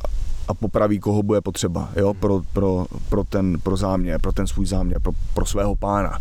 [0.49, 4.67] a popraví, koho bude potřeba, jo, pro, pro, pro, ten, pro záměr, pro ten svůj
[4.67, 6.19] záměr, pro, pro svého pána.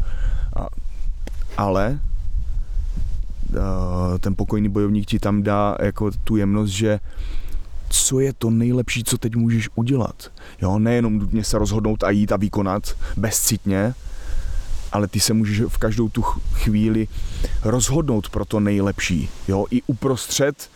[0.56, 0.68] A,
[1.58, 2.00] ale
[3.54, 7.00] eh, ten pokojný bojovník ti tam dá jako tu jemnost, že
[7.90, 10.32] co je to nejlepší, co teď můžeš udělat.
[10.62, 12.84] Jo, nejenom nutně se rozhodnout a jít a vykonat
[13.18, 13.94] bezcitně,
[14.92, 17.08] ale ty se můžeš v každou tu ch- chvíli
[17.64, 19.30] rozhodnout pro to nejlepší.
[19.48, 20.70] Jo, i uprostřed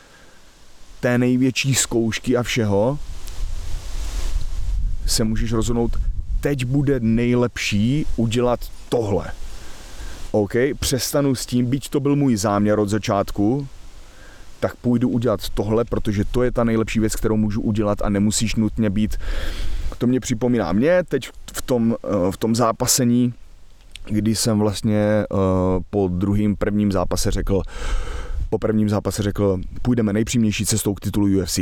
[0.99, 2.99] té největší zkoušky a všeho
[5.05, 5.99] se můžeš rozhodnout,
[6.41, 8.59] teď bude nejlepší udělat
[8.89, 9.31] tohle.
[10.31, 13.67] OK, přestanu s tím, byť to byl můj záměr od začátku,
[14.63, 18.55] tak půjdu udělat tohle, protože to je ta nejlepší věc, kterou můžu udělat a nemusíš
[18.55, 19.17] nutně být.
[19.97, 23.33] To mě připomíná mě teď v tom, eh, v tom zápasení,
[24.05, 25.25] kdy jsem vlastně eh,
[25.89, 27.61] po druhým prvním zápase řekl,
[28.49, 31.59] po prvním zápase řekl, půjdeme nejpřímější cestou k titulu UFC.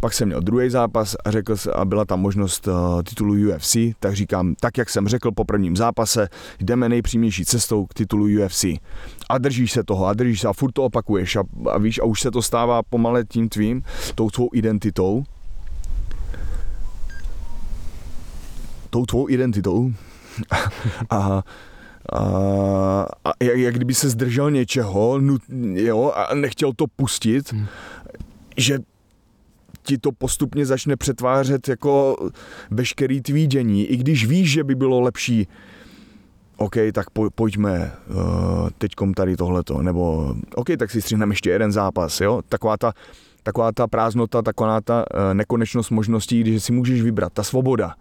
[0.00, 3.76] Pak jsem měl druhý zápas a řekl se, a byla tam možnost uh, titulu UFC,
[4.00, 6.28] tak říkám, tak jak jsem řekl po prvním zápase,
[6.60, 8.64] jdeme nejpřímější cestou k titulu UFC.
[9.28, 12.04] A držíš se toho, a držíš se a furt to opakuješ a, a víš, a
[12.04, 13.82] už se to stává pomale tím tvým,
[14.14, 15.24] tou tvou identitou.
[18.90, 19.92] Tou tvou identitou.
[21.10, 21.42] a, a,
[23.24, 25.42] a jak, jak kdyby se zdržel něčeho, nut,
[25.72, 27.66] jo, a nechtěl to pustit, Hmm.
[28.56, 28.78] že
[29.90, 32.16] ti to postupně začne přetvářet jako
[32.70, 35.48] veškerý tvý dění, i když víš, že by bylo lepší
[36.56, 41.72] OK, tak po, pojďme uh, teďkom tady tohleto, nebo OK, tak si střihneme ještě jeden
[41.72, 42.92] zápas, jo, taková ta,
[43.42, 47.94] taková ta prázdnota, taková ta uh, nekonečnost možností, když si můžeš vybrat, ta svoboda.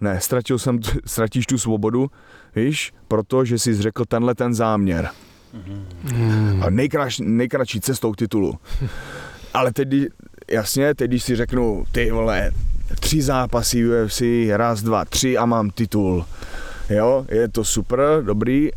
[0.00, 2.10] Ne, ztratil jsem, t- ztratíš tu svobodu,
[2.56, 5.08] víš, protože jsi řekl tenhle ten záměr.
[5.52, 6.62] Hmm.
[6.62, 8.54] A nejkrač, nejkratší cestou k titulu.
[9.54, 9.88] Ale teď,
[10.50, 12.50] jasně, teď když si řeknu, ty vole,
[13.00, 16.24] tři zápasy UFC, raz, dva, tři a mám titul.
[16.90, 18.70] Jo, je to super, dobrý,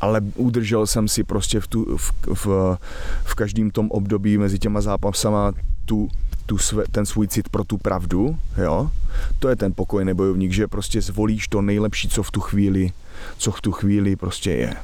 [0.00, 2.78] ale udržel jsem si prostě v, tu, v, v,
[3.24, 5.52] v každém tom období mezi těma zápasama
[5.84, 6.08] tu,
[6.46, 8.90] tu sve, ten svůj cit pro tu pravdu, jo.
[9.38, 12.90] To je ten pokojný bojovník, že prostě zvolíš to nejlepší, co v tu chvíli,
[13.38, 14.74] co v tu chvíli prostě je.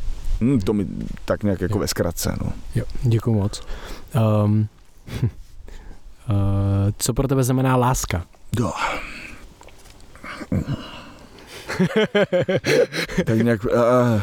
[0.41, 0.87] Hm, to mi
[1.25, 1.81] tak nějak jako Jo.
[1.81, 2.53] ve zkratce, no.
[2.75, 3.63] Jo, děkuji moc.
[4.45, 4.69] Um,
[6.99, 8.25] co pro tebe znamená láska?
[8.59, 8.73] Jo.
[13.27, 14.23] tak nějak, uh,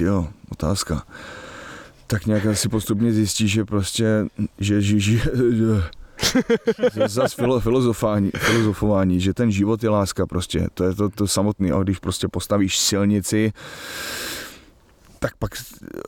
[0.00, 1.02] jo, otázka.
[2.06, 4.26] Tak nějak asi postupně zjistí, že prostě,
[4.58, 5.20] že, že, že,
[6.94, 11.26] že zase filo, filozofování, filozofování, že ten život je láska prostě, to je to, to
[11.26, 13.52] samotný, a když prostě postavíš silnici,
[15.18, 15.50] tak pak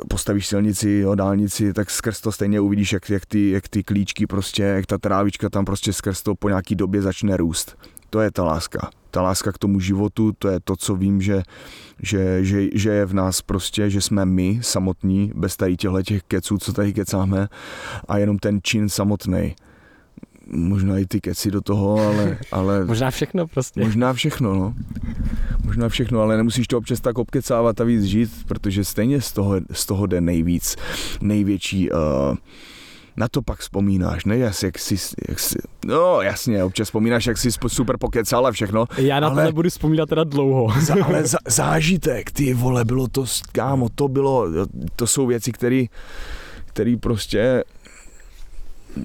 [0.09, 4.27] postavíš silnici, jo, dálnici, tak skrz to stejně uvidíš, jak, jak, ty, jak ty klíčky
[4.27, 7.77] prostě, jak ta trávička tam prostě skrz to po nějaký době začne růst.
[8.11, 8.91] To je ta láska.
[9.11, 11.43] ta láska k tomu životu, to je to, co vím, že,
[12.03, 16.23] že, že, že je v nás prostě, že jsme my samotní, bez tady těchto těch
[16.23, 17.49] keců, co tady kecáme
[18.09, 19.55] a jenom ten čin samotný.
[20.51, 22.39] Možná i ty keci do toho, ale...
[22.53, 23.81] ale možná všechno prostě.
[23.81, 24.75] Možná všechno, no.
[25.65, 29.55] Možná všechno, ale nemusíš to občas tak obkecávat a víc žít, protože stejně z toho,
[29.73, 30.77] z toho jde nejvíc,
[31.21, 31.91] největší...
[31.91, 31.99] Uh,
[33.17, 34.39] na to pak vzpomínáš, ne?
[34.39, 34.97] Jak, jak jsi,
[35.29, 38.87] jak jsi, no jasně, občas vzpomínáš, jak jsi super pokecal a všechno.
[38.99, 40.73] Já na ale, to nebudu vzpomínat teda dlouho.
[40.81, 44.47] za, ale za, zážitek, ty vole, bylo to, kámo, to bylo,
[44.97, 45.85] to jsou věci, které
[46.67, 47.65] který prostě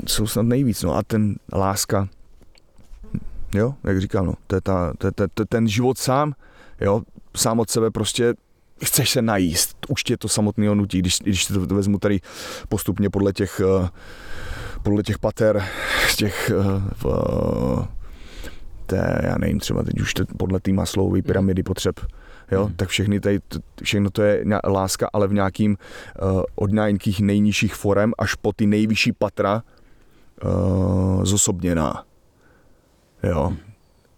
[0.07, 2.07] jsou snad nejvíc, no a ten láska,
[3.53, 6.34] jo, jak říkám, no, to je, ta, to to je ten život sám,
[6.82, 7.02] jo,
[7.36, 8.34] sám od sebe prostě
[8.84, 9.78] chceš se najíst.
[9.90, 12.20] Už tě to samotného nutí, když, když to vezmu tady
[12.70, 13.90] postupně podle těch, eh,
[14.84, 15.66] podle těch pater,
[16.18, 17.06] těch eh, v,
[18.86, 21.99] té, já nevím, třeba teď už podle té maslovové pyramidy potřeb,
[22.52, 22.76] jo, hmm.
[22.76, 23.40] tak všechny tady,
[23.84, 25.78] všechno to je láska, ale v nějakým
[26.22, 29.64] uh, od nějakých nejnižších forem až po ty nejvyšší patra
[30.44, 32.06] uh, zosobněná.
[33.24, 33.53] Jo.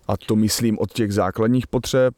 [0.07, 2.15] A to myslím od těch základních potřeb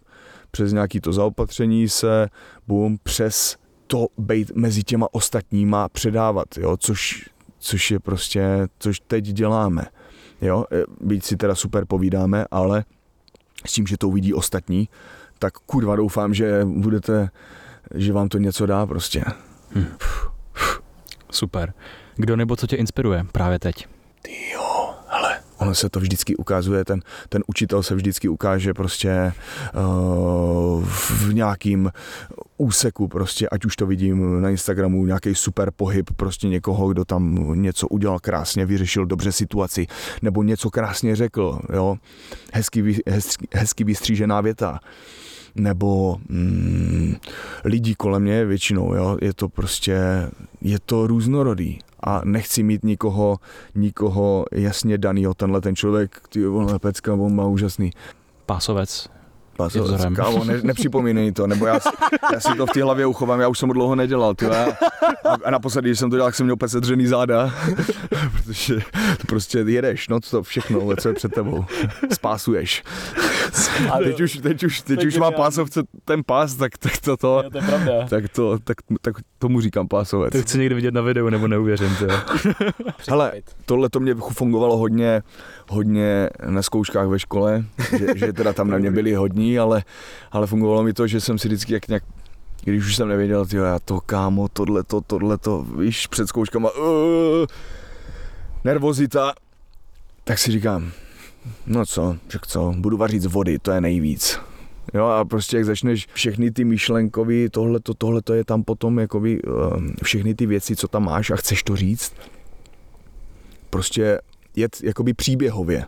[0.52, 2.28] přes nějaký to zaopatření se,
[2.68, 3.58] boom, přes
[3.88, 9.86] to být mezi těma ostatníma předávat, jo, což, což je prostě, což teď děláme.
[10.42, 10.66] Jo,
[11.02, 12.86] být si teda super povídáme, ale
[13.66, 14.90] s tím, že to uvidí ostatní,
[15.40, 17.30] tak kurva doufám, že budete,
[17.96, 19.24] že vám to něco dá prostě.
[19.72, 19.88] Hmm.
[21.32, 21.74] Super.
[22.20, 23.88] Kdo nebo co tě inspiruje právě teď?
[24.22, 29.34] Ty jo, hele, ono se to vždycky ukazuje, ten, ten učitel se vždycky ukáže prostě
[29.76, 31.92] uh, v nějakým
[32.58, 37.54] úseku prostě, ať už to vidím na Instagramu, nějaký super pohyb prostě někoho, kdo tam
[37.62, 39.88] něco udělal krásně, vyřešil dobře situaci,
[40.22, 41.98] nebo něco krásně řekl, jo,
[42.54, 44.80] hezky, hezky, hezky vystřížená věta.
[45.56, 47.16] Nebo mm,
[47.64, 50.00] lidí kolem mě většinou, jo, je to prostě,
[50.62, 53.38] je to různorodý a nechci mít nikoho,
[53.76, 57.92] nikoho jasně danýho, tenhle ten člověk, ty vole, pecka, on má úžasný.
[58.46, 59.10] Pásovec,
[59.60, 61.80] Pásovec, kámo, ne, nepřipomínej to, nebo já,
[62.34, 64.68] já si to v té hlavě uchovám, já už jsem ho dlouho nedělal, ty, a,
[65.46, 67.54] a naposledy, když jsem to dělal, tak jsem měl úplně sedřený záda,
[68.32, 68.76] protože
[69.18, 71.66] to prostě jedeš, no to všechno, co je před tebou,
[72.14, 72.84] spásuješ.
[73.92, 77.44] A teď už, teď už, teď už má pásovce ten pás, tak, tak to, to,
[77.52, 80.32] to, je tak to, tak, tak tomu říkám pásovec.
[80.32, 82.06] To chci někdy vidět na videu, nebo neuvěřím, to
[83.10, 83.34] Hele,
[83.66, 85.24] tohle to mě fungovalo hodně,
[85.70, 87.66] hodně na zkouškách ve škole,
[87.98, 89.84] že, že teda tam na mě byli hodní, ale,
[90.32, 92.04] ale fungovalo mi to, že jsem si vždycky jak nějak
[92.64, 97.46] když už jsem nevěděl, tyjo, já to kámo, tohleto, tohleto, víš, před zkouškama, uh,
[98.64, 99.34] nervozita,
[100.24, 100.92] tak si říkám,
[101.68, 104.40] no co, však co, budu vařit z vody, to je nejvíc.
[104.94, 109.84] Jo, a prostě jak začneš všechny ty myšlenkový, tohle to je tam potom jakoby, uh,
[110.04, 112.14] všechny ty věci, co tam máš a chceš to říct,
[113.70, 114.20] prostě
[114.56, 115.86] jet jakoby příběhově.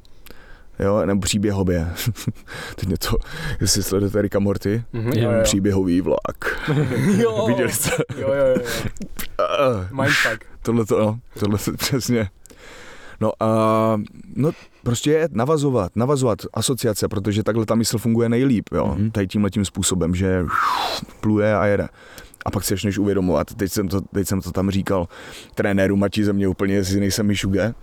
[0.81, 1.93] Jo, nebo příběhově.
[2.75, 3.17] Teď něco,
[3.61, 5.43] jestli sledujete Rika Morty, mm-hmm, jo, jo.
[5.43, 6.69] příběhový vlak.
[7.17, 7.45] jo.
[7.47, 7.89] Viděli jste?
[8.17, 8.55] jo, jo, jo.
[10.01, 10.45] Mindfuck.
[10.61, 12.29] Tohle to, no, tohle to přesně.
[13.21, 13.47] No a
[14.35, 14.51] no,
[14.83, 19.11] prostě je navazovat, navazovat asociace, protože takhle ta mysl funguje nejlíp, jo, mm-hmm.
[19.11, 20.45] tady tímhle tím způsobem, že
[21.19, 21.87] pluje a jede.
[22.45, 25.07] A pak si než uvědomovat, teď jsem, to, teď jsem to tam říkal
[25.55, 27.73] trenéru Mači ze mě úplně, jestli nejsem Mišuge,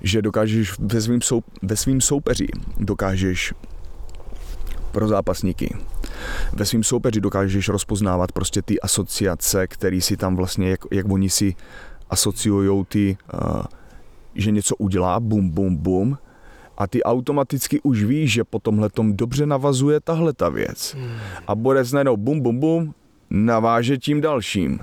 [0.00, 2.46] že dokážeš ve svým, sou, ve svým soupeři,
[2.78, 3.54] dokážeš
[4.92, 5.76] pro zápasníky.
[6.52, 11.30] Ve svým soupeři dokážeš rozpoznávat prostě ty asociace, které si tam vlastně, jak, jak oni
[11.30, 11.54] si
[12.10, 13.62] asociují ty, uh,
[14.34, 16.18] že něco udělá, bum, bum, bum,
[16.78, 20.94] a ty automaticky už víš, že po tomhle tom dobře navazuje tahle ta věc.
[20.98, 21.10] Hmm.
[21.46, 22.94] A Borec najednou bum, bum, bum,
[23.34, 24.78] naváže tím dalším.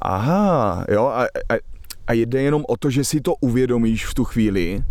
[0.00, 1.58] Aha, jo, a, a,
[2.06, 4.84] a jde jenom o to, že si to uvědomíš v tu chvíli.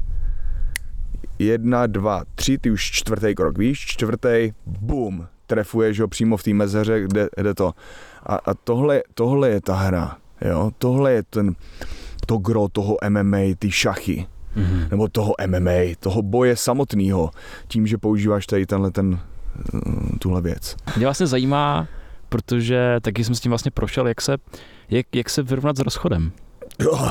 [1.39, 6.53] Jedna, dva, tři, ty už čtvrtý krok, víš, čtvrtý, bum, trefuješ ho přímo v té
[6.53, 7.73] mezeře, kde, kde to.
[8.23, 11.55] A, a tohle, tohle je ta hra, jo, tohle je ten,
[12.25, 14.89] to gro toho MMA, ty šachy, mm-hmm.
[14.91, 17.31] nebo toho MMA, toho boje samotného,
[17.67, 19.19] tím, že používáš tady tenhle ten,
[19.75, 19.79] eh,
[20.19, 20.75] tuhle věc.
[20.97, 21.87] Mě vlastně zajímá,
[22.29, 24.37] protože taky jsem s tím vlastně prošel, jak se,
[24.89, 26.31] jak, jak se vyrovnat s rozchodem.
[26.79, 27.09] Jo,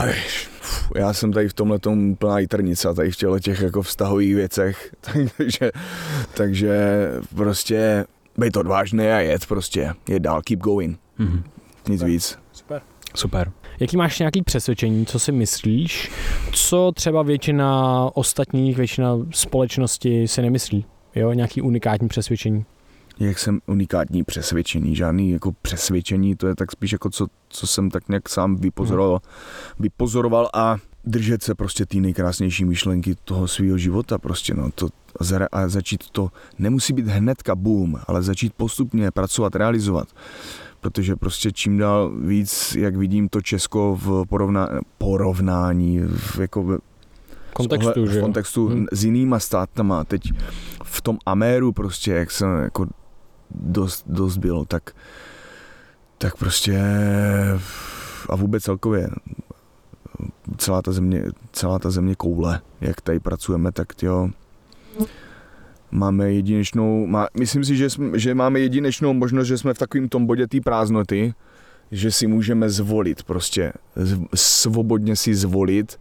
[0.96, 4.94] já jsem tady v tomhle tom plná jitrnice, tady v těchto těch jako vztahových věcech,
[5.36, 5.70] takže,
[6.34, 8.04] takže prostě
[8.38, 11.42] být odvážný a jet prostě, je dál, keep going, mm-hmm.
[11.88, 12.10] nic Super.
[12.10, 12.38] víc.
[12.52, 12.82] Super.
[13.14, 13.52] Super.
[13.80, 16.10] Jaký máš nějaký přesvědčení, co si myslíš,
[16.52, 20.84] co třeba většina ostatních, většina společnosti si nemyslí?
[21.14, 22.64] jo, nějaký unikátní přesvědčení.
[23.20, 27.90] Jak jsem unikátní přesvědčení, žádný jako přesvědčení, to je tak spíš jako co, co jsem
[27.90, 29.20] tak nějak sám vypozoroval,
[29.78, 34.88] vypozoroval a držet se prostě té nejkrásnější myšlenky toho svého života prostě, no, to,
[35.52, 40.08] a začít to, nemusí být hnedka boom, ale začít postupně pracovat, realizovat.
[40.80, 44.68] Protože prostě čím dál víc, jak vidím to Česko v porovná,
[44.98, 46.78] porovnání, v, jako v,
[47.52, 48.86] kontextu, v kontextu hmm.
[48.92, 50.32] s jinýma státama, teď
[50.84, 52.86] v tom Améru prostě, jak jsem jako
[53.50, 54.90] dost, dost byl, tak,
[56.18, 56.80] tak prostě
[58.28, 59.08] a vůbec celkově
[60.56, 64.30] celá ta země, celá ta země koule, jak tady pracujeme, tak jo,
[65.90, 70.08] máme jedinečnou, má, myslím si, že, jsme, že máme jedinečnou možnost, že jsme v takovém
[70.08, 71.34] tom bodě té prázdnoty,
[71.90, 73.72] že si můžeme zvolit prostě,
[74.34, 76.00] svobodně si zvolit,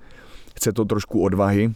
[0.56, 1.74] chce to trošku odvahy,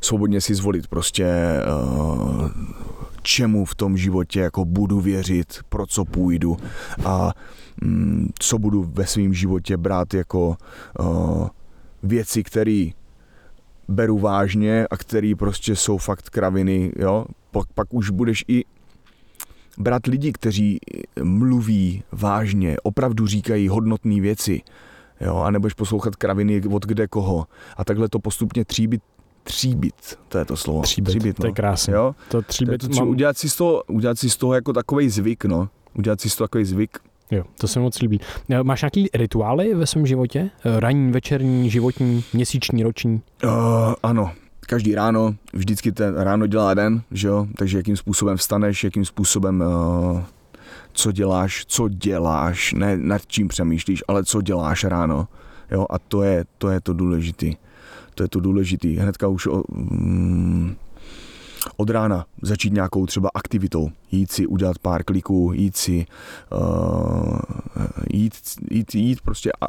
[0.00, 1.26] svobodně si zvolit prostě
[1.66, 2.50] uh,
[3.26, 6.56] čemu v tom životě jako budu věřit, pro co půjdu
[7.04, 7.32] a
[7.82, 10.56] um, co budu ve svém životě brát jako
[11.00, 11.48] uh,
[12.02, 12.90] věci, které
[13.88, 18.64] beru vážně a který prostě jsou fakt kraviny, jo, pak, pak už budeš i
[19.78, 20.78] brát lidi, kteří
[21.22, 24.62] mluví vážně, opravdu říkají hodnotné věci,
[25.20, 27.46] jo, a nebudeš poslouchat kraviny od kde koho.
[27.76, 29.02] A takhle to postupně tříbit,
[29.46, 30.82] tříbit, to je to slovo.
[30.82, 31.42] Tříbit, tříbit no.
[31.42, 31.94] to je krásné.
[31.94, 32.14] Jo?
[32.28, 33.08] To tříbit to, mám...
[33.08, 35.68] udělat, si z toho, udělat si z toho jako takový zvyk, no.
[35.94, 36.98] Udělat si z toho takový zvyk,
[37.30, 38.20] Jo, to se moc líbí.
[38.50, 40.50] Eh, máš nějaký rituály ve svém životě?
[40.64, 43.20] Eh, ranní, večerní, životní, měsíční, roční?
[43.44, 43.50] Uh,
[44.02, 47.46] ano, každý ráno, vždycky ten ráno dělá den, že jo?
[47.56, 50.20] takže jakým způsobem vstaneš, jakým způsobem uh,
[50.92, 55.28] co děláš, co děláš, ne nad čím přemýšlíš, ale co děláš ráno.
[55.70, 55.86] Jo?
[55.90, 57.46] A to je to, je to důležité.
[58.16, 58.88] To je to důležité.
[58.88, 60.76] Hnedka už o, mm,
[61.76, 66.06] od rána začít nějakou třeba aktivitou, jít si udělat pár kliků, jít si,
[66.52, 67.38] uh,
[68.12, 68.34] jít,
[68.70, 69.66] jít, jít prostě a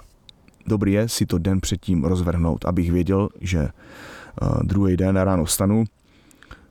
[0.67, 3.69] dobrý je si to den předtím rozvrhnout, abych věděl, že
[4.41, 5.83] uh, druhý den ráno vstanu,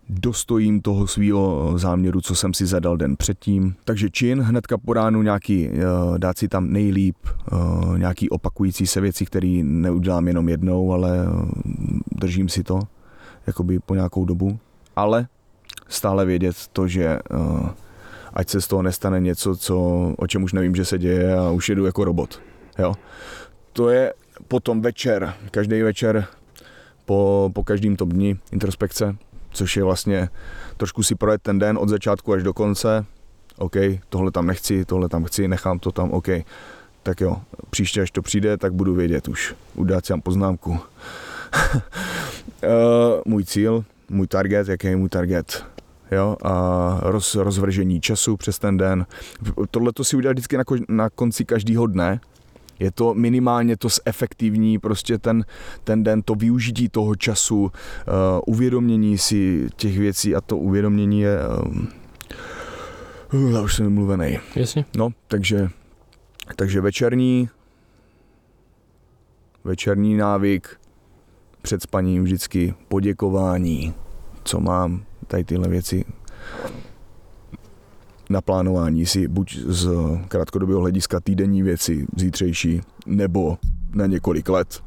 [0.09, 3.75] dostojím toho svého záměru, co jsem si zadal den předtím.
[3.85, 7.17] Takže čin, hnedka po ránu nějaký, uh, dát si tam nejlíp,
[7.53, 11.27] uh, nějaký opakující se věci, které neudělám jenom jednou, ale
[12.13, 12.81] držím si to
[13.47, 14.59] jakoby po nějakou dobu
[14.97, 15.29] ale
[15.89, 17.19] stále vědět to, že
[18.35, 19.77] ať se z toho nestane něco, co,
[20.19, 22.41] o čem už nevím, že se děje a už jedu jako robot.
[22.79, 22.95] Jo?
[23.73, 24.15] To je
[24.49, 26.27] potom večer, každý večer
[27.05, 29.17] po, po každém tom dni introspekce,
[29.57, 30.29] což je vlastně
[30.77, 33.05] trošku si projet ten den od začátku až do konce.
[33.59, 33.77] OK,
[34.09, 36.29] tohle tam nechci, tohle tam chci, nechám to tam, OK.
[37.03, 37.37] Tak jo,
[37.71, 39.55] příště, až to přijde, tak budu vědět už.
[39.75, 40.71] Udělat si tam poznámku.
[40.71, 40.79] uh,
[43.27, 45.65] můj cíl, můj target, jaký je můj target,
[46.13, 49.07] jo, a roz, rozvržení času přes ten den.
[49.71, 52.21] Tohle to si udělat vždycky na, na konci každého dne,
[52.79, 55.45] je to minimálně to zefektivní prostě ten,
[55.85, 57.71] ten den, to využití toho času, uh,
[58.47, 61.39] uvědomění si těch věcí a to uvědomění je
[63.33, 64.39] uh, uh, už jsem mluvený.
[64.57, 64.85] Jasně.
[64.97, 65.69] No, takže,
[66.57, 67.49] takže večerní
[69.67, 70.81] večerní návyk,
[71.63, 73.95] před spaním vždycky poděkování,
[74.45, 76.05] co mám, tady tyhle věci
[78.31, 79.89] na plánování si buď z
[80.29, 83.59] krátkodobého hlediska týdenní věci, zítřejší, nebo
[83.95, 84.83] na několik let.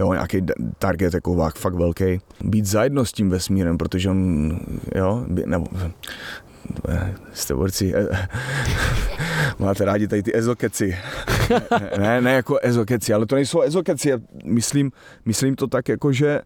[0.00, 0.42] Jo, nějaký
[0.78, 2.20] target jako fakt velký.
[2.44, 4.50] Být zajedno s tím vesmírem, protože on,
[4.94, 5.66] jo, nebo
[7.32, 8.28] jste borci, eh,
[9.58, 10.96] máte rádi tady ty ezokeci.
[11.98, 14.12] ne, ne jako ezokeci, ale to nejsou ezokeci.
[14.44, 14.90] Myslím,
[15.24, 16.40] myslím to tak jako, že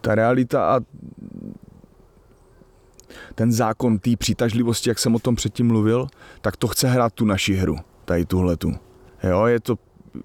[0.00, 0.80] ta realita a
[3.38, 6.06] ten zákon té přitažlivosti, jak jsem o tom předtím mluvil,
[6.40, 8.74] tak to chce hrát tu naši hru, tady tuhletu.
[9.22, 9.76] Jo, je to,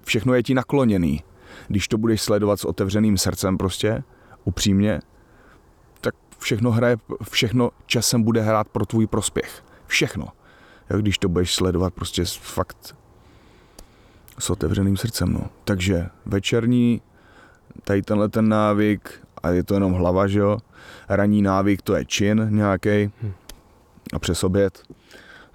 [0.04, 1.22] všechno je ti nakloněný.
[1.68, 4.02] Když to budeš sledovat s otevřeným srdcem prostě,
[4.44, 5.00] upřímně,
[6.38, 6.96] všechno hraje,
[7.30, 9.64] všechno časem bude hrát pro tvůj prospěch.
[9.86, 10.28] Všechno.
[10.88, 12.96] Jak když to budeš sledovat prostě fakt
[14.38, 15.32] s otevřeným srdcem.
[15.32, 15.50] No.
[15.64, 17.02] Takže večerní,
[17.84, 20.58] tady tenhle ten návyk, a je to jenom hlava, že jo,
[21.08, 23.32] ranní návyk, to je čin nějaký hm.
[24.12, 24.82] a přes oběd,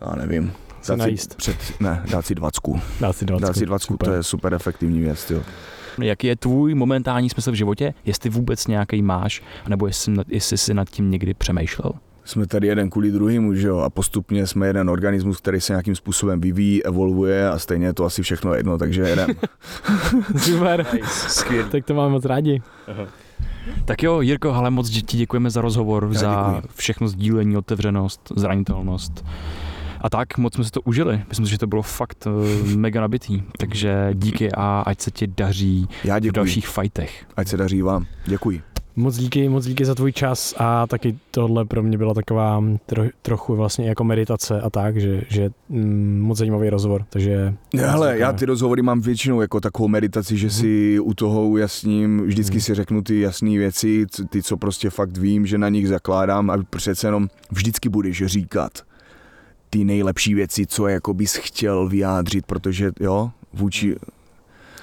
[0.01, 0.53] já nevím,
[0.87, 2.79] dát si, před, ne, dát si dvacku.
[2.99, 5.43] Dát si dvacku, dát si dvacku to je super efektivní věc, jo.
[6.01, 7.93] Jaký je tvůj momentální smysl v životě?
[8.05, 11.91] Jestli vůbec nějaký máš, nebo jestli, jestli jsi nad tím někdy přemýšlel?
[12.29, 15.95] jsme tady jeden kvůli druhým, že jo, a postupně jsme jeden organismus, který se nějakým
[15.95, 19.27] způsobem vyvíjí, evolvuje a stejně je to asi všechno jedno, takže jeden.
[20.37, 21.63] Super, nice.
[21.71, 22.61] tak to máme moc rádi.
[22.87, 23.07] Aha.
[23.85, 26.69] Tak jo, Jirko, ale moc ti děkujeme za rozhovor, Já za děkuji.
[26.75, 29.25] všechno sdílení, otevřenost, zranitelnost.
[30.01, 31.21] A tak, moc jsme si to užili.
[31.29, 33.41] Myslím si, že to bylo fakt uh, mega nabitý.
[33.57, 37.25] Takže díky a ať se ti daří Já v dalších fightech.
[37.37, 38.05] Ať se daří vám.
[38.25, 38.61] Děkuji.
[38.95, 43.03] Moc díky, moc díky za tvůj čas a taky tohle pro mě byla taková tro,
[43.21, 47.53] trochu vlastně jako meditace a tak, že, že mm, moc zajímavý rozhovor, takže...
[47.77, 52.53] Hele, já ty rozhovory mám většinou jako takovou meditaci, že si u toho ujasním, vždycky
[52.55, 52.61] Mhm.
[52.61, 56.57] si řeknu ty jasné věci, ty, co prostě fakt vím, že na nich zakládám a
[56.69, 58.71] přece jenom vždycky budeš říkat
[59.69, 63.95] ty nejlepší věci, co jako bys chtěl vyjádřit, protože jo, vůči,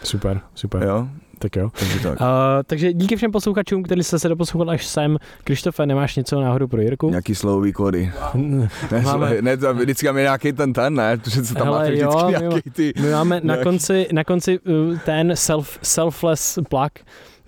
[0.03, 1.09] Super, super, jo,
[1.39, 1.71] tak jo.
[1.79, 2.21] takže tak.
[2.21, 2.27] Uh,
[2.67, 5.17] takže díky všem posluchačům, kteří jste se doposlouchali až sem.
[5.45, 7.09] Krištofe, nemáš něco náhodou pro Jirku?
[7.11, 8.13] Nějaký slovový kódy.
[8.35, 11.17] Mm, Ne, Máme- ne to vždycky máme nějaký ten ten, ne?
[11.17, 12.93] Protože se tam Hele, máte jo, vždycky my nějaký ty...
[13.01, 16.91] My máme na Nějaký- konci, na konci uh, ten self, selfless plug,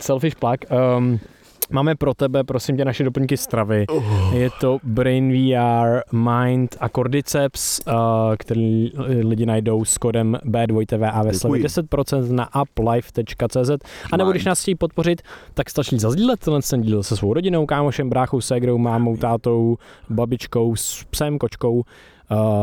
[0.01, 0.56] selfish plug.
[0.98, 1.20] Um,
[1.70, 3.86] máme pro tebe, prosím tě, naše doplňky stravy.
[3.86, 4.34] Oh.
[4.34, 7.94] Je to Brain VR, Mind a Cordyceps, uh,
[8.38, 8.92] který
[9.22, 11.82] lidi najdou s kodem B2TV a ve slevě Děkuji.
[11.82, 13.70] 10% na uplife.cz.
[14.12, 15.22] A nebo když nás chtějí podpořit,
[15.54, 19.76] tak stačí zazdílet tenhle ten díl se svou rodinou, kámošem, bráchou, ségrou, mámou, tátou,
[20.10, 21.84] babičkou, s psem, kočkou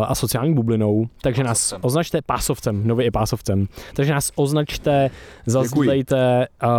[0.08, 1.06] a sociální bublinou.
[1.22, 1.80] Takže nás Pásovcem.
[1.84, 3.68] označte pásovcem, nově i pásovcem.
[3.94, 5.10] Takže nás označte,
[5.46, 6.70] zazdílejte uh,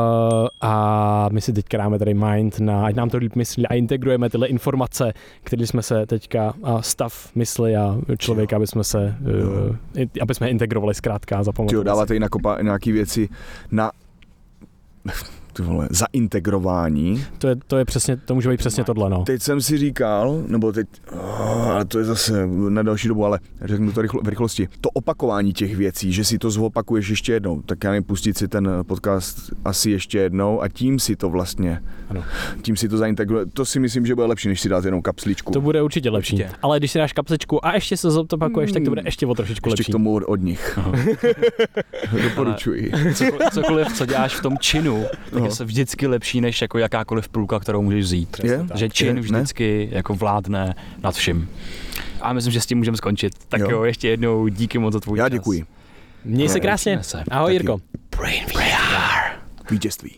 [0.61, 4.31] a my si teďka dáme tady mind na, ať nám to líp myslí a integrujeme
[4.31, 9.77] tyhle informace, které jsme se teďka, a stav mysli a člověka, aby jsme se, uh,
[10.23, 11.71] aby jsme integrovali zkrátka za pomoc.
[11.71, 13.29] Tyjo, dáváte i na kopa, nějaký věci
[13.71, 13.91] na
[15.57, 17.25] ty vole, zaintegrování.
[17.39, 19.25] To je, to je přesně, to může být přesně tohle, no.
[19.25, 23.39] Teď jsem si říkal, nebo teď, oh, ale to je zase na další dobu, ale
[23.65, 24.69] řeknu to rychlo, v rychlosti.
[24.81, 28.49] To opakování těch věcí, že si to zopakuješ ještě jednou, tak já nevím, pustit si
[28.49, 32.25] ten podcast asi ještě jednou a tím si to vlastně, Ano.
[32.63, 33.47] tím si to zaintegruje.
[33.47, 35.53] To si myslím, že bude lepší, než si dát jenom kapsličku.
[35.53, 36.37] To bude určitě lepší.
[36.37, 36.51] Určitě.
[36.63, 39.69] Ale když si dáš kapsličku a ještě se zopakuješ, tak to bude ještě o trošičku
[39.69, 39.93] ještě lepší.
[39.93, 40.79] k tomu od, od nich.
[42.23, 42.91] Doporučuji.
[43.15, 45.46] Cokoliv, cokoliv, co děláš v tom činu, tak No.
[45.47, 48.37] Je se vždycky lepší než jako jakákoliv půlka, kterou můžeš vzít.
[48.45, 48.67] Je?
[48.75, 51.49] Že čin Je, vždycky jako vládne nad vším.
[52.21, 53.33] A myslím, že s tím můžeme skončit.
[53.49, 53.85] Tak jo, Jo.
[53.85, 55.33] ještě jednou díky moc za tvůj Já čas.
[55.33, 55.65] děkuji.
[56.25, 56.99] Měj se No, krásně.
[57.03, 57.25] Se.
[57.31, 57.53] Ahoj Taky.
[57.55, 57.79] Jirko.
[59.71, 60.17] Vítězství.